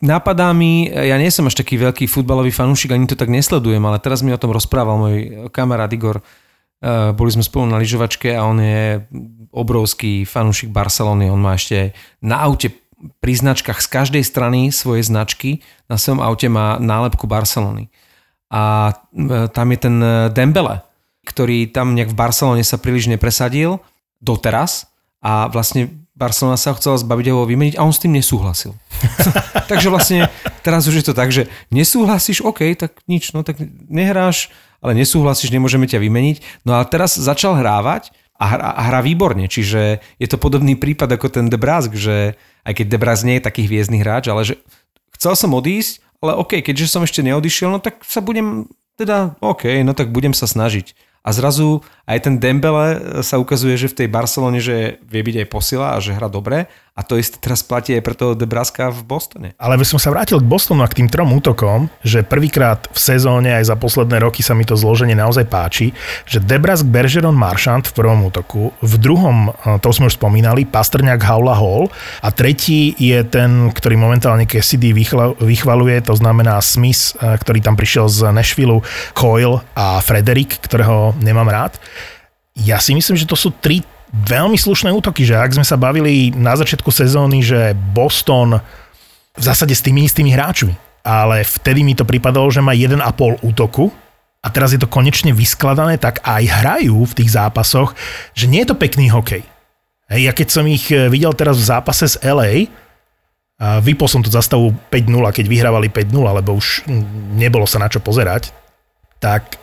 napadá 0.00 0.56
mi, 0.56 0.88
ja 0.88 1.20
nie 1.20 1.28
som 1.28 1.44
až 1.44 1.60
taký 1.60 1.76
veľký 1.76 2.08
futbalový 2.08 2.48
fanúšik, 2.48 2.96
ani 2.96 3.04
to 3.04 3.20
tak 3.20 3.28
nesledujem, 3.28 3.84
ale 3.84 4.00
teraz 4.00 4.24
mi 4.24 4.32
o 4.32 4.40
tom 4.40 4.56
rozprával 4.56 4.96
môj 4.96 5.16
kamarát 5.52 5.92
Igor. 5.92 6.24
E, 6.80 7.12
boli 7.12 7.28
sme 7.28 7.44
spolu 7.44 7.68
na 7.68 7.76
lyžovačke 7.84 8.32
a 8.32 8.40
on 8.48 8.56
je 8.56 9.04
obrovský 9.52 10.24
fanúšik 10.24 10.72
Barcelony. 10.72 11.28
On 11.28 11.36
má 11.36 11.60
ešte 11.60 11.92
na 12.24 12.40
aute 12.40 12.72
pri 13.20 13.36
značkách 13.36 13.84
z 13.84 13.88
každej 13.92 14.24
strany 14.24 14.72
svojej 14.72 15.04
značky 15.04 15.60
na 15.84 16.00
svojom 16.00 16.24
aute 16.24 16.48
má 16.48 16.80
nálepku 16.80 17.28
Barcelony. 17.28 17.92
A 18.48 18.96
e, 19.12 19.52
tam 19.52 19.68
je 19.68 19.78
ten 19.84 20.00
Dembele, 20.32 20.85
ktorý 21.26 21.66
tam 21.66 21.98
nejak 21.98 22.14
v 22.14 22.18
Barcelone 22.18 22.62
sa 22.62 22.78
príliš 22.78 23.10
nepresadil 23.10 23.82
doteraz 24.22 24.86
a 25.20 25.50
vlastne 25.50 26.06
Barcelona 26.16 26.56
sa 26.56 26.72
ho 26.72 26.78
chcela 26.80 26.96
zbaviť 26.96 27.26
a 27.28 27.32
ho 27.36 27.44
vymeniť 27.44 27.74
a 27.76 27.84
on 27.84 27.92
s 27.92 28.00
tým 28.00 28.16
nesúhlasil. 28.16 28.72
Takže 29.70 29.92
vlastne 29.92 30.32
teraz 30.64 30.88
už 30.88 31.04
je 31.04 31.06
to 31.10 31.12
tak, 31.12 31.28
že 31.28 31.50
nesúhlasíš, 31.68 32.40
OK, 32.40 32.72
tak 32.72 33.04
nič, 33.04 33.36
no 33.36 33.44
tak 33.44 33.60
nehráš, 33.92 34.48
ale 34.80 34.96
nesúhlasíš, 34.96 35.52
nemôžeme 35.52 35.84
ťa 35.84 36.00
vymeniť. 36.00 36.64
No 36.64 36.80
a 36.80 36.88
teraz 36.88 37.20
začal 37.20 37.60
hrávať 37.60 38.16
a 38.40 38.44
hrá, 38.48 38.68
a 38.72 38.82
hrá 38.88 39.00
výborne, 39.04 39.44
čiže 39.44 40.00
je 40.16 40.28
to 40.28 40.40
podobný 40.40 40.72
prípad 40.72 41.20
ako 41.20 41.28
ten 41.28 41.52
Debrask, 41.52 41.92
že 41.92 42.40
aj 42.64 42.72
keď 42.80 42.86
Debrask 42.96 43.24
nie 43.28 43.36
je 43.36 43.46
taký 43.48 43.68
hviezdny 43.68 44.00
hráč, 44.00 44.32
ale 44.32 44.44
že 44.44 44.54
chcel 45.16 45.36
som 45.36 45.52
odísť, 45.52 46.00
ale 46.24 46.32
OK, 46.40 46.64
keďže 46.64 46.88
som 46.88 47.04
ešte 47.04 47.20
neodišiel, 47.20 47.76
no 47.76 47.80
tak 47.80 48.00
sa 48.08 48.24
budem, 48.24 48.72
teda 48.96 49.36
OK, 49.44 49.84
no 49.84 49.92
tak 49.92 50.12
budem 50.12 50.32
sa 50.32 50.48
snažiť. 50.48 50.96
A 51.26 51.34
zrazu 51.34 51.82
aj 52.06 52.22
ten 52.22 52.38
Dembele 52.38 53.18
sa 53.26 53.42
ukazuje, 53.42 53.74
že 53.74 53.90
v 53.90 53.98
tej 53.98 54.08
Barcelone, 54.14 54.62
že 54.62 55.02
vie 55.02 55.26
byť 55.26 55.36
aj 55.42 55.48
posila 55.50 55.86
a 55.92 55.98
že 55.98 56.14
hra 56.14 56.30
dobre. 56.30 56.70
A 56.96 57.04
to 57.04 57.20
isté 57.20 57.36
teraz 57.36 57.60
platí 57.60 57.92
aj 57.92 58.00
pre 58.00 58.16
toho 58.16 58.32
Debraska 58.32 58.88
v 58.88 59.04
Bostone. 59.04 59.48
Ale 59.60 59.76
by 59.76 59.84
som 59.84 60.00
sa 60.00 60.08
vrátil 60.08 60.40
k 60.40 60.48
Bostonu 60.48 60.80
a 60.80 60.88
k 60.88 61.04
tým 61.04 61.12
trom 61.12 61.28
útokom, 61.28 61.92
že 62.00 62.24
prvýkrát 62.24 62.88
v 62.88 62.96
sezóne 62.96 63.52
aj 63.52 63.68
za 63.68 63.76
posledné 63.76 64.16
roky 64.24 64.40
sa 64.40 64.56
mi 64.56 64.64
to 64.64 64.80
zloženie 64.80 65.12
naozaj 65.12 65.44
páči, 65.44 65.92
že 66.24 66.40
Debrask, 66.40 66.88
Bergeron, 66.88 67.36
Marchand 67.36 67.84
v 67.84 68.00
prvom 68.00 68.24
útoku, 68.24 68.72
v 68.80 68.94
druhom, 68.96 69.52
eh, 69.52 69.76
to 69.84 69.92
sme 69.92 70.08
už 70.08 70.16
spomínali, 70.16 70.64
Pastrňák, 70.64 71.20
Haula, 71.20 71.52
Hall 71.52 71.92
a 72.24 72.32
tretí 72.32 72.96
je 72.96 73.20
ten, 73.28 73.68
ktorý 73.76 74.00
momentálne 74.00 74.48
Cassidy 74.48 74.96
vychvaluje, 75.36 76.00
to 76.00 76.16
znamená 76.16 76.56
Smith, 76.64 77.12
eh, 77.20 77.36
ktorý 77.36 77.60
tam 77.60 77.76
prišiel 77.76 78.08
z 78.08 78.32
Nashville, 78.32 78.80
Coyle 79.12 79.60
a 79.76 80.00
Frederick, 80.00 80.64
ktorého 80.64 81.12
nemám 81.20 81.52
rád. 81.52 81.76
Ja 82.56 82.80
si 82.80 82.96
myslím, 82.96 83.20
že 83.20 83.28
to 83.28 83.36
sú 83.36 83.52
tri 83.52 83.84
veľmi 84.24 84.56
slušné 84.56 84.88
útoky, 84.94 85.28
že 85.28 85.36
ak 85.36 85.52
sme 85.60 85.66
sa 85.66 85.76
bavili 85.76 86.32
na 86.32 86.56
začiatku 86.56 86.88
sezóny, 86.88 87.44
že 87.44 87.76
Boston 87.92 88.56
v 89.36 89.42
zásade 89.42 89.76
s 89.76 89.84
tými 89.84 90.08
istými 90.08 90.32
hráčmi, 90.32 90.72
ale 91.04 91.44
vtedy 91.44 91.84
mi 91.84 91.92
to 91.92 92.08
pripadalo, 92.08 92.48
že 92.48 92.64
má 92.64 92.72
1,5 92.72 93.44
útoku 93.44 93.92
a 94.40 94.48
teraz 94.48 94.72
je 94.72 94.80
to 94.80 94.88
konečne 94.88 95.36
vyskladané, 95.36 96.00
tak 96.00 96.24
aj 96.24 96.44
hrajú 96.48 97.04
v 97.04 97.16
tých 97.18 97.36
zápasoch, 97.36 97.92
že 98.32 98.48
nie 98.48 98.64
je 98.64 98.72
to 98.72 98.80
pekný 98.80 99.12
hokej. 99.12 99.44
Ja 100.06 100.30
keď 100.30 100.48
som 100.48 100.64
ich 100.70 100.88
eh, 100.88 101.10
videl 101.10 101.34
teraz 101.34 101.58
v 101.58 101.68
zápase 101.68 102.06
s 102.06 102.16
LA, 102.22 102.70
a 103.56 103.80
vypol 103.80 104.04
som 104.04 104.20
tú 104.20 104.28
zastavu 104.28 104.68
5-0, 104.92 105.16
keď 105.32 105.46
vyhrávali 105.48 105.88
5-0, 105.88 106.12
lebo 106.12 106.60
už 106.60 106.84
nebolo 107.40 107.64
sa 107.64 107.80
na 107.80 107.88
čo 107.88 108.04
pozerať, 108.04 108.52
tak 109.16 109.56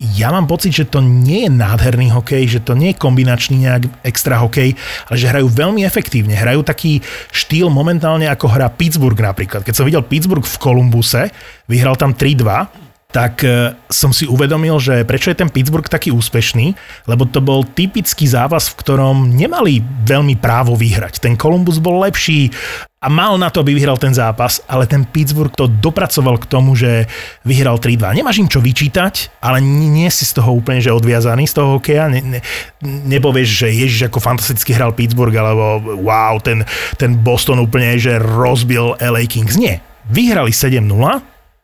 ja 0.00 0.32
mám 0.32 0.48
pocit, 0.48 0.72
že 0.72 0.88
to 0.88 1.04
nie 1.04 1.44
je 1.44 1.50
nádherný 1.52 2.08
hokej, 2.08 2.48
že 2.48 2.60
to 2.64 2.72
nie 2.72 2.96
je 2.96 3.00
kombinačný 3.00 3.68
nejak 3.68 3.84
extra 4.00 4.40
hokej, 4.40 4.72
ale 5.12 5.16
že 5.20 5.28
hrajú 5.28 5.52
veľmi 5.52 5.84
efektívne. 5.84 6.32
Hrajú 6.32 6.64
taký 6.64 7.04
štýl 7.28 7.68
momentálne 7.68 8.24
ako 8.24 8.48
hrá 8.48 8.72
Pittsburgh 8.72 9.20
napríklad. 9.20 9.60
Keď 9.60 9.76
som 9.76 9.84
videl 9.84 10.00
Pittsburgh 10.00 10.40
v 10.40 10.56
Kolumbuse, 10.56 11.28
vyhral 11.68 12.00
tam 12.00 12.16
3-2, 12.16 12.89
tak 13.10 13.42
e, 13.42 13.74
som 13.90 14.14
si 14.14 14.26
uvedomil, 14.26 14.78
že 14.78 15.02
prečo 15.02 15.34
je 15.34 15.42
ten 15.42 15.50
Pittsburgh 15.50 15.86
taký 15.86 16.14
úspešný, 16.14 16.74
lebo 17.10 17.26
to 17.26 17.42
bol 17.42 17.66
typický 17.66 18.30
zápas, 18.30 18.70
v 18.70 18.78
ktorom 18.78 19.34
nemali 19.34 19.82
veľmi 20.06 20.38
právo 20.38 20.78
vyhrať. 20.78 21.18
Ten 21.18 21.34
Columbus 21.34 21.82
bol 21.82 21.98
lepší 22.06 22.54
a 23.00 23.08
mal 23.08 23.40
na 23.40 23.48
to, 23.48 23.64
aby 23.64 23.72
vyhral 23.74 23.96
ten 23.96 24.12
zápas, 24.12 24.60
ale 24.68 24.84
ten 24.84 25.08
Pittsburgh 25.08 25.50
to 25.50 25.66
dopracoval 25.66 26.36
k 26.38 26.46
tomu, 26.46 26.76
že 26.76 27.08
vyhral 27.48 27.80
3-2. 27.80 28.20
Nemáš 28.20 28.44
im 28.44 28.48
čo 28.52 28.60
vyčítať, 28.60 29.42
ale 29.42 29.58
nie, 29.64 30.06
si 30.12 30.28
z 30.28 30.36
toho 30.38 30.52
úplne 30.52 30.84
že 30.84 30.92
odviazaný 30.94 31.48
z 31.50 31.54
toho 31.56 31.80
hokeja. 31.80 32.12
Ne, 32.12 32.20
ne, 32.20 32.40
nepovieš, 32.84 33.48
že 33.48 33.68
ježiš, 33.72 34.12
ako 34.12 34.22
fantasticky 34.22 34.70
hral 34.76 34.94
Pittsburgh, 34.94 35.32
alebo 35.32 35.80
wow, 35.98 36.38
ten, 36.38 36.62
ten 36.94 37.16
Boston 37.16 37.58
úplne, 37.64 37.96
že 37.96 38.20
rozbil 38.20 38.94
LA 39.00 39.26
Kings. 39.26 39.56
Nie. 39.56 39.82
Vyhrali 40.12 40.52
7-0, 40.52 40.84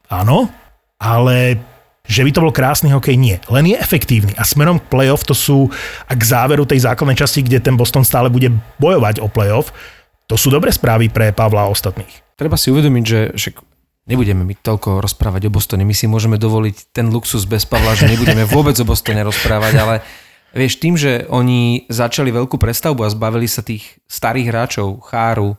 áno, 0.09 0.48
ale 1.07 1.62
že 2.07 2.23
by 2.23 2.31
to 2.31 2.42
bol 2.42 2.55
krásny 2.55 2.95
hokej, 2.95 3.19
nie. 3.19 3.37
Len 3.51 3.66
je 3.66 3.77
efektívny. 3.79 4.31
A 4.38 4.47
smerom 4.47 4.79
k 4.79 4.87
playoff 4.87 5.27
to 5.27 5.35
sú, 5.35 5.66
a 6.07 6.14
k 6.14 6.23
záveru 6.23 6.62
tej 6.62 6.87
základnej 6.87 7.19
časti, 7.19 7.42
kde 7.42 7.59
ten 7.59 7.75
Boston 7.75 8.07
stále 8.07 8.31
bude 8.31 8.55
bojovať 8.79 9.19
o 9.19 9.27
playoff, 9.27 9.75
to 10.27 10.38
sú 10.38 10.51
dobré 10.51 10.71
správy 10.71 11.11
pre 11.11 11.35
Pavla 11.35 11.66
a 11.66 11.71
ostatných. 11.71 12.11
Treba 12.38 12.55
si 12.59 12.71
uvedomiť, 12.71 13.05
že 13.07 13.21
však 13.35 13.55
nebudeme 14.07 14.47
my 14.47 14.55
toľko 14.59 15.03
rozprávať 15.03 15.51
o 15.51 15.55
Bostone. 15.55 15.83
My 15.83 15.95
si 15.95 16.07
môžeme 16.07 16.38
dovoliť 16.38 16.95
ten 16.95 17.11
luxus 17.11 17.47
bez 17.47 17.66
Pavla, 17.66 17.99
že 17.99 18.11
nebudeme 18.11 18.47
vôbec 18.47 18.79
o 18.79 18.87
Bostone 18.87 19.23
rozprávať, 19.27 19.75
ale 19.79 19.95
vieš, 20.55 20.79
tým, 20.79 20.95
že 20.95 21.27
oni 21.27 21.90
začali 21.90 22.31
veľkú 22.31 22.55
prestavbu 22.59 23.03
a 23.03 23.11
zbavili 23.11 23.51
sa 23.51 23.66
tých 23.66 23.99
starých 24.07 24.47
hráčov, 24.51 25.03
Cháru, 25.11 25.59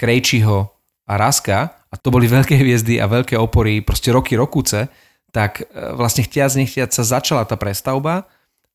Krejčiho 0.00 0.68
a 1.04 1.14
Raska, 1.20 1.83
a 1.94 1.96
to 1.96 2.10
boli 2.10 2.26
veľké 2.26 2.58
hviezdy 2.58 2.98
a 2.98 3.06
veľké 3.06 3.38
opory, 3.38 3.78
proste 3.78 4.10
roky, 4.10 4.34
rokúce, 4.34 4.90
tak 5.30 5.62
e, 5.62 5.94
vlastne 5.94 6.26
chtiac, 6.26 6.50
nechtiac 6.58 6.90
sa 6.90 7.06
začala 7.06 7.46
tá 7.46 7.54
prestavba 7.54 8.26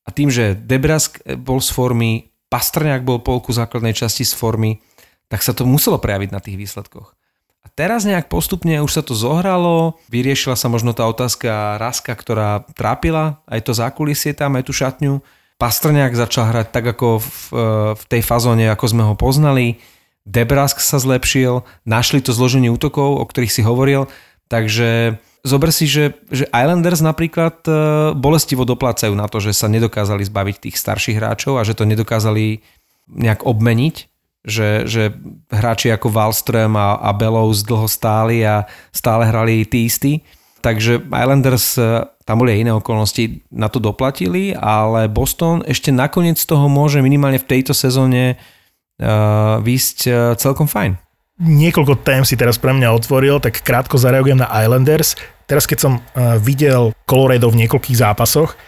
a 0.04 0.08
tým, 0.08 0.32
že 0.32 0.56
Debrask 0.56 1.20
bol 1.36 1.60
z 1.60 1.68
formy, 1.68 2.32
Pastrňák 2.48 3.04
bol 3.04 3.20
polku 3.20 3.52
základnej 3.52 3.92
časti 3.92 4.24
z 4.24 4.32
formy, 4.32 4.80
tak 5.28 5.44
sa 5.44 5.52
to 5.52 5.68
muselo 5.68 6.00
prejaviť 6.00 6.30
na 6.32 6.40
tých 6.40 6.56
výsledkoch. 6.56 7.12
A 7.60 7.68
teraz 7.68 8.08
nejak 8.08 8.32
postupne 8.32 8.80
už 8.80 8.88
sa 8.88 9.02
to 9.04 9.12
zohralo, 9.12 10.00
vyriešila 10.08 10.56
sa 10.56 10.72
možno 10.72 10.96
tá 10.96 11.04
otázka 11.04 11.76
Raska, 11.76 12.16
ktorá 12.16 12.64
trápila 12.72 13.44
aj 13.44 13.68
to 13.68 13.72
zákulisie 13.76 14.32
tam, 14.32 14.56
aj 14.56 14.64
tú 14.64 14.72
šatňu. 14.72 15.20
Pastrňák 15.60 16.16
začal 16.16 16.56
hrať 16.56 16.72
tak 16.72 16.88
ako 16.96 17.20
v, 17.20 17.28
v 17.92 18.02
tej 18.08 18.22
fazóne, 18.24 18.72
ako 18.72 18.86
sme 18.88 19.04
ho 19.04 19.12
poznali. 19.12 19.76
Debrask 20.30 20.78
sa 20.78 21.02
zlepšil, 21.02 21.66
našli 21.82 22.22
to 22.22 22.30
zloženie 22.30 22.70
útokov, 22.70 23.18
o 23.18 23.24
ktorých 23.26 23.50
si 23.50 23.62
hovoril. 23.66 24.06
Takže 24.46 25.18
zober 25.42 25.70
si, 25.74 25.90
že, 25.90 26.14
že 26.30 26.46
Islanders 26.54 27.02
napríklad 27.02 27.66
e, 27.66 27.72
bolestivo 28.14 28.62
doplácajú 28.62 29.14
na 29.18 29.26
to, 29.26 29.42
že 29.42 29.50
sa 29.50 29.66
nedokázali 29.66 30.22
zbaviť 30.22 30.56
tých 30.70 30.76
starších 30.78 31.18
hráčov 31.18 31.58
a 31.58 31.66
že 31.66 31.74
to 31.74 31.82
nedokázali 31.82 32.62
nejak 33.10 33.42
obmeniť, 33.42 33.94
že, 34.46 34.86
že 34.86 35.18
hráči 35.50 35.90
ako 35.90 36.14
Wallström 36.14 36.78
a, 36.78 36.98
a 37.02 37.10
Bellows 37.10 37.66
dlho 37.66 37.90
stáli 37.90 38.46
a 38.46 38.70
stále 38.94 39.26
hrali 39.26 39.66
tí 39.66 39.90
istí. 39.90 40.22
Takže 40.60 41.02
Islanders, 41.10 41.74
e, 41.74 42.06
tam 42.22 42.46
boli 42.46 42.54
aj 42.54 42.60
iné 42.62 42.72
okolnosti, 42.76 43.42
na 43.50 43.66
to 43.66 43.82
doplatili, 43.82 44.54
ale 44.54 45.10
Boston 45.10 45.66
ešte 45.66 45.90
nakoniec 45.90 46.38
toho 46.38 46.70
môže 46.70 47.02
minimálne 47.02 47.42
v 47.42 47.48
tejto 47.48 47.74
sezóne 47.74 48.38
uh, 49.00 49.58
výsť 49.64 49.98
uh, 50.06 50.14
celkom 50.36 50.68
fajn 50.68 50.96
niekoľko 51.40 52.04
tém 52.04 52.20
si 52.28 52.36
teraz 52.36 52.60
pre 52.60 52.76
mňa 52.76 52.92
otvoril, 52.92 53.40
tak 53.40 53.64
krátko 53.64 53.96
zareagujem 53.96 54.36
na 54.36 54.52
Islanders. 54.60 55.16
Teraz 55.48 55.64
keď 55.64 55.78
som 55.80 55.92
uh, 55.96 56.36
videl 56.36 56.92
Colorado 57.08 57.48
v 57.48 57.64
niekoľkých 57.64 57.96
zápasoch 57.96 58.60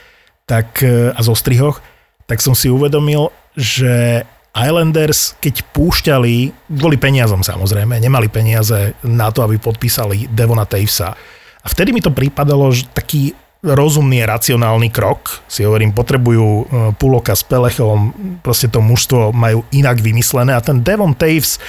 tak, 0.49 0.81
a 1.13 1.21
zo 1.21 1.37
strihoch, 1.37 1.85
tak 2.27 2.41
som 2.41 2.57
si 2.57 2.73
uvedomil, 2.73 3.29
že 3.55 4.25
Islanders, 4.53 5.33
keď 5.41 5.65
púšťali, 5.73 6.69
kvôli 6.69 6.97
peniazom 7.01 7.41
samozrejme, 7.41 7.97
nemali 7.97 8.29
peniaze 8.29 8.93
na 9.01 9.33
to, 9.33 9.41
aby 9.45 9.57
podpísali 9.57 10.29
Devona 10.29 10.69
Tavesa. 10.69 11.17
A 11.63 11.67
vtedy 11.69 11.97
mi 11.97 12.05
to 12.05 12.13
pripadalo, 12.13 12.69
že 12.69 12.85
taký 12.93 13.33
rozumný 13.63 14.27
a 14.27 14.35
racionálny 14.35 14.91
krok. 14.91 15.47
Si 15.47 15.63
hovorím, 15.63 15.95
potrebujú 15.95 16.47
e, 16.47 16.65
Puloka 16.99 17.31
s 17.31 17.47
Pelechom, 17.47 18.11
proste 18.43 18.67
to 18.67 18.83
mužstvo 18.83 19.31
majú 19.31 19.63
inak 19.71 20.03
vymyslené 20.03 20.51
a 20.51 20.61
ten 20.61 20.83
Devon 20.83 21.15
Taves 21.15 21.63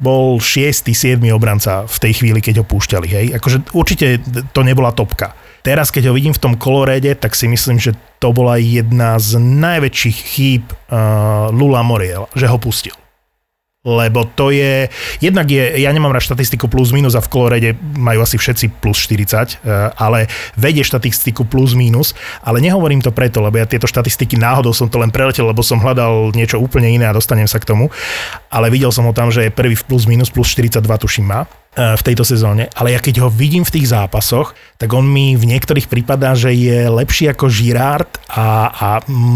bol 0.00 0.40
6. 0.40 0.88
7. 0.88 1.20
obranca 1.36 1.84
v 1.84 1.96
tej 2.00 2.12
chvíli, 2.24 2.40
keď 2.40 2.64
ho 2.64 2.66
púšťali. 2.66 3.08
Hej? 3.12 3.26
Akože 3.36 3.76
určite 3.76 4.24
to 4.56 4.60
nebola 4.64 4.96
topka. 4.96 5.36
Teraz, 5.60 5.92
keď 5.92 6.12
ho 6.12 6.16
vidím 6.16 6.32
v 6.32 6.40
tom 6.40 6.54
kolorede, 6.56 7.12
tak 7.16 7.36
si 7.36 7.48
myslím, 7.48 7.80
že 7.80 7.96
to 8.20 8.32
bola 8.32 8.60
jedna 8.60 9.16
z 9.16 9.40
najväčších 9.40 10.18
chýb 10.36 10.64
uh, 10.68 11.48
Lula 11.52 11.80
Moriel, 11.80 12.28
že 12.36 12.48
ho 12.48 12.60
pustil 12.60 12.92
lebo 13.84 14.24
to 14.24 14.48
je, 14.48 14.88
jednak 15.20 15.44
je, 15.44 15.84
ja 15.84 15.92
nemám 15.92 16.16
rád 16.16 16.32
štatistiku 16.32 16.72
plus 16.72 16.88
minus 16.88 17.12
a 17.12 17.20
v 17.20 17.28
Kolorede 17.28 17.70
majú 18.00 18.24
asi 18.24 18.40
všetci 18.40 18.80
plus 18.80 18.96
40, 19.04 19.60
e, 19.60 19.76
ale 20.00 20.24
vedie 20.56 20.80
štatistiku 20.80 21.44
plus 21.44 21.76
minus, 21.76 22.16
ale 22.40 22.64
nehovorím 22.64 23.04
to 23.04 23.12
preto, 23.12 23.44
lebo 23.44 23.60
ja 23.60 23.68
tieto 23.68 23.84
štatistiky 23.84 24.40
náhodou 24.40 24.72
som 24.72 24.88
to 24.88 24.96
len 24.96 25.12
preletel, 25.12 25.44
lebo 25.44 25.60
som 25.60 25.84
hľadal 25.84 26.32
niečo 26.32 26.56
úplne 26.56 26.88
iné 26.88 27.04
a 27.04 27.12
dostanem 27.12 27.44
sa 27.44 27.60
k 27.60 27.68
tomu, 27.68 27.92
ale 28.48 28.72
videl 28.72 28.88
som 28.88 29.04
ho 29.04 29.12
tam, 29.12 29.28
že 29.28 29.46
je 29.46 29.52
prvý 29.52 29.76
v 29.76 29.84
plus 29.84 30.08
minus, 30.08 30.32
plus 30.32 30.48
42 30.56 30.80
tuším 30.80 31.28
má 31.28 31.44
v 31.74 32.02
tejto 32.06 32.22
sezóne, 32.22 32.70
ale 32.78 32.94
ja 32.94 33.02
keď 33.02 33.26
ho 33.26 33.28
vidím 33.28 33.66
v 33.66 33.74
tých 33.74 33.90
zápasoch, 33.90 34.54
tak 34.78 34.94
on 34.94 35.02
mi 35.02 35.34
v 35.34 35.50
niektorých 35.50 35.90
prípadá, 35.90 36.38
že 36.38 36.54
je 36.54 36.86
lepší 36.86 37.26
ako 37.34 37.50
Girard 37.50 38.10
a, 38.30 38.70
a 38.70 38.88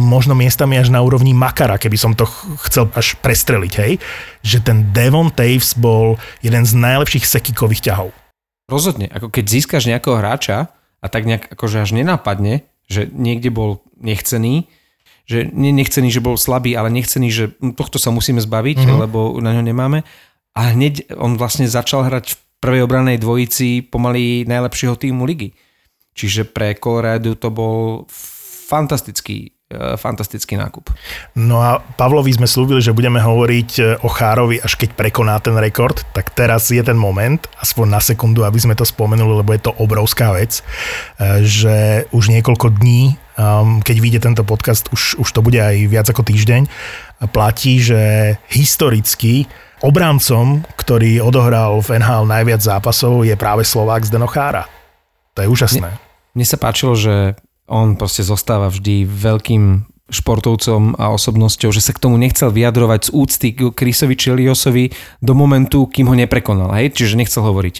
možno 0.09 0.39
miestami 0.39 0.78
až 0.78 0.95
na 0.95 1.03
úrovni 1.03 1.34
Makara, 1.34 1.82
keby 1.82 1.99
som 1.99 2.14
to 2.14 2.30
chcel 2.70 2.86
až 2.95 3.18
prestreliť, 3.18 3.72
hej, 3.82 3.93
že 4.47 4.62
ten 4.62 4.95
Devon 4.95 5.34
Taves 5.34 5.74
bol 5.74 6.14
jeden 6.39 6.62
z 6.62 6.78
najlepších 6.78 7.26
sekikových 7.26 7.91
ťahov. 7.91 8.14
Rozhodne, 8.70 9.11
ako 9.11 9.34
keď 9.34 9.45
získaš 9.49 9.91
nejakého 9.91 10.14
hráča 10.14 10.70
a 11.03 11.07
tak 11.11 11.26
nejak 11.26 11.51
akože 11.51 11.82
až 11.82 11.91
nenápadne, 11.97 12.68
že 12.86 13.11
niekde 13.11 13.51
bol 13.51 13.82
nechcený, 13.99 14.70
že 15.28 15.45
nechcený, 15.53 16.09
že 16.09 16.24
bol 16.24 16.41
slabý, 16.41 16.72
ale 16.72 16.89
nechcený, 16.89 17.28
že 17.28 17.45
tohto 17.76 18.01
sa 18.01 18.09
musíme 18.09 18.41
zbaviť, 18.41 18.80
mm-hmm. 18.80 19.01
lebo 19.05 19.36
na 19.45 19.53
ňo 19.53 19.62
nemáme 19.66 20.01
a 20.59 20.75
hneď 20.75 21.15
on 21.15 21.39
vlastne 21.39 21.71
začal 21.71 22.11
hrať 22.11 22.35
v 22.35 22.39
prvej 22.59 22.83
obranej 22.83 23.23
dvojici 23.23 23.87
pomaly 23.87 24.43
najlepšieho 24.51 24.99
týmu 24.99 25.23
ligy. 25.23 25.55
Čiže 26.19 26.51
pre 26.51 26.75
Colorado 26.75 27.39
to 27.39 27.55
bol 27.55 28.03
fantastický 28.67 29.55
e, 29.71 29.95
fantastický 29.95 30.59
nákup. 30.59 30.91
No 31.39 31.63
a 31.63 31.79
Pavlovi 31.79 32.35
sme 32.35 32.51
slúbili, 32.51 32.83
že 32.83 32.91
budeme 32.91 33.23
hovoriť 33.23 33.71
e, 33.79 33.83
o 34.03 34.11
Chárovi, 34.11 34.59
až 34.59 34.75
keď 34.75 34.99
prekoná 34.99 35.39
ten 35.39 35.55
rekord, 35.55 36.03
tak 36.11 36.35
teraz 36.35 36.75
je 36.75 36.83
ten 36.83 36.99
moment, 36.99 37.39
aspoň 37.63 37.87
na 37.87 38.03
sekundu, 38.03 38.43
aby 38.43 38.59
sme 38.59 38.75
to 38.75 38.83
spomenuli, 38.83 39.39
lebo 39.39 39.55
je 39.55 39.63
to 39.63 39.79
obrovská 39.79 40.35
vec, 40.35 40.59
e, 40.59 41.47
že 41.47 42.11
už 42.11 42.35
niekoľko 42.35 42.83
dní, 42.83 43.15
keď 43.87 43.97
vyjde 44.03 44.21
tento 44.27 44.43
podcast, 44.43 44.91
už, 44.91 45.23
už 45.23 45.29
to 45.31 45.47
bude 45.47 45.63
aj 45.63 45.87
viac 45.87 46.11
ako 46.11 46.27
týždeň, 46.27 46.67
platí, 47.31 47.79
že 47.79 48.35
historicky 48.51 49.47
Obrancom, 49.79 50.66
ktorý 50.74 51.22
odohral 51.22 51.79
v 51.79 52.03
NHL 52.03 52.26
najviac 52.26 52.59
zápasov, 52.59 53.22
je 53.22 53.39
práve 53.39 53.62
Slovák 53.62 54.03
z 54.03 54.11
Denochára. 54.11 54.66
To 55.39 55.47
je 55.47 55.49
úžasné. 55.49 55.95
Mne, 55.95 56.35
mne 56.35 56.47
sa 56.51 56.59
páčilo, 56.59 56.99
že 56.99 57.39
on 57.70 57.95
proste 57.95 58.26
zostáva 58.26 58.74
vždy 58.74 59.07
veľkým 59.07 59.87
športovcom 60.11 60.99
a 60.99 61.14
osobnosťou, 61.14 61.70
že 61.70 61.79
sa 61.79 61.95
k 61.95 62.03
tomu 62.03 62.18
nechcel 62.18 62.51
vyjadrovať 62.51 63.07
z 63.07 63.11
úcty 63.14 63.49
k 63.55 63.70
Chrisovi 63.70 64.18
Čeliosovi 64.18 64.85
do 65.22 65.39
momentu, 65.39 65.87
kým 65.87 66.11
ho 66.11 66.16
neprekonal. 66.18 66.74
Hej? 66.74 66.99
Čiže 66.99 67.14
nechcel 67.14 67.47
hovoriť 67.47 67.79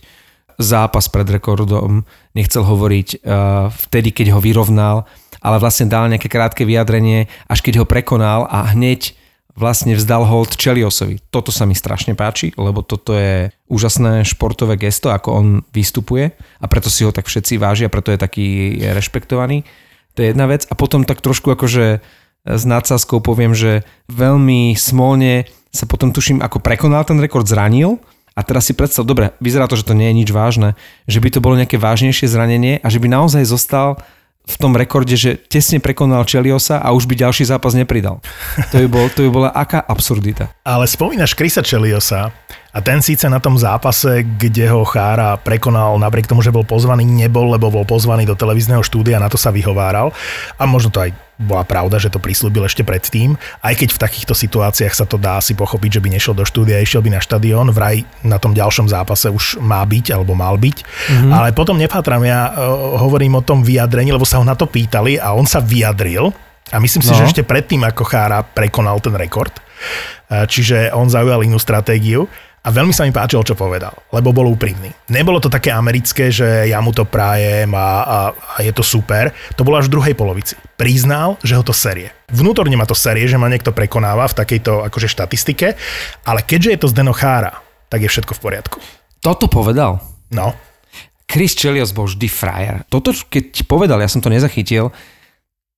zápas 0.63 1.11
pred 1.11 1.27
rekordom, 1.27 2.07
nechcel 2.39 2.63
hovoriť 2.63 3.27
uh, 3.27 3.75
vtedy, 3.75 4.15
keď 4.15 4.39
ho 4.39 4.41
vyrovnal, 4.43 5.03
ale 5.43 5.57
vlastne 5.59 5.91
dal 5.91 6.07
nejaké 6.07 6.31
krátke 6.31 6.63
vyjadrenie, 6.63 7.27
až 7.51 7.59
keď 7.59 7.83
ho 7.83 7.91
prekonal 7.91 8.47
a 8.47 8.71
hneď 8.71 9.18
vlastne 9.59 9.99
vzdal 9.99 10.23
hold 10.23 10.55
Čeliosovi. 10.55 11.19
Toto 11.35 11.51
sa 11.51 11.67
mi 11.67 11.75
strašne 11.75 12.15
páči, 12.15 12.55
lebo 12.55 12.87
toto 12.87 13.19
je 13.19 13.51
úžasné 13.67 14.23
športové 14.23 14.79
gesto, 14.79 15.11
ako 15.11 15.29
on 15.35 15.47
vystupuje 15.75 16.31
a 16.63 16.65
preto 16.71 16.87
si 16.87 17.03
ho 17.03 17.11
tak 17.11 17.27
všetci 17.27 17.59
vážia, 17.59 17.91
preto 17.91 18.15
je 18.15 18.23
taký 18.23 18.79
rešpektovaný. 18.95 19.67
To 20.15 20.23
je 20.23 20.31
jedna 20.31 20.47
vec. 20.47 20.63
A 20.71 20.79
potom 20.79 21.03
tak 21.03 21.19
trošku 21.19 21.51
akože 21.51 21.99
s 22.47 22.63
nadsázkou 22.63 23.19
poviem, 23.19 23.53
že 23.53 23.83
veľmi 24.07 24.79
smolne 24.79 25.51
sa 25.75 25.85
potom 25.85 26.15
tuším, 26.15 26.41
ako 26.41 26.63
prekonal 26.63 27.03
ten 27.05 27.19
rekord, 27.19 27.45
zranil 27.45 27.99
a 28.39 28.47
teraz 28.47 28.71
si 28.71 28.73
predstav, 28.73 29.03
dobre, 29.03 29.35
vyzerá 29.43 29.67
to, 29.67 29.75
že 29.75 29.91
to 29.91 29.99
nie 29.99 30.15
je 30.15 30.19
nič 30.23 30.31
vážne, 30.31 30.79
že 31.11 31.19
by 31.19 31.29
to 31.35 31.43
bolo 31.43 31.59
nejaké 31.59 31.77
vážnejšie 31.77 32.31
zranenie 32.31 32.79
a 32.81 32.87
že 32.87 33.03
by 33.03 33.11
naozaj 33.11 33.43
zostal 33.43 33.99
v 34.49 34.57
tom 34.57 34.73
rekorde, 34.73 35.13
že 35.13 35.37
tesne 35.37 35.77
prekonal 35.77 36.25
Čeliosa 36.25 36.81
a 36.81 36.97
už 36.97 37.05
by 37.05 37.29
ďalší 37.29 37.45
zápas 37.45 37.77
nepridal. 37.77 38.25
To 38.73 38.81
by, 38.81 38.89
bol, 38.89 39.05
to 39.13 39.29
by 39.29 39.31
bola 39.31 39.51
aká 39.53 39.85
absurdita. 39.85 40.49
Ale 40.65 40.89
spomínaš 40.89 41.37
Krisa 41.37 41.61
Čeliosa 41.61 42.33
a 42.73 42.79
ten 42.81 43.05
síce 43.05 43.29
na 43.29 43.41
tom 43.45 43.61
zápase, 43.61 44.25
kde 44.25 44.73
ho 44.73 44.89
Chára 44.89 45.37
prekonal 45.37 46.01
napriek 46.01 46.29
tomu, 46.29 46.41
že 46.41 46.55
bol 46.55 46.65
pozvaný, 46.65 47.05
nebol, 47.05 47.53
lebo 47.53 47.69
bol 47.69 47.85
pozvaný 47.85 48.25
do 48.25 48.33
televízneho 48.33 48.81
štúdia, 48.81 49.21
na 49.21 49.29
to 49.29 49.37
sa 49.37 49.53
vyhováral. 49.53 50.17
A 50.57 50.65
možno 50.65 50.89
to 50.89 51.05
aj 51.05 51.13
bola 51.39 51.63
pravda, 51.63 52.03
že 52.03 52.11
to 52.11 52.19
prislúbil 52.19 52.67
ešte 52.67 52.83
predtým, 52.83 53.39
aj 53.63 53.75
keď 53.79 53.89
v 53.95 54.03
takýchto 54.03 54.35
situáciách 54.35 54.91
sa 54.91 55.07
to 55.07 55.15
dá 55.15 55.39
si 55.39 55.55
pochopiť, 55.55 55.99
že 55.99 56.03
by 56.03 56.09
nešiel 56.11 56.35
do 56.35 56.43
štúdia, 56.43 56.83
išiel 56.83 56.99
by 56.99 57.15
na 57.15 57.23
štadión, 57.23 57.71
vraj 57.71 58.03
na 58.27 58.43
tom 58.43 58.59
ďalšom 58.59 58.91
zápase 58.91 59.31
už 59.31 59.63
má 59.63 59.79
byť 59.87 60.19
alebo 60.19 60.35
mal 60.35 60.59
byť. 60.59 60.83
Mm-hmm. 60.83 61.31
Ale 61.31 61.55
potom 61.55 61.79
nepátram, 61.79 62.27
ja 62.27 62.51
uh, 62.51 62.99
hovorím 62.99 63.39
o 63.39 63.47
tom 63.47 63.63
vyjadrení, 63.63 64.11
lebo 64.11 64.27
sa 64.27 64.43
ho 64.43 64.45
na 64.45 64.59
to 64.59 64.67
pýtali 64.67 65.23
a 65.23 65.31
on 65.31 65.47
sa 65.47 65.63
vyjadril 65.63 66.35
a 66.75 66.77
myslím 66.83 67.07
si, 67.07 67.15
no. 67.15 67.19
že 67.23 67.31
ešte 67.31 67.47
predtým, 67.47 67.87
ako 67.87 68.03
Chára 68.03 68.43
prekonal 68.43 68.99
ten 68.99 69.15
rekord, 69.15 69.55
uh, 69.55 70.43
čiže 70.43 70.91
on 70.91 71.07
zaujal 71.07 71.47
inú 71.47 71.63
stratégiu 71.63 72.27
a 72.67 72.69
veľmi 72.75 72.91
sa 72.91 73.07
mi 73.07 73.15
páčilo, 73.15 73.47
čo 73.47 73.55
povedal, 73.55 73.95
lebo 74.11 74.35
bol 74.35 74.51
úprimný. 74.51 74.91
Nebolo 75.15 75.39
to 75.39 75.47
také 75.47 75.71
americké, 75.71 76.35
že 76.35 76.67
ja 76.67 76.83
mu 76.83 76.91
to 76.91 77.07
prajem 77.07 77.71
a, 77.73 77.89
a, 78.03 78.19
a 78.35 78.57
je 78.67 78.75
to 78.75 78.83
super. 78.83 79.31
To 79.55 79.63
bolo 79.63 79.79
až 79.79 79.87
v 79.87 79.95
druhej 79.95 80.15
polovici. 80.19 80.59
Priznal, 80.79 81.35
že 81.43 81.59
ho 81.59 81.67
to 81.67 81.75
serie. 81.75 82.15
Vnútorne 82.31 82.79
ma 82.79 82.87
to 82.87 82.95
serie, 82.95 83.27
že 83.27 83.35
ma 83.35 83.51
niekto 83.51 83.75
prekonáva 83.75 84.31
v 84.31 84.39
takejto 84.39 84.87
akože 84.87 85.11
štatistike, 85.11 85.75
ale 86.23 86.47
keďže 86.47 86.71
je 86.71 86.79
to 86.79 86.91
z 86.95 86.97
Denochára, 87.03 87.59
tak 87.91 88.07
je 88.07 88.09
všetko 88.09 88.39
v 88.39 88.41
poriadku. 88.41 88.79
Toto 89.19 89.51
povedal? 89.51 89.99
No. 90.31 90.55
Chris 91.27 91.59
Chelios 91.59 91.91
bol 91.91 92.07
vždy 92.07 92.31
frajer. 92.31 92.77
Toto, 92.87 93.11
keď 93.11 93.67
povedal, 93.67 93.99
ja 93.99 94.07
som 94.07 94.23
to 94.23 94.31
nezachytil, 94.31 94.95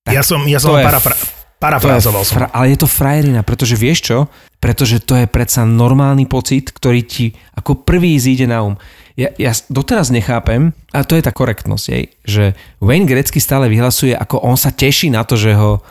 ja 0.04 0.20
som, 0.20 0.44
ja 0.44 0.60
som 0.60 0.76
parafra- 0.76 1.39
parafrázoval 1.60 2.24
som. 2.24 2.40
Fra- 2.40 2.52
ale 2.56 2.72
je 2.72 2.78
to 2.80 2.88
frajerina, 2.88 3.44
pretože 3.44 3.76
vieš 3.76 3.98
čo? 4.08 4.18
Pretože 4.58 5.04
to 5.04 5.14
je 5.20 5.28
predsa 5.28 5.68
normálny 5.68 6.24
pocit, 6.24 6.72
ktorý 6.72 7.04
ti 7.04 7.36
ako 7.54 7.84
prvý 7.84 8.16
zíde 8.16 8.48
na 8.48 8.64
um. 8.64 8.74
Ja, 9.20 9.28
ja 9.36 9.52
doteraz 9.68 10.08
nechápem, 10.08 10.72
a 10.96 11.04
to 11.04 11.12
je 11.12 11.22
tá 11.22 11.28
korektnosť, 11.28 11.84
jej, 11.84 12.04
že 12.24 12.44
Wayne 12.80 13.04
Gretzky 13.04 13.36
stále 13.36 13.68
vyhlasuje, 13.68 14.16
ako 14.16 14.40
on 14.40 14.56
sa 14.56 14.72
teší 14.72 15.12
na 15.12 15.28
to, 15.28 15.36
že 15.36 15.52
ho 15.52 15.84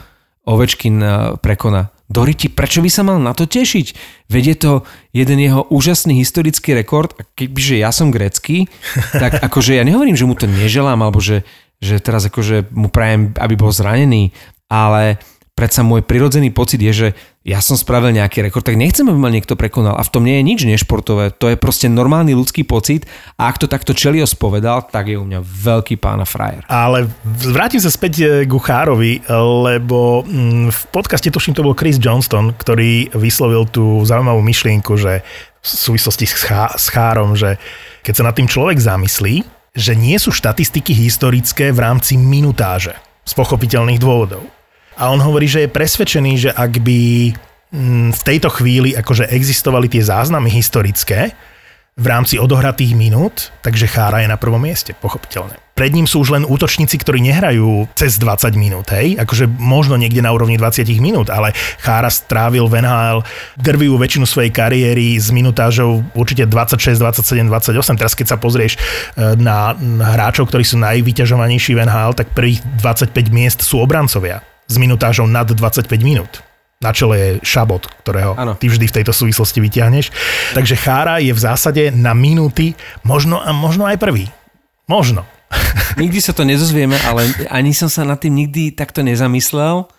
Ovečkin 0.50 0.98
eh, 0.98 1.38
prekoná. 1.38 1.94
Doriti, 2.10 2.50
prečo 2.50 2.82
by 2.82 2.90
sa 2.90 3.06
mal 3.06 3.22
na 3.22 3.30
to 3.30 3.46
tešiť? 3.46 3.94
Veď 4.26 4.44
je 4.50 4.56
to 4.58 4.72
jeden 5.14 5.38
jeho 5.38 5.62
úžasný 5.70 6.18
historický 6.18 6.74
rekord 6.74 7.14
a 7.14 7.22
kebyže 7.22 7.78
ja 7.78 7.94
som 7.94 8.10
grecký, 8.10 8.66
tak 9.14 9.38
akože 9.46 9.78
ja 9.78 9.86
nehovorím, 9.86 10.18
že 10.18 10.26
mu 10.26 10.34
to 10.34 10.50
neželám, 10.50 10.98
alebo 11.06 11.22
že, 11.22 11.46
že 11.78 12.02
teraz 12.02 12.26
akože 12.26 12.74
mu 12.74 12.90
prajem, 12.90 13.30
aby 13.38 13.54
bol 13.54 13.70
zranený, 13.70 14.34
ale 14.66 15.22
predsa 15.60 15.84
môj 15.84 16.00
prirodzený 16.00 16.56
pocit 16.56 16.80
je, 16.80 16.92
že 16.96 17.08
ja 17.44 17.60
som 17.60 17.76
spravil 17.76 18.16
nejaký 18.16 18.48
rekord, 18.48 18.64
tak 18.64 18.80
nechcem, 18.80 19.04
aby 19.04 19.20
ma 19.20 19.28
niekto 19.28 19.60
prekonal. 19.60 20.00
A 20.00 20.04
v 20.04 20.12
tom 20.12 20.24
nie 20.24 20.40
je 20.40 20.48
nič 20.48 20.60
nešportové. 20.64 21.36
To 21.36 21.52
je 21.52 21.60
proste 21.60 21.92
normálny 21.92 22.32
ľudský 22.32 22.64
pocit 22.64 23.04
a 23.36 23.52
ak 23.52 23.60
to 23.60 23.68
takto 23.68 23.92
Čelios 23.92 24.32
povedal, 24.32 24.88
tak 24.88 25.12
je 25.12 25.20
u 25.20 25.24
mňa 25.28 25.44
veľký 25.44 26.00
pána 26.00 26.24
frajer. 26.24 26.64
Ale 26.72 27.12
vrátim 27.52 27.76
sa 27.76 27.92
späť 27.92 28.14
eh, 28.24 28.28
ku 28.48 28.56
Chárovi, 28.56 29.20
lebo 29.68 30.24
mm, 30.24 30.72
v 30.72 30.80
podcaste, 30.96 31.28
tuším, 31.28 31.52
to 31.52 31.64
bol 31.64 31.76
Chris 31.76 32.00
Johnston, 32.00 32.56
ktorý 32.56 33.12
vyslovil 33.12 33.68
tú 33.68 34.00
zaujímavú 34.08 34.40
myšlienku, 34.40 34.96
že 34.96 35.20
v 35.60 35.66
súvislosti 35.68 36.24
s, 36.24 36.48
chá, 36.48 36.72
s 36.72 36.88
Chárom, 36.88 37.36
že 37.36 37.60
keď 38.00 38.14
sa 38.16 38.24
nad 38.24 38.32
tým 38.32 38.48
človek 38.48 38.80
zamyslí, 38.80 39.44
že 39.76 39.92
nie 39.92 40.16
sú 40.16 40.32
štatistiky 40.32 40.96
historické 40.96 41.68
v 41.70 41.84
rámci 41.84 42.16
minutáže 42.16 42.96
z 43.28 43.32
pochopiteľných 43.36 44.00
dôvodov. 44.00 44.59
A 45.00 45.08
on 45.08 45.20
hovorí, 45.24 45.48
že 45.48 45.64
je 45.64 45.72
presvedčený, 45.72 46.32
že 46.36 46.50
ak 46.52 46.84
by 46.84 47.00
mm, 47.72 48.08
v 48.12 48.20
tejto 48.20 48.52
chvíli 48.52 48.92
akože 48.92 49.32
existovali 49.32 49.88
tie 49.88 50.04
záznamy 50.04 50.52
historické 50.52 51.32
v 51.96 52.06
rámci 52.06 52.36
odohratých 52.36 52.92
minút, 52.92 53.48
takže 53.64 53.88
Chára 53.88 54.20
je 54.20 54.28
na 54.28 54.36
prvom 54.36 54.60
mieste, 54.60 54.92
pochopiteľne. 54.92 55.56
Pred 55.72 55.96
ním 55.96 56.04
sú 56.04 56.20
už 56.20 56.36
len 56.36 56.44
útočníci, 56.44 57.00
ktorí 57.00 57.24
nehrajú 57.24 57.88
cez 57.96 58.20
20 58.20 58.52
minút, 58.60 58.92
hej? 58.92 59.16
Akože 59.16 59.48
možno 59.48 59.96
niekde 59.96 60.20
na 60.20 60.28
úrovni 60.36 60.60
20 60.60 60.84
minút, 61.00 61.32
ale 61.32 61.56
Chára 61.80 62.12
strávil 62.12 62.68
v 62.68 62.84
NHL 62.84 63.24
drvivú 63.56 63.96
väčšinu 63.96 64.28
svojej 64.28 64.52
kariéry 64.52 65.16
s 65.16 65.32
minutážou 65.32 66.04
určite 66.12 66.44
26, 66.44 67.00
27, 67.00 67.48
28. 67.48 67.96
Teraz 67.96 68.12
keď 68.12 68.26
sa 68.28 68.36
pozrieš 68.36 68.76
e, 68.76 68.80
na 69.40 69.72
hráčov, 70.04 70.52
ktorí 70.52 70.68
sú 70.68 70.76
najvyťažovanejší 70.84 71.72
v 71.72 71.88
NHL, 71.88 72.12
tak 72.12 72.36
prvých 72.36 72.60
25 72.76 73.16
miest 73.32 73.64
sú 73.64 73.80
obrancovia 73.80 74.44
s 74.70 74.78
minutážou 74.78 75.26
nad 75.26 75.50
25 75.50 75.90
minút. 75.98 76.46
Na 76.80 76.96
čele 76.96 77.14
je 77.18 77.30
Šabot, 77.44 77.84
ktorého 78.00 78.32
ano. 78.38 78.56
ty 78.56 78.70
vždy 78.70 78.88
v 78.88 78.96
tejto 79.02 79.12
súvislosti 79.12 79.60
vyťahneš. 79.60 80.06
Takže 80.56 80.80
Chára 80.80 81.20
je 81.20 81.34
v 81.34 81.40
zásade 81.42 81.82
na 81.92 82.16
minúty, 82.16 82.72
možno 83.04 83.36
a 83.42 83.52
možno 83.52 83.84
aj 83.84 84.00
prvý. 84.00 84.32
Možno. 84.88 85.28
Nikdy 86.00 86.18
sa 86.24 86.32
to 86.32 86.46
nezozvieme, 86.46 86.96
ale 87.04 87.28
ani 87.52 87.76
som 87.76 87.90
sa 87.92 88.06
nad 88.06 88.22
tým 88.22 88.32
nikdy 88.32 88.72
takto 88.72 89.02
nezamyslel. 89.02 89.90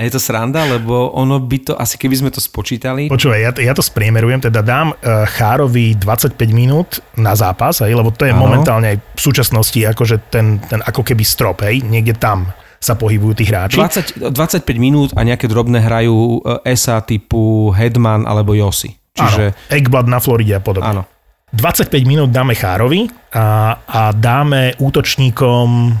A 0.00 0.08
je 0.08 0.16
to 0.16 0.22
sranda, 0.22 0.64
lebo 0.64 1.12
ono 1.12 1.36
by 1.44 1.58
to, 1.60 1.72
asi 1.76 2.00
keby 2.00 2.16
sme 2.16 2.30
to 2.32 2.40
spočítali... 2.40 3.12
Počúvaj, 3.12 3.40
ja, 3.44 3.52
ja 3.52 3.76
to 3.76 3.84
spriemerujem, 3.84 4.40
teda 4.40 4.64
dám 4.64 4.96
uh, 4.96 5.28
Chárovi 5.28 5.92
25 5.92 6.40
minút 6.56 7.04
na 7.20 7.36
zápas, 7.36 7.84
aj, 7.84 7.92
lebo 7.92 8.08
to 8.08 8.24
je 8.24 8.32
ano. 8.32 8.40
momentálne 8.40 8.96
aj 8.96 8.98
v 9.12 9.20
súčasnosti 9.20 9.76
akože 9.76 10.32
ten, 10.32 10.56
ten 10.72 10.80
ako 10.80 11.04
keby 11.04 11.20
strop, 11.20 11.68
hej, 11.68 11.84
niekde 11.84 12.16
tam 12.16 12.48
sa 12.80 12.96
pohybujú 12.96 13.36
tí 13.36 13.44
hráči. 13.44 13.76
20, 13.76 14.32
25 14.32 14.64
minút 14.80 15.12
a 15.12 15.20
nejaké 15.20 15.44
drobné 15.44 15.84
hrajú 15.84 16.40
ESA 16.64 17.04
typu 17.04 17.68
Headman 17.76 18.24
alebo 18.24 18.56
Josi. 18.56 18.96
Čiže... 19.12 19.52
Áno, 19.52 19.68
Eggblad 19.68 20.08
na 20.08 20.16
Floride 20.16 20.56
a 20.56 20.64
podobne. 20.64 20.88
Áno. 20.88 21.04
25 21.52 21.92
minút 22.08 22.32
dáme 22.32 22.56
Chárovi 22.56 23.04
a, 23.36 23.76
a 23.84 24.16
dáme 24.16 24.80
útočníkom 24.80 25.92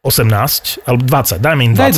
18, 0.00 0.80
alebo 0.86 1.02
20, 1.04 1.42
dajme 1.42 1.64
im 1.66 1.74
20. 1.76 1.76
Daj 1.76 1.92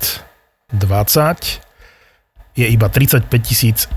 20 0.70 1.66
je 2.56 2.66
iba 2.70 2.88
35 2.88 3.28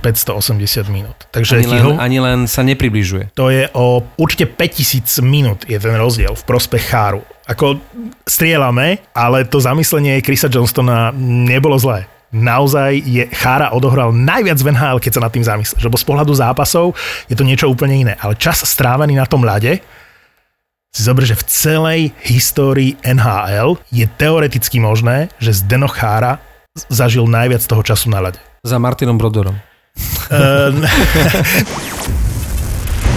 580 0.03 0.89
minút. 0.91 1.29
Takže 1.31 1.63
ani, 1.63 1.67
len, 1.67 1.83
ho, 1.85 1.93
ani 2.01 2.19
len 2.19 2.39
sa 2.49 2.65
nepribližuje. 2.65 3.37
To 3.37 3.53
je 3.53 3.69
o 3.77 4.03
určite 4.17 4.49
5000 4.51 5.23
minút 5.23 5.69
je 5.69 5.79
ten 5.79 5.95
rozdiel 5.95 6.33
v 6.35 6.45
prospech 6.47 6.89
Cháru. 6.89 7.23
Ako 7.47 7.79
strieľame, 8.27 8.99
ale 9.13 9.45
to 9.47 9.61
zamyslenie 9.61 10.19
Chrisa 10.25 10.49
Johnstona 10.51 11.13
nebolo 11.15 11.79
zlé 11.79 12.18
naozaj 12.33 13.01
je 13.05 13.25
Chára 13.33 13.73
odohral 13.73 14.13
najviac 14.13 14.61
v 14.61 14.73
NHL, 14.75 14.99
keď 15.01 15.13
sa 15.17 15.25
nad 15.25 15.33
tým 15.33 15.45
zamyslíš. 15.45 15.85
Lebo 15.85 15.97
z 15.97 16.05
pohľadu 16.05 16.33
zápasov 16.37 16.93
je 17.27 17.37
to 17.37 17.47
niečo 17.47 17.69
úplne 17.69 18.09
iné. 18.09 18.15
Ale 18.21 18.37
čas 18.37 18.61
strávený 18.65 19.17
na 19.17 19.25
tom 19.25 19.45
ľade, 19.45 19.81
si 20.89 21.05
zober, 21.05 21.29
že 21.29 21.37
v 21.37 21.45
celej 21.45 22.01
histórii 22.25 22.97
NHL 23.05 23.77
je 23.93 24.09
teoreticky 24.09 24.81
možné, 24.81 25.29
že 25.37 25.53
Zdeno 25.53 25.87
Chára 25.87 26.41
zažil 26.89 27.29
najviac 27.29 27.61
toho 27.61 27.85
času 27.85 28.09
na 28.09 28.25
ľade. 28.25 28.41
Za 28.65 28.81
Martinom 28.81 29.21
Brodorom. 29.21 29.53
Ehm, 30.33 30.81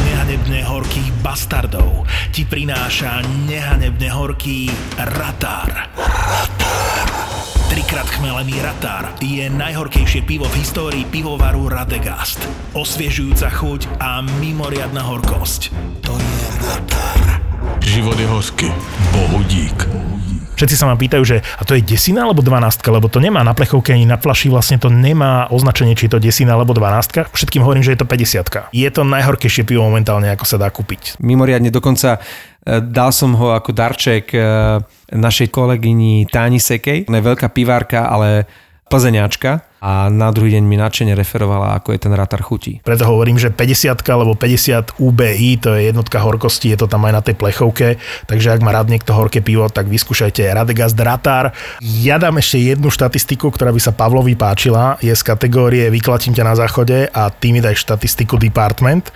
nehanebne 0.05 0.67
horkých 0.67 1.09
bastardov 1.23 2.03
ti 2.35 2.43
prináša 2.43 3.23
nehanebne 3.47 4.09
horký 4.11 4.67
Ratar. 4.99 5.69
Ratar. 5.69 6.50
Trikrát 7.91 8.23
chmelený 8.23 8.55
ratár 8.63 9.03
je 9.19 9.51
najhorkejšie 9.51 10.23
pivo 10.23 10.47
v 10.47 10.63
histórii 10.63 11.03
pivovaru 11.03 11.67
Radegast. 11.67 12.39
Osviežujúca 12.71 13.51
chuť 13.51 13.99
a 13.99 14.23
mimoriadna 14.39 15.03
horkosť. 15.03 15.75
To 16.07 16.15
je 16.15 16.47
ratár. 16.71 17.43
Život 17.83 18.15
je 18.15 18.27
hosky. 18.31 18.67
Bohu 19.11 19.43
dík. 19.43 19.75
Všetci 20.55 20.79
sa 20.79 20.87
ma 20.87 20.95
pýtajú, 20.95 21.23
že 21.27 21.43
a 21.43 21.67
to 21.67 21.75
je 21.75 21.83
desina 21.83 22.23
alebo 22.23 22.39
dvanástka, 22.39 22.87
lebo 22.95 23.11
to 23.11 23.19
nemá 23.19 23.43
na 23.43 23.51
plechovke 23.51 23.91
ani 23.91 24.07
na 24.07 24.15
flaši, 24.15 24.47
vlastne 24.47 24.79
to 24.79 24.87
nemá 24.87 25.51
označenie, 25.51 25.91
či 25.91 26.07
je 26.07 26.15
to 26.15 26.23
desina 26.23 26.55
alebo 26.55 26.71
dvanástka. 26.71 27.27
Všetkým 27.35 27.59
hovorím, 27.59 27.83
že 27.83 27.91
je 27.97 27.99
to 27.99 28.07
50 28.07 28.71
Je 28.71 28.87
to 28.87 29.03
najhorkejšie 29.03 29.67
pivo 29.67 29.83
momentálne, 29.83 30.31
ako 30.31 30.47
sa 30.47 30.55
dá 30.55 30.71
kúpiť. 30.71 31.19
Mimoriadne 31.19 31.75
dokonca 31.75 32.23
dal 32.65 33.09
som 33.09 33.33
ho 33.37 33.57
ako 33.57 33.73
darček 33.73 34.37
e, 34.37 34.39
našej 35.09 35.49
kolegyni 35.49 36.29
Táni 36.29 36.61
Sekej. 36.61 37.09
Ona 37.09 37.17
je 37.17 37.27
veľká 37.33 37.49
pivárka, 37.49 38.05
ale 38.05 38.45
plzeňačka 38.91 39.71
a 39.81 40.11
na 40.11 40.29
druhý 40.35 40.59
deň 40.59 40.63
mi 40.67 40.75
nadšene 40.75 41.15
referovala, 41.15 41.79
ako 41.79 41.95
je 41.95 41.99
ten 42.03 42.13
ratar 42.13 42.43
chutí. 42.43 42.83
Preto 42.83 43.07
hovorím, 43.07 43.39
že 43.39 43.49
50 43.49 43.97
alebo 44.11 44.35
50 44.35 44.99
UBI, 44.99 45.57
to 45.57 45.73
je 45.73 45.89
jednotka 45.89 46.19
horkosti, 46.19 46.75
je 46.75 46.77
to 46.83 46.91
tam 46.91 47.07
aj 47.07 47.13
na 47.15 47.21
tej 47.23 47.39
plechovke, 47.39 47.97
takže 48.27 48.51
ak 48.51 48.61
má 48.61 48.75
rád 48.75 48.91
niekto 48.91 49.15
horké 49.15 49.39
pivo, 49.39 49.65
tak 49.71 49.87
vyskúšajte 49.87 50.43
Radegast 50.43 50.99
Ratar. 50.99 51.55
Ja 51.81 52.19
dám 52.19 52.37
ešte 52.37 52.61
jednu 52.61 52.91
štatistiku, 52.91 53.49
ktorá 53.49 53.71
by 53.71 53.81
sa 53.81 53.95
Pavlovi 53.95 54.35
páčila, 54.35 54.99
je 55.01 55.15
z 55.15 55.23
kategórie 55.23 55.89
Vyklatím 55.89 56.35
ťa 56.35 56.45
na 56.45 56.53
záchode 56.59 57.07
a 57.09 57.31
ty 57.31 57.55
mi 57.55 57.63
daj 57.63 57.79
štatistiku 57.79 58.37
Department. 58.37 59.09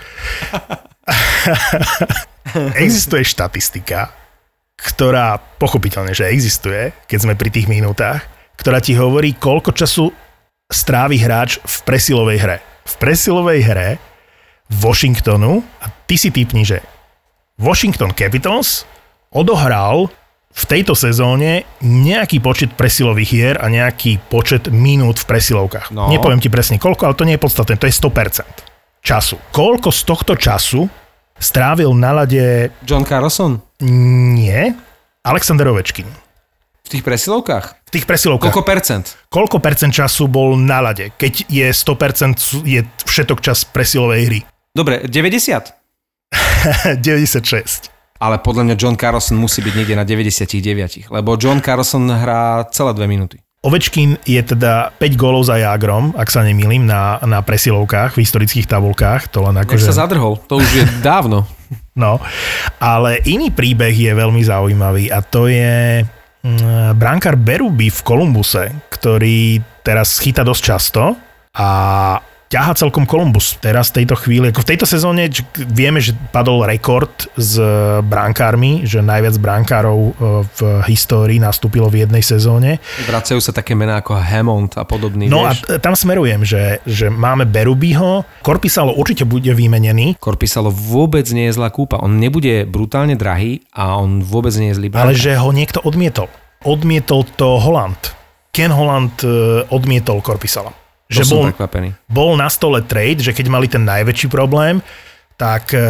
Existuje 2.77 3.25
štatistika, 3.25 4.13
ktorá 4.77 5.41
pochopiteľne, 5.57 6.13
že 6.13 6.29
existuje, 6.29 6.93
keď 7.09 7.19
sme 7.25 7.33
pri 7.33 7.49
tých 7.49 7.65
minútach, 7.65 8.27
ktorá 8.59 8.77
ti 8.79 8.93
hovorí, 8.93 9.33
koľko 9.33 9.73
času 9.73 10.13
strávi 10.69 11.17
hráč 11.17 11.57
v 11.61 11.75
presilovej 11.85 12.37
hre. 12.41 12.57
V 12.85 12.93
presilovej 13.01 13.59
hre 13.65 13.89
Washingtonu, 14.69 15.61
a 15.81 15.85
ty 16.09 16.17
si 16.17 16.29
typni, 16.29 16.65
že 16.65 16.81
Washington 17.57 18.13
Capitals 18.13 18.85
odohral 19.33 20.09
v 20.55 20.63
tejto 20.63 20.95
sezóne 20.95 21.67
nejaký 21.83 22.39
počet 22.39 22.71
presilových 22.79 23.29
hier 23.29 23.55
a 23.59 23.67
nejaký 23.67 24.23
počet 24.31 24.71
minút 24.71 25.19
v 25.19 25.27
presilovkách. 25.35 25.91
No. 25.91 26.07
Nepoviem 26.07 26.39
ti 26.39 26.47
presne 26.47 26.79
koľko, 26.79 27.11
ale 27.11 27.17
to 27.19 27.27
nie 27.27 27.35
je 27.35 27.43
podstatné, 27.43 27.75
to 27.75 27.87
je 27.91 27.95
100% 27.99 29.03
času. 29.03 29.35
Koľko 29.51 29.91
z 29.91 30.01
tohto 30.07 30.33
času 30.39 30.87
strávil 31.39 31.91
na 31.93 32.11
lade... 32.11 32.71
John 32.86 33.03
Carlson? 33.03 33.61
Nie, 33.81 34.75
Alexander 35.25 35.67
Ovečkin. 35.71 36.07
V 36.86 36.89
tých 36.89 37.03
presilovkách? 37.03 37.65
V 37.89 37.91
tých 37.91 38.05
presilovkách. 38.05 38.53
Koľko 38.53 38.61
percent? 38.61 39.05
Koľko 39.33 39.57
percent 39.57 39.89
času 39.89 40.29
bol 40.29 40.53
na 40.53 40.86
lade, 40.86 41.09
keď 41.17 41.49
je 41.49 41.67
100% 41.73 42.61
je 42.61 42.86
všetok 43.09 43.41
čas 43.41 43.65
presilovej 43.65 44.21
hry? 44.29 44.39
Dobre, 44.69 45.01
90? 45.09 47.01
96. 47.01 47.89
Ale 48.25 48.39
podľa 48.39 48.63
mňa 48.71 48.75
John 48.79 48.95
Carlson 48.95 49.36
musí 49.36 49.59
byť 49.59 49.73
niekde 49.75 49.95
na 49.97 50.07
99, 50.07 51.11
lebo 51.11 51.36
John 51.36 51.59
Carlson 51.59 52.07
hrá 52.07 52.63
celé 52.71 52.95
dve 52.95 53.11
minúty. 53.11 53.44
Ovečkin 53.66 54.22
je 54.22 54.38
teda 54.45 54.93
5 55.01 55.18
gólov 55.18 55.49
za 55.49 55.57
Jágrom, 55.57 56.13
ak 56.13 56.30
sa 56.30 56.45
nemýlim, 56.45 56.86
na, 56.86 57.18
na 57.26 57.41
presilovkách, 57.41 58.13
v 58.13 58.22
historických 58.22 58.70
tabulkách. 58.70 59.34
To 59.34 59.49
len 59.49 59.57
ako, 59.57 59.82
že... 59.82 59.89
sa 59.89 60.05
zadrhol, 60.05 60.38
to 60.45 60.61
už 60.61 60.70
je 60.70 60.86
dávno. 61.01 61.43
No, 61.95 62.20
ale 62.76 63.24
iný 63.24 63.55
príbeh 63.55 63.95
je 63.95 64.11
veľmi 64.11 64.43
zaujímavý 64.43 65.16
a 65.16 65.24
to 65.24 65.47
je 65.47 66.03
Mm, 66.45 66.93
brankár 66.93 67.41
Beruby 67.41 67.89
v 67.89 67.99
Kolumbuse, 68.05 68.70
ktorý 68.93 69.57
teraz 69.82 70.22
chyta 70.22 70.45
dosť 70.45 70.61
často 70.61 71.18
a 71.57 71.70
ťaha 72.45 72.71
celkom 72.75 73.03
Columbus 73.03 73.57
teraz 73.57 73.89
v 73.89 74.01
tejto 74.01 74.15
chvíli. 74.15 74.49
Ako 74.49 74.61
v 74.61 74.69
tejto 74.69 74.85
sezóne 74.85 75.27
vieme, 75.67 75.97
že 75.97 76.13
padol 76.29 76.61
rekord 76.61 77.09
s 77.33 77.55
e, 77.55 77.65
brankármi, 77.99 78.83
že 78.83 79.01
najviac 79.01 79.35
brankárov 79.35 79.99
e, 79.99 80.11
v 80.45 80.59
histórii 80.85 81.37
nastúpilo 81.37 81.85
v 81.87 82.05
jednej 82.05 82.21
sezóne. 82.21 82.77
Vracajú 83.03 83.41
sa 83.41 83.49
také 83.49 83.73
mená 83.73 83.97
ako 83.97 84.15
Hammond 84.15 84.77
a 84.77 84.85
podobný, 84.85 85.25
No 85.25 85.43
a 85.43 85.51
vieš? 85.51 85.65
t- 85.65 85.81
tam 85.81 85.93
smerujem, 85.93 86.41
že, 86.41 86.79
že 86.85 87.09
máme 87.09 87.43
Berubiho, 87.43 88.23
Korpisalo 88.39 88.93
určite 88.93 89.25
bude 89.25 89.49
vymenený, 89.49 90.21
Korpisalo 90.21 90.69
vôbec 90.69 91.25
nie 91.33 91.49
je 91.49 91.57
zlá 91.57 91.73
kúpa. 91.73 91.97
On 91.99 92.13
nebude 92.13 92.63
brutálne 92.63 93.17
drahý 93.17 93.65
a 93.73 93.97
on 93.97 94.21
vôbec 94.21 94.53
nie 94.55 94.69
je 94.71 94.77
zlý 94.77 94.93
ale 94.93 95.11
brankár. 95.11 95.17
že 95.17 95.31
ho 95.33 95.49
niekto 95.49 95.81
odmietol. 95.81 96.29
Odmietol 96.61 97.25
to 97.35 97.57
Holland. 97.57 98.13
Ken 98.53 98.71
Holland 98.71 99.17
e, 99.25 99.27
odmietol 99.67 100.21
Korpisala. 100.21 100.84
Že 101.05 101.23
bol, 101.29 101.45
bol 102.09 102.31
na 102.33 102.49
stole 102.49 102.81
trade, 102.81 103.21
že 103.21 103.29
keď 103.29 103.45
mali 103.45 103.69
ten 103.69 103.85
najväčší 103.85 104.25
problém, 104.25 104.81
tak 105.36 105.71
e, 105.71 105.83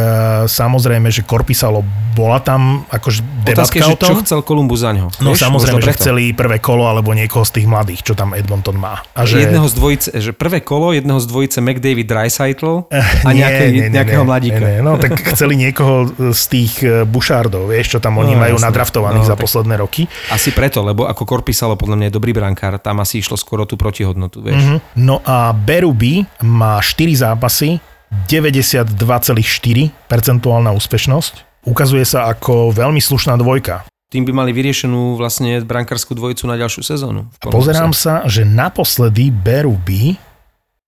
samozrejme, 0.44 1.06
že 1.06 1.22
Korpisalo 1.22 1.78
bola 2.12 2.38
tam 2.38 2.82
akože 2.88 3.20
Otázka 3.46 3.46
debatka 3.46 3.76
je, 3.76 3.82
o 3.82 3.86
že 3.86 3.94
čo 3.94 4.02
tom. 4.02 4.16
chcel 4.20 4.40
Kolumbus 4.40 4.80
za 4.80 4.90
ňo. 4.90 5.06
No 5.20 5.30
Vieš, 5.30 5.38
samozrejme, 5.38 5.78
že 5.78 5.86
preto. 5.86 6.00
chceli 6.02 6.22
prvé 6.32 6.58
kolo 6.58 6.82
alebo 6.82 7.12
niekoho 7.12 7.46
z 7.46 7.52
tých 7.54 7.66
mladých, 7.66 8.00
čo 8.02 8.12
tam 8.12 8.34
Edmonton 8.34 8.74
má. 8.74 9.06
A 9.12 9.22
že... 9.22 9.46
Jedného 9.46 9.62
z 9.64 9.74
dvojice, 9.74 10.08
že 10.16 10.30
prvé 10.32 10.58
kolo 10.58 10.90
jedného 10.90 11.20
z 11.20 11.26
dvojice 11.26 11.58
McDavid 11.60 12.06
Dreisaitl 12.06 12.90
a 12.90 13.30
Nie, 13.30 13.38
nejaké, 13.38 13.64
nie, 13.70 13.86
nie, 13.86 13.94
nejakého 13.94 14.24
nie, 14.24 14.28
mladíka. 14.28 14.58
Nie, 14.58 14.74
nie. 14.74 14.82
No 14.82 14.98
tak 14.98 15.14
chceli 15.30 15.54
niekoho 15.54 16.08
z 16.32 16.42
tých 16.48 16.72
e, 16.80 17.04
bušárdov, 17.04 17.70
vieš, 17.70 17.94
čo 17.94 17.98
tam 18.00 18.18
oni 18.18 18.34
No, 18.34 18.42
majú 18.42 18.56
jasné. 18.58 18.66
nadraftovaných 18.66 19.24
No, 19.24 19.30
za 19.30 19.36
posledné 19.38 19.74
roky. 19.76 20.10
Asi 20.26 20.50
preto, 20.50 20.82
lebo 20.82 21.06
ako 21.06 21.22
Korpisalo 21.22 21.76
podľa 21.76 21.94
mňa 21.94 22.06
je 22.08 22.14
dobrý 22.14 22.32
brankár, 22.32 22.80
tam 22.80 22.98
asi 22.98 23.20
išlo 23.20 23.36
skoro 23.36 23.62
tú 23.62 23.78
protihodnotu, 23.78 24.42
vieš. 24.42 24.58
Mhm. 24.64 24.76
No 24.98 25.22
a 25.22 25.52
Beruby 25.52 26.26
má 26.42 26.80
4 26.80 27.14
zápasy, 27.14 27.78
92,4 28.10 29.90
percentuálna 30.06 30.70
úspešnosť. 30.74 31.46
Ukazuje 31.66 32.06
sa 32.06 32.30
ako 32.30 32.70
veľmi 32.70 33.02
slušná 33.02 33.34
dvojka. 33.38 33.82
Tým 34.06 34.22
by 34.22 34.30
mali 34.30 34.54
vyriešenú 34.54 35.18
vlastne 35.18 35.58
brankárskú 35.66 36.14
dvojicu 36.14 36.46
na 36.46 36.54
ďalšiu 36.54 36.82
sezónu. 36.86 37.26
A 37.42 37.50
pozerám 37.50 37.90
sa, 37.90 38.22
že 38.30 38.46
naposledy 38.46 39.34
Beruby 39.34 40.14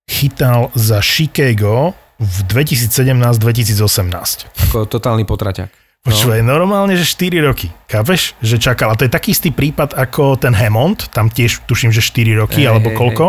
chytal 0.07 0.71
za 0.71 1.03
Chicago 1.03 1.91
v 2.15 2.35
2017-2018. 2.47 4.71
Ako 4.71 4.87
totálny 4.87 5.27
potraťak. 5.27 5.67
Počúvaj, 5.99 6.39
normálne, 6.47 6.95
že 6.95 7.03
4 7.03 7.43
roky. 7.43 7.67
Chápeš? 7.91 8.31
Že 8.39 8.71
čakal. 8.71 8.87
A 8.87 8.95
to 8.95 9.03
je 9.03 9.11
taký 9.11 9.35
istý 9.35 9.51
prípad 9.51 9.99
ako 9.99 10.39
ten 10.39 10.55
Hammond, 10.55 11.11
tam 11.11 11.27
tiež 11.27 11.67
tuším, 11.67 11.91
že 11.91 11.99
4 11.99 12.39
roky, 12.39 12.63
Hej, 12.63 12.71
alebo 12.71 12.95
hej, 12.95 12.97
koľko. 12.97 13.25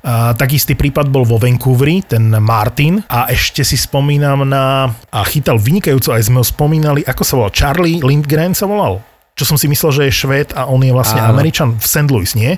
A, 0.00 0.32
taký 0.32 0.56
istý 0.56 0.80
prípad 0.80 1.12
bol 1.12 1.28
vo 1.28 1.36
Vancouveri, 1.36 2.00
ten 2.00 2.32
Martin. 2.40 3.04
A 3.04 3.28
ešte 3.28 3.60
si 3.68 3.76
spomínam 3.76 4.48
na... 4.48 4.88
A 5.12 5.20
chytal 5.28 5.60
vynikajúco, 5.60 6.16
aj 6.16 6.24
sme 6.24 6.40
ho 6.40 6.46
spomínali, 6.46 7.04
ako 7.04 7.20
sa 7.20 7.34
volal? 7.36 7.52
Charlie 7.52 8.00
Lindgren 8.00 8.56
sa 8.56 8.64
volal? 8.64 9.04
Čo 9.36 9.52
som 9.52 9.60
si 9.60 9.68
myslel, 9.68 9.92
že 9.92 10.02
je 10.08 10.18
Švéd 10.24 10.56
a 10.56 10.72
on 10.72 10.80
je 10.80 10.96
vlastne 10.96 11.20
Áno. 11.20 11.36
Američan 11.36 11.76
v 11.76 11.84
St. 11.84 12.08
Louis, 12.08 12.32
nie? 12.32 12.56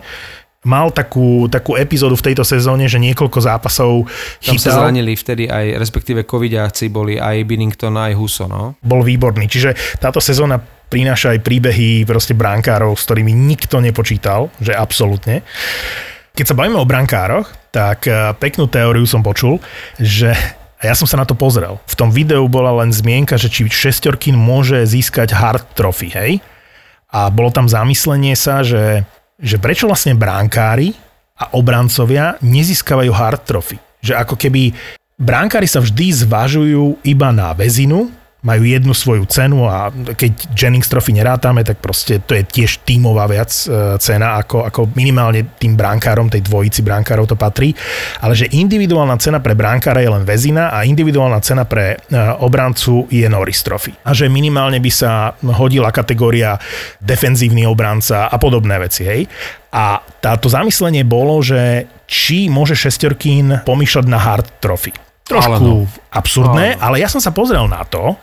Mal 0.63 0.95
takú, 0.95 1.51
takú 1.51 1.75
epizódu 1.75 2.15
v 2.15 2.31
tejto 2.31 2.47
sezóne, 2.47 2.87
že 2.87 3.03
niekoľko 3.03 3.39
zápasov 3.43 4.07
Tam 4.39 4.55
sa 4.55 4.71
chytal. 4.71 4.87
zranili 4.87 5.19
vtedy 5.19 5.51
aj, 5.51 5.75
respektíve 5.75 6.23
covidiaci 6.23 6.87
boli 6.87 7.19
aj 7.19 7.43
Binnington, 7.43 7.99
aj 7.99 8.15
Huso, 8.15 8.47
no. 8.47 8.79
bol 8.79 9.03
výborný. 9.03 9.51
Čiže 9.51 9.99
táto 9.99 10.23
sezóna 10.23 10.63
prináša 10.63 11.35
aj 11.35 11.43
príbehy 11.43 12.07
proste 12.07 12.39
brankárov, 12.39 12.95
s 12.95 13.03
ktorými 13.09 13.35
nikto 13.35 13.83
nepočítal, 13.83 14.55
že 14.63 14.71
absolútne. 14.71 15.43
Keď 16.37 16.45
sa 16.47 16.55
bavíme 16.55 16.79
o 16.79 16.87
brankároch, 16.87 17.51
tak 17.75 18.07
eh, 18.07 18.31
peknú 18.39 18.71
teóriu 18.71 19.03
som 19.09 19.25
počul, 19.25 19.59
že 19.99 20.31
a 20.83 20.91
ja 20.91 20.99
som 20.99 21.07
sa 21.07 21.15
na 21.15 21.23
to 21.23 21.39
pozrel. 21.39 21.79
V 21.87 21.95
tom 21.95 22.11
videu 22.11 22.43
bola 22.51 22.75
len 22.83 22.91
zmienka, 22.91 23.39
že 23.39 23.47
či 23.47 23.71
šestorkin 23.71 24.35
môže 24.35 24.83
získať 24.83 25.31
hard 25.31 25.79
trophy, 25.79 26.11
hej? 26.11 26.33
A 27.07 27.31
bolo 27.31 27.55
tam 27.55 27.71
zamyslenie 27.71 28.35
sa, 28.35 28.67
že, 28.67 29.07
že 29.41 29.57
prečo 29.61 29.89
vlastne 29.89 30.17
bránkári 30.17 30.93
a 31.39 31.57
obrancovia 31.57 32.37
nezískavajú 32.45 33.13
hard 33.13 33.43
trophy. 33.47 33.77
Že 34.03 34.13
ako 34.19 34.35
keby 34.37 34.75
bránkári 35.19 35.67
sa 35.67 35.81
vždy 35.81 36.27
zvažujú 36.27 37.03
iba 37.07 37.29
na 37.31 37.55
väzinu, 37.57 38.22
majú 38.43 38.67
jednu 38.67 38.91
svoju 38.91 39.23
cenu 39.31 39.71
a 39.71 39.87
keď 39.95 40.51
Jennings 40.59 40.91
Trophy 40.91 41.15
nerátame, 41.15 41.63
tak 41.63 41.79
proste 41.79 42.19
to 42.19 42.35
je 42.35 42.43
tiež 42.43 42.83
tímová 42.83 43.31
viac 43.31 43.55
e, 43.55 43.95
cena, 44.03 44.43
ako, 44.43 44.67
ako 44.67 44.81
minimálne 44.99 45.55
tým 45.63 45.79
bránkárom, 45.79 46.27
tej 46.27 46.43
dvojici 46.51 46.83
bránkárov 46.83 47.31
to 47.31 47.39
patrí, 47.39 47.71
ale 48.19 48.35
že 48.35 48.51
individuálna 48.51 49.15
cena 49.23 49.39
pre 49.39 49.55
bránkára 49.55 50.03
je 50.03 50.11
len 50.11 50.27
väzina 50.27 50.75
a 50.75 50.83
individuálna 50.83 51.39
cena 51.39 51.63
pre 51.71 51.95
e, 51.95 51.97
obrancu 52.43 53.07
je 53.15 53.31
Norris 53.31 53.63
Trophy. 53.63 53.95
A 54.03 54.11
že 54.11 54.27
minimálne 54.27 54.83
by 54.83 54.91
sa 54.91 55.39
hodila 55.39 55.95
kategória 55.95 56.59
defenzívny 56.99 57.63
obranca 57.63 58.27
a 58.27 58.37
podobné 58.43 58.75
veci, 58.83 59.07
hej. 59.07 59.23
A 59.71 60.03
táto 60.19 60.51
zamyslenie 60.51 61.07
bolo, 61.07 61.39
že 61.41 61.87
či 62.11 62.51
môže 62.51 62.75
šestorkín 62.75 63.63
pomýšľať 63.63 64.07
na 64.11 64.19
hard 64.19 64.59
trophy. 64.59 64.93
Trošku 65.23 65.87
Ale 65.87 65.87
absurdné, 66.11 66.67
ale 66.83 66.99
ja 66.99 67.07
som 67.07 67.23
sa 67.23 67.31
pozrel 67.31 67.65
na 67.71 67.87
to, 67.87 68.19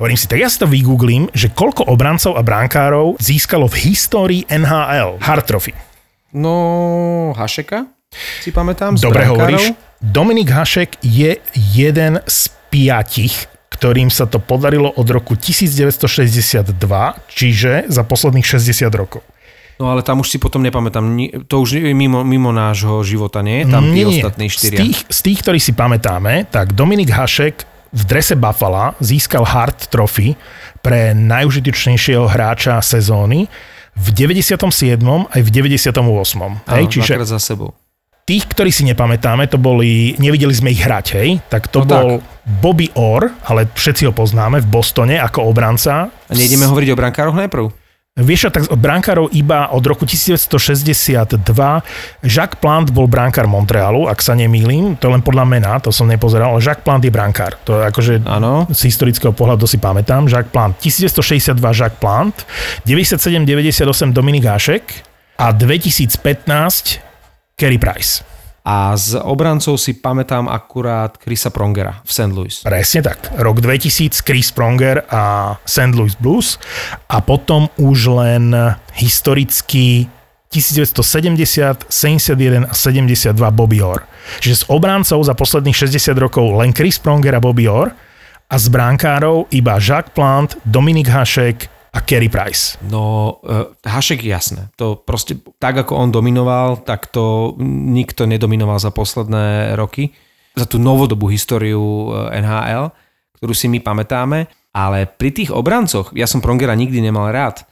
Hovorím 0.00 0.16
si, 0.16 0.24
tak 0.24 0.40
ja 0.40 0.48
si 0.48 0.56
to 0.56 0.64
vygooglím, 0.64 1.28
že 1.30 1.52
koľko 1.52 1.84
obrancov 1.84 2.32
a 2.32 2.40
brankárov 2.40 3.20
získalo 3.20 3.68
v 3.68 3.76
histórii 3.86 4.42
NHL 4.48 5.20
Hard 5.20 5.44
Trophy. 5.44 5.76
No, 6.32 6.56
Hašeka? 7.36 7.84
Si 8.40 8.48
pamätám? 8.48 8.96
z 8.96 9.04
Dobre 9.04 9.28
brankárov? 9.28 9.60
hovoríš. 9.60 9.76
Dominik 10.00 10.48
Hašek 10.48 10.96
je 11.00 11.36
jeden 11.52 12.16
z 12.24 12.38
piatich, 12.72 13.44
ktorým 13.68 14.08
sa 14.08 14.24
to 14.24 14.40
podarilo 14.40 14.88
od 14.88 15.04
roku 15.04 15.36
1962, 15.36 16.64
čiže 17.28 17.84
za 17.86 18.00
posledných 18.00 18.46
60 18.46 18.88
rokov. 18.96 19.20
No 19.76 19.88
ale 19.88 20.00
tam 20.00 20.20
už 20.20 20.28
si 20.28 20.36
potom 20.36 20.60
nepamätám, 20.60 21.04
to 21.44 21.60
už 21.60 21.76
je 21.76 21.92
mimo, 21.92 22.20
mimo 22.20 22.52
nášho 22.52 23.00
života, 23.00 23.40
nie? 23.40 23.64
Tam 23.64 23.84
tí 23.86 24.00
Nie, 24.00 24.04
nie. 24.04 24.16
ostatní 24.16 24.48
Z 24.48 24.54
štyria. 24.56 24.78
tých, 24.80 24.98
z 25.08 25.18
tých, 25.24 25.38
ktorí 25.40 25.56
si 25.56 25.72
pamätáme, 25.72 26.48
tak 26.48 26.72
Dominik 26.72 27.08
Hašek 27.08 27.68
v 27.90 28.02
drese 28.06 28.38
Buffalo 28.38 28.94
získal 29.02 29.42
Hart 29.42 29.90
Trophy 29.90 30.38
pre 30.78 31.10
najužitočnejšieho 31.12 32.24
hráča 32.30 32.78
sezóny 32.80 33.50
v 33.98 34.06
97. 34.14 34.54
aj 35.26 35.40
v 35.42 35.48
98. 35.50 35.98
Hej, 35.98 36.84
Áno, 36.86 36.88
čiže 36.88 37.12
dvakrát 37.18 37.28
za 37.28 37.40
sebou. 37.42 37.74
tých, 38.24 38.46
ktorí 38.46 38.70
si 38.70 38.86
nepamätáme, 38.86 39.50
to 39.50 39.58
boli, 39.58 40.14
nevideli 40.22 40.54
sme 40.54 40.70
ich 40.70 40.78
hrať, 40.78 41.06
hej, 41.18 41.30
tak 41.50 41.66
to 41.66 41.82
No 41.82 41.90
bol 41.90 42.08
Bobby 42.46 42.86
Orr, 42.94 43.26
ale 43.50 43.66
všetci 43.66 44.06
ho 44.06 44.12
poznáme 44.14 44.62
v 44.62 44.70
Bostone 44.70 45.18
ako 45.18 45.50
obranca. 45.50 46.06
A 46.06 46.32
nejdeme 46.32 46.70
hovoriť 46.70 46.88
o 46.94 46.98
brankároch 46.98 47.34
najprv? 47.34 47.79
Vieš, 48.20 48.52
tak 48.52 48.68
brankárov 48.68 49.32
iba 49.32 49.68
od 49.72 49.84
roku 49.84 50.04
1962 50.04 51.40
Jacques 52.24 52.58
Plant 52.60 52.88
bol 52.92 53.08
brankár 53.08 53.48
Montrealu, 53.48 54.06
ak 54.08 54.20
sa 54.20 54.36
nemýlim, 54.36 54.96
to 55.00 55.08
je 55.08 55.12
len 55.16 55.22
podľa 55.24 55.44
mena, 55.48 55.76
to 55.80 55.92
som 55.92 56.08
nepozeral, 56.08 56.56
ale 56.56 56.60
Jacques 56.64 56.84
Plant 56.84 57.02
je 57.04 57.12
brankár. 57.12 57.56
To 57.64 57.80
je 57.80 57.82
akože 57.88 58.12
Áno. 58.28 58.68
z 58.68 58.80
historického 58.88 59.32
pohľadu 59.32 59.64
si 59.64 59.80
pamätám. 59.80 60.28
Jacques 60.28 60.52
Plant. 60.52 60.76
1962 60.80 61.56
Jacques 61.72 62.00
Plant, 62.00 62.46
97-98 62.84 64.16
Dominik 64.16 64.44
Hašek 64.48 64.84
a 65.40 65.52
2015 65.52 66.20
Kerry 67.56 67.76
Price. 67.76 68.39
A 68.60 68.92
z 68.92 69.16
obrancov 69.16 69.80
si 69.80 69.96
pamätám 69.96 70.44
akurát 70.44 71.16
Chrisa 71.16 71.48
Prongera 71.48 72.04
v 72.04 72.10
St. 72.12 72.32
Louis. 72.32 72.54
Presne 72.60 73.00
tak. 73.00 73.32
Rok 73.40 73.64
2000 73.64 74.20
Chris 74.20 74.52
Pronger 74.52 75.08
a 75.08 75.56
St. 75.64 75.96
Louis 75.96 76.12
Blues 76.20 76.60
a 77.08 77.24
potom 77.24 77.72
už 77.80 78.12
len 78.12 78.52
historicky 79.00 80.12
1970, 80.50 81.86
71 81.88 82.66
a 82.66 82.74
72 82.74 83.32
Bobby 83.54 83.80
Orr. 83.80 84.02
Čiže 84.42 84.54
z 84.54 84.64
obrancov 84.68 85.22
za 85.22 85.32
posledných 85.32 85.76
60 85.78 86.10
rokov 86.18 86.52
len 86.58 86.74
Chris 86.74 86.98
Pronger 86.98 87.38
a 87.38 87.40
Bobby 87.40 87.70
Orr 87.70 87.94
a 88.50 88.54
z 88.58 88.66
bránkárov 88.66 89.46
iba 89.54 89.78
Jacques 89.78 90.10
Plant, 90.10 90.58
Dominik 90.66 91.06
Hašek 91.06 91.79
a 91.90 91.98
Kerry 92.06 92.30
Price. 92.30 92.78
No, 92.86 93.36
uh, 93.42 93.74
Hašek 93.82 94.22
jasné. 94.22 94.70
To 94.78 94.94
proste, 94.94 95.42
tak 95.58 95.74
ako 95.82 95.98
on 95.98 96.14
dominoval, 96.14 96.86
tak 96.86 97.10
to 97.10 97.58
nikto 97.90 98.30
nedominoval 98.30 98.78
za 98.78 98.94
posledné 98.94 99.74
roky. 99.74 100.14
Za 100.54 100.66
tú 100.66 100.82
novodobú 100.82 101.30
históriu 101.30 102.10
eh, 102.10 102.42
NHL, 102.42 102.90
ktorú 103.38 103.54
si 103.54 103.70
my 103.70 103.78
pamätáme. 103.78 104.50
Ale 104.70 105.06
pri 105.06 105.30
tých 105.34 105.50
obrancoch, 105.50 106.14
ja 106.14 106.30
som 106.30 106.38
Prongera 106.38 106.78
nikdy 106.78 107.02
nemal 107.02 107.30
rád, 107.34 107.66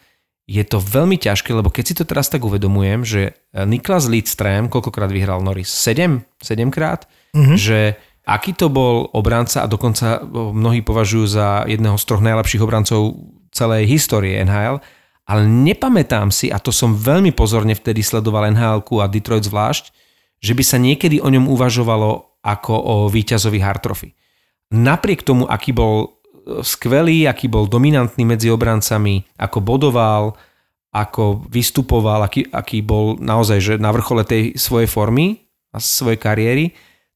je 0.49 0.64
to 0.64 0.81
veľmi 0.81 1.21
ťažké, 1.21 1.53
lebo 1.53 1.69
keď 1.69 1.85
si 1.85 1.95
to 1.95 2.09
teraz 2.09 2.33
tak 2.33 2.41
uvedomujem, 2.41 3.05
že 3.05 3.37
Niklas 3.53 4.09
Lidström, 4.09 4.73
koľkokrát 4.73 5.12
vyhral 5.12 5.45
Norris? 5.45 5.69
7? 5.69 6.25
7 6.41 6.73
krát? 6.73 7.05
Mm-hmm. 7.37 7.57
Že 7.61 7.81
aký 8.29 8.53
to 8.53 8.68
bol 8.68 9.09
obranca 9.16 9.64
a 9.64 9.70
dokonca 9.70 10.20
ho 10.20 10.53
mnohí 10.53 10.85
považujú 10.85 11.24
za 11.24 11.64
jedného 11.64 11.97
z 11.97 12.05
troch 12.05 12.20
najlepších 12.20 12.61
obrancov 12.61 13.16
celej 13.49 13.89
histórie 13.89 14.37
NHL, 14.45 14.85
ale 15.29 15.43
nepamätám 15.49 16.29
si, 16.29 16.53
a 16.53 16.61
to 16.61 16.68
som 16.68 16.93
veľmi 16.93 17.33
pozorne 17.33 17.72
vtedy 17.72 18.05
sledoval 18.05 18.53
nhl 18.53 18.85
a 19.01 19.07
Detroit 19.09 19.49
zvlášť, 19.49 19.93
že 20.45 20.53
by 20.53 20.62
sa 20.64 20.76
niekedy 20.76 21.24
o 21.24 21.29
ňom 21.29 21.49
uvažovalo 21.49 22.41
ako 22.45 22.74
o 22.76 22.95
víťazovi 23.09 23.59
Hartrofy. 23.61 24.12
Napriek 24.72 25.24
tomu, 25.24 25.49
aký 25.49 25.72
bol 25.72 26.05
e, 26.05 26.09
skvelý, 26.64 27.29
aký 27.29 27.49
bol 27.49 27.68
dominantný 27.68 28.24
medzi 28.24 28.49
obrancami, 28.53 29.24
ako 29.37 29.59
bodoval, 29.61 30.37
ako 30.93 31.45
vystupoval, 31.49 32.24
aký, 32.24 32.49
aký 32.49 32.81
bol 32.81 33.20
naozaj 33.20 33.59
že 33.61 33.74
na 33.76 33.93
vrchole 33.93 34.24
tej 34.24 34.57
svojej 34.57 34.89
formy 34.89 35.45
a 35.72 35.81
svojej 35.81 36.16
kariéry, 36.16 36.64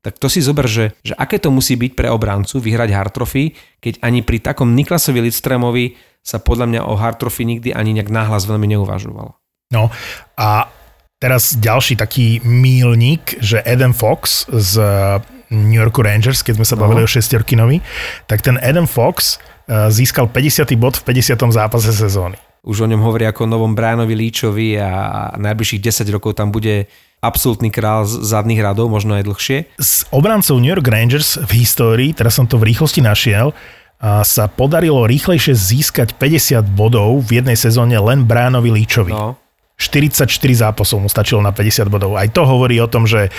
tak 0.02 0.18
to 0.18 0.26
si 0.26 0.42
zober, 0.42 0.66
že, 0.66 0.98
že 1.06 1.14
aké 1.14 1.38
to 1.38 1.54
musí 1.54 1.78
byť 1.78 1.94
pre 1.94 2.10
obrancu 2.10 2.58
vyhrať 2.58 2.90
Hartrofy, 2.90 3.54
keď 3.78 4.02
ani 4.02 4.26
pri 4.26 4.42
takom 4.42 4.74
Niklasovi 4.74 5.22
Lidstremovi 5.22 5.94
sa 6.22 6.42
podľa 6.42 6.66
mňa 6.66 6.80
o 6.90 6.94
Hartrofy 6.98 7.46
nikdy 7.46 7.70
ani 7.70 7.94
nejak 7.94 8.10
náhlas 8.10 8.46
veľmi 8.46 8.66
neuvažovalo. 8.74 9.38
No 9.70 9.94
a 10.34 10.66
teraz 11.22 11.54
ďalší 11.54 11.94
taký 11.96 12.42
mílnik, 12.42 13.38
že 13.38 13.62
Adam 13.62 13.94
Fox 13.94 14.50
z 14.50 14.82
New 15.54 15.78
York 15.78 15.94
Rangers, 15.98 16.42
keď 16.42 16.58
sme 16.58 16.66
sa 16.66 16.74
bavili 16.74 17.02
No. 17.02 17.06
o 17.06 17.10
šestiorkinovi, 17.10 17.78
tak 18.26 18.42
ten 18.42 18.58
Adam 18.58 18.90
Fox 18.90 19.38
eh, 19.70 19.86
získal 19.88 20.26
50. 20.28 20.66
bod 20.74 20.98
v 20.98 21.14
50. 21.14 21.38
zápase 21.54 21.94
sezóny. 21.94 22.36
Už 22.62 22.86
o 22.86 22.90
ňom 22.90 23.02
hovorí 23.02 23.26
ako 23.26 23.42
o 23.44 23.50
novom 23.50 23.74
Brianovi 23.74 24.14
Líčovi 24.14 24.78
a 24.78 25.34
najbližších 25.34 25.82
10 25.82 26.14
rokov 26.14 26.38
tam 26.38 26.54
bude 26.54 26.86
absolútny 27.18 27.74
král 27.74 28.06
z 28.06 28.22
zadných 28.22 28.62
radov, 28.62 28.86
možno 28.86 29.18
aj 29.18 29.26
dlhšie. 29.26 29.58
S 29.82 30.06
obrancov 30.14 30.62
New 30.62 30.70
York 30.70 30.86
Rangers 30.86 31.42
v 31.42 31.66
histórii, 31.66 32.14
teraz 32.14 32.38
som 32.38 32.46
to 32.46 32.62
v 32.62 32.70
rýchlosti 32.70 33.02
našiel, 33.02 33.50
a 34.02 34.22
sa 34.26 34.50
podarilo 34.50 35.06
rýchlejšie 35.06 35.54
získať 35.54 36.18
50 36.18 36.62
bodov 36.74 37.22
v 37.22 37.42
jednej 37.42 37.54
sezóne 37.54 37.94
len 37.98 38.26
Brianovi 38.26 38.74
Líčovi. 38.74 39.14
No, 39.14 39.38
44 39.78 40.26
zápasov 40.54 41.02
mu 41.02 41.10
stačilo 41.10 41.42
na 41.42 41.50
50 41.50 41.90
bodov. 41.90 42.14
Aj 42.14 42.30
to 42.30 42.46
hovorí 42.46 42.78
o 42.78 42.90
tom, 42.90 43.06
že 43.06 43.30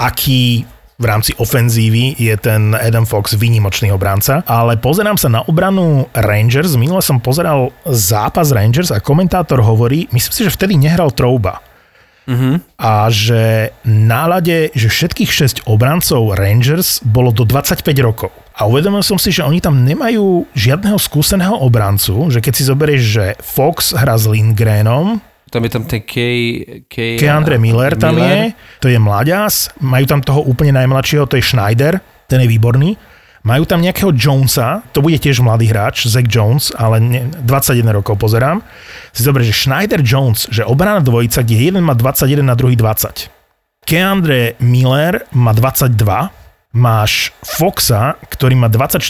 aký 0.00 0.68
v 0.94 1.04
rámci 1.04 1.34
ofenzívy 1.34 2.14
je 2.18 2.34
ten 2.38 2.74
Adam 2.78 3.02
Fox 3.02 3.34
výnimočný 3.34 3.90
obranca, 3.90 4.46
ale 4.46 4.78
pozerám 4.78 5.18
sa 5.18 5.26
na 5.26 5.42
obranu 5.42 6.06
Rangers, 6.14 6.78
minule 6.78 7.02
som 7.02 7.18
pozeral 7.18 7.74
zápas 7.82 8.54
Rangers 8.54 8.94
a 8.94 9.02
komentátor 9.02 9.58
hovorí, 9.58 10.06
myslím 10.14 10.34
si, 10.34 10.42
že 10.46 10.54
vtedy 10.54 10.78
nehral 10.78 11.10
Trouba. 11.10 11.58
A 12.80 13.12
že 13.12 13.74
nálade, 13.84 14.72
že 14.72 14.88
všetkých 14.88 15.28
6 15.28 15.68
obrancov 15.68 16.32
Rangers 16.32 17.04
bolo 17.04 17.28
do 17.28 17.44
25 17.44 17.84
rokov. 18.00 18.32
A 18.54 18.64
uvedomil 18.64 19.02
som 19.04 19.18
si, 19.20 19.34
že 19.34 19.44
oni 19.44 19.60
tam 19.60 19.84
nemajú 19.84 20.46
žiadneho 20.56 20.96
skúseného 20.96 21.58
obrancu, 21.58 22.32
že 22.32 22.40
keď 22.40 22.52
si 22.54 22.64
zoberieš, 22.64 23.02
že 23.02 23.26
Fox 23.42 23.92
hrá 23.92 24.14
s 24.16 24.24
Lindgrenom, 24.30 25.20
tam 25.54 25.62
je 25.62 25.70
tam 25.70 25.84
ten 25.86 26.02
Kay... 26.02 26.38
Kay 26.90 27.22
Keandre 27.22 27.62
Miller 27.62 27.94
tam 27.94 28.18
je, 28.18 28.50
to 28.82 28.90
je 28.90 28.98
mladias, 28.98 29.70
majú 29.78 30.02
tam 30.10 30.18
toho 30.18 30.42
úplne 30.42 30.74
najmladšieho, 30.74 31.30
to 31.30 31.38
je 31.38 31.46
Schneider, 31.46 32.02
ten 32.26 32.42
je 32.42 32.50
výborný. 32.50 32.98
Majú 33.44 33.68
tam 33.68 33.84
nejakého 33.84 34.08
Jonesa, 34.16 34.80
to 34.96 35.04
bude 35.04 35.20
tiež 35.20 35.44
mladý 35.44 35.68
hráč, 35.68 36.08
Zach 36.08 36.24
Jones, 36.24 36.72
ale 36.74 36.96
ne, 36.96 37.28
21 37.44 37.92
rokov 37.92 38.16
pozerám. 38.16 38.64
Si 39.12 39.20
zober, 39.20 39.44
že 39.44 39.52
Schneider 39.52 40.00
Jones, 40.00 40.48
že 40.48 40.64
obrana 40.64 41.04
dvojica, 41.04 41.44
kde 41.44 41.70
jeden 41.70 41.84
má 41.84 41.92
21 41.92 42.40
a 42.50 42.56
druhý 42.56 42.72
20. 42.72 43.28
Keandre 43.84 44.56
Miller 44.64 45.28
má 45.36 45.52
22, 45.52 45.92
máš 46.74 47.30
Foxa, 47.38 48.18
ktorý 48.26 48.58
má 48.58 48.66
24, 48.66 49.06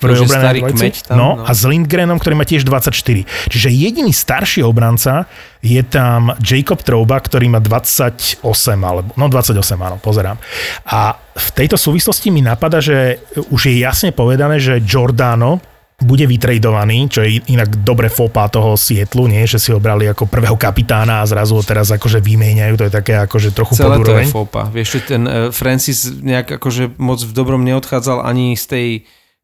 prvý 0.00 0.16
už 0.16 0.24
je 0.24 0.28
obrana 0.32 0.42
starý 0.48 0.60
dvojici, 0.64 0.80
kmeď 0.80 0.94
tam, 1.04 1.14
no, 1.20 1.28
no. 1.36 1.44
a 1.44 1.50
s 1.52 1.62
Lindgrenom, 1.68 2.16
ktorý 2.16 2.34
má 2.40 2.48
tiež 2.48 2.64
24. 2.64 3.52
Čiže 3.52 3.68
jediný 3.68 4.16
starší 4.16 4.64
obranca 4.64 5.28
je 5.60 5.84
tam 5.84 6.32
Jacob 6.40 6.80
Trouba, 6.80 7.20
ktorý 7.20 7.52
má 7.52 7.60
28, 7.60 8.40
alebo, 8.80 9.12
no 9.20 9.28
28, 9.28 9.60
áno, 9.76 10.00
pozerám. 10.00 10.40
A 10.88 11.20
v 11.36 11.48
tejto 11.52 11.76
súvislosti 11.76 12.32
mi 12.32 12.40
napadá, 12.40 12.80
že 12.80 13.20
už 13.52 13.68
je 13.68 13.84
jasne 13.84 14.08
povedané, 14.16 14.56
že 14.56 14.80
Giordano 14.80 15.60
bude 16.02 16.26
vytredovaný, 16.26 17.08
čo 17.08 17.22
je 17.22 17.40
inak 17.48 17.82
dobre 17.86 18.10
fopa 18.10 18.50
toho 18.50 18.74
Sietlu, 18.74 19.30
nie? 19.30 19.46
že 19.46 19.62
si 19.62 19.70
ho 19.70 19.78
brali 19.78 20.10
ako 20.10 20.26
prvého 20.26 20.58
kapitána 20.58 21.22
a 21.22 21.28
zrazu 21.28 21.56
ho 21.58 21.64
teraz 21.64 21.88
akože 21.94 22.18
vymieňajú, 22.18 22.74
to 22.76 22.86
je 22.90 22.92
také 22.92 23.14
akože 23.22 23.54
trochu 23.54 23.78
Celé 23.78 23.96
to 23.96 24.04
podúroveň. 24.04 24.26
je 24.26 24.34
fopa. 24.34 24.62
Vieš, 24.68 24.88
ten 25.06 25.22
uh, 25.24 25.48
Francis 25.54 26.10
nejak 26.10 26.58
akože 26.60 26.98
moc 26.98 27.22
v 27.22 27.32
dobrom 27.32 27.62
neodchádzal 27.62 28.26
ani 28.26 28.58
z 28.58 28.64
tej 28.66 28.88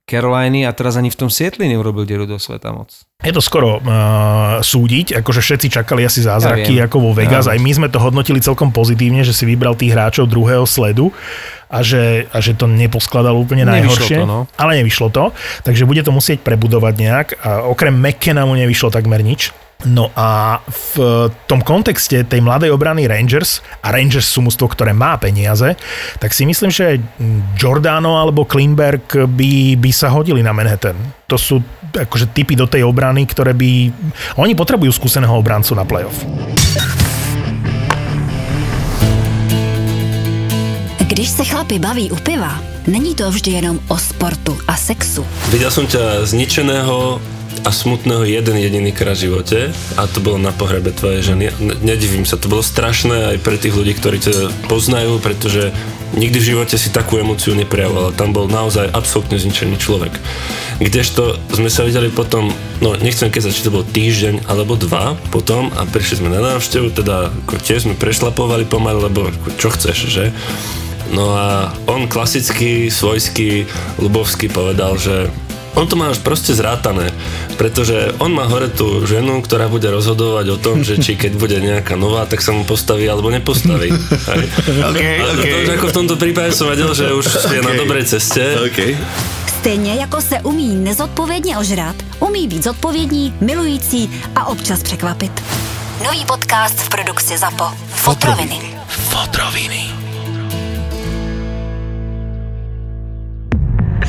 Caroliny 0.09 0.65
a 0.65 0.73
teraz 0.73 0.97
ani 0.97 1.13
v 1.13 1.19
tom 1.21 1.29
Sietli 1.29 1.69
neurobil 1.69 2.09
dieru 2.09 2.25
do 2.25 2.41
sveta 2.41 2.73
moc. 2.73 2.89
Je 3.21 3.35
to 3.35 3.45
skoro 3.45 3.77
uh, 3.77 4.63
súdiť, 4.65 5.21
akože 5.21 5.45
všetci 5.45 5.69
čakali 5.69 6.07
asi 6.09 6.25
zázraky 6.25 6.81
Ja 6.81 6.83
viem. 6.83 6.89
ako 6.89 6.97
vo 7.03 7.11
Vegas, 7.13 7.45
Ja 7.45 7.53
aj 7.53 7.61
my 7.61 7.71
sme 7.77 7.89
to 7.93 8.01
hodnotili 8.01 8.41
celkom 8.41 8.73
pozitívne, 8.73 9.21
že 9.21 9.37
si 9.37 9.45
vybral 9.45 9.77
tých 9.77 9.93
hráčov 9.93 10.31
druhého 10.31 10.65
sledu 10.65 11.13
a 11.69 11.85
že, 11.85 12.25
a 12.33 12.39
že 12.41 12.57
to 12.57 12.65
neposkladal 12.65 13.37
úplne 13.37 13.69
Nevyšlo 13.69 13.77
najhoršie. 13.85 14.17
to, 14.17 14.25
no. 14.25 14.41
Ale 14.57 14.81
nevyšlo 14.81 15.13
to, 15.13 15.37
takže 15.69 15.85
bude 15.85 16.01
to 16.01 16.15
musieť 16.15 16.41
prebudovať 16.41 16.95
nejak. 16.97 17.29
A 17.45 17.69
okrem 17.69 17.93
McKenna 17.93 18.49
mu 18.49 18.57
nevyšlo 18.57 18.89
takmer 18.89 19.21
nič. 19.21 19.53
No 19.87 20.11
a 20.18 20.59
v 20.66 21.31
tom 21.47 21.62
kontexte 21.62 22.26
tej 22.26 22.43
mladej 22.43 22.74
obrany 22.74 23.07
Rangers, 23.07 23.62
a 23.79 23.95
Rangers 23.95 24.26
sú 24.26 24.43
mústvo, 24.43 24.66
ktoré 24.66 24.91
má 24.91 25.14
peniaze, 25.22 25.79
tak 26.18 26.35
si 26.35 26.43
myslím, 26.43 26.74
že 26.74 26.99
Giordano 27.55 28.18
alebo 28.18 28.43
Klimberg 28.43 29.07
by, 29.31 29.79
by 29.79 29.91
sa 29.95 30.11
hodili 30.11 30.43
na 30.43 30.51
Manhattan. 30.51 30.99
To 31.31 31.39
sú 31.39 31.62
akože 31.95 32.35
typy 32.35 32.59
do 32.59 32.66
tej 32.66 32.83
obrany, 32.83 33.22
ktoré 33.22 33.55
by... 33.55 33.95
Oni 34.43 34.59
potrebujú 34.59 34.91
skúseného 34.91 35.39
obrancu 35.39 35.79
na 35.79 35.87
playoff. 35.87 36.26
Když 41.07 41.29
se 41.29 41.45
chlapi 41.45 41.79
baví 41.79 42.11
u 42.11 42.16
piva, 42.16 42.59
není 42.87 43.14
to 43.14 43.31
vždy 43.31 43.51
jenom 43.51 43.79
o 43.89 43.99
sportu 43.99 44.59
a 44.66 44.76
sexu. 44.76 45.26
Videl 45.51 45.70
som 45.70 45.87
ťa 45.87 46.26
zničeného 46.26 47.22
a 47.69 47.71
smutného 47.71 48.25
jeden 48.25 48.57
jediný 48.57 48.97
krát 48.97 49.21
v 49.21 49.29
živote 49.29 49.69
a 50.01 50.09
to 50.09 50.25
bolo 50.25 50.41
na 50.41 50.57
pohrebe 50.57 50.89
tvojej 50.89 51.21
ženy. 51.21 51.53
Nedivím 51.85 52.25
sa, 52.25 52.41
to 52.41 52.49
bolo 52.49 52.64
strašné 52.64 53.37
aj 53.37 53.45
pre 53.45 53.61
tých 53.61 53.77
ľudí, 53.77 53.93
ktorí 53.93 54.25
ťa 54.25 54.33
poznajú, 54.73 55.21
pretože 55.21 55.77
nikdy 56.16 56.41
v 56.41 56.49
živote 56.57 56.81
si 56.81 56.89
takú 56.89 57.21
emóciu 57.21 57.53
neprejavoval. 57.53 58.16
Tam 58.16 58.33
bol 58.33 58.49
naozaj 58.49 58.89
absolútne 58.89 59.37
zničený 59.37 59.77
človek. 59.77 60.16
Kdežto 60.81 61.37
sme 61.53 61.69
sa 61.69 61.85
videli 61.85 62.09
potom, 62.09 62.49
no 62.81 62.97
nechcem 62.97 63.29
keď 63.29 63.53
či 63.53 63.61
to 63.61 63.75
bol 63.77 63.85
týždeň 63.85 64.49
alebo 64.49 64.73
dva 64.81 65.21
potom 65.29 65.69
a 65.77 65.85
prišli 65.85 66.25
sme 66.25 66.33
na 66.33 66.41
návštevu, 66.41 66.97
teda 66.97 67.29
ako 67.45 67.61
tiež 67.61 67.85
sme 67.85 68.01
prešlapovali 68.01 68.64
pomaly, 68.64 69.12
lebo 69.12 69.29
ako, 69.29 69.49
čo 69.61 69.69
chceš, 69.69 70.09
že? 70.09 70.25
No 71.12 71.37
a 71.37 71.77
on 71.85 72.09
klasicky, 72.09 72.89
svojský, 72.89 73.69
ľubovský 74.01 74.49
povedal, 74.49 74.97
že 74.97 75.29
on 75.79 75.87
to 75.87 75.95
má 75.95 76.11
už 76.11 76.18
proste 76.26 76.51
zrátané, 76.59 77.14
pretože 77.55 78.11
on 78.18 78.35
má 78.35 78.51
hore 78.51 78.66
tú 78.66 79.07
ženu, 79.07 79.39
ktorá 79.39 79.70
bude 79.70 79.87
rozhodovať 79.87 80.47
o 80.51 80.59
tom, 80.59 80.83
že 80.83 80.99
či 80.99 81.14
keď 81.14 81.33
bude 81.39 81.57
nejaká 81.62 81.95
nová, 81.95 82.26
tak 82.26 82.43
sa 82.43 82.51
mu 82.51 82.66
postaví 82.66 83.07
alebo 83.07 83.31
nepostaví. 83.31 83.95
Hej. 84.35 84.43
Okay, 84.91 85.22
A 85.22 85.33
to 85.39 85.47
už 85.47 85.70
ako 85.79 85.87
v 85.87 85.95
tomto 85.95 86.14
prípade 86.18 86.51
som 86.51 86.66
vedel, 86.66 86.91
že 86.91 87.14
už 87.14 87.31
je 87.55 87.62
na 87.62 87.79
dobrej 87.79 88.11
ceste. 88.11 88.59
Okay. 88.59 88.99
Stejně 89.47 89.95
jako 89.95 90.20
se 90.20 90.41
umí 90.41 90.76
nezodpovědně 90.76 91.59
ožrat, 91.59 91.97
umí 92.20 92.49
být 92.49 92.64
zodpovědní, 92.64 93.35
milující 93.41 94.11
a 94.35 94.47
občas 94.47 94.83
překvapit. 94.83 95.43
Nový 96.05 96.24
podcast 96.24 96.79
v 96.81 96.89
produkci 96.89 97.39
ZAPO. 97.39 97.70
Fotroviny. 97.89 98.61
Fotroviny. 98.89 99.91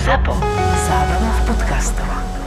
Zapo. 0.05 0.33
Zábrná 0.87 1.28
подкастова. 1.49 2.38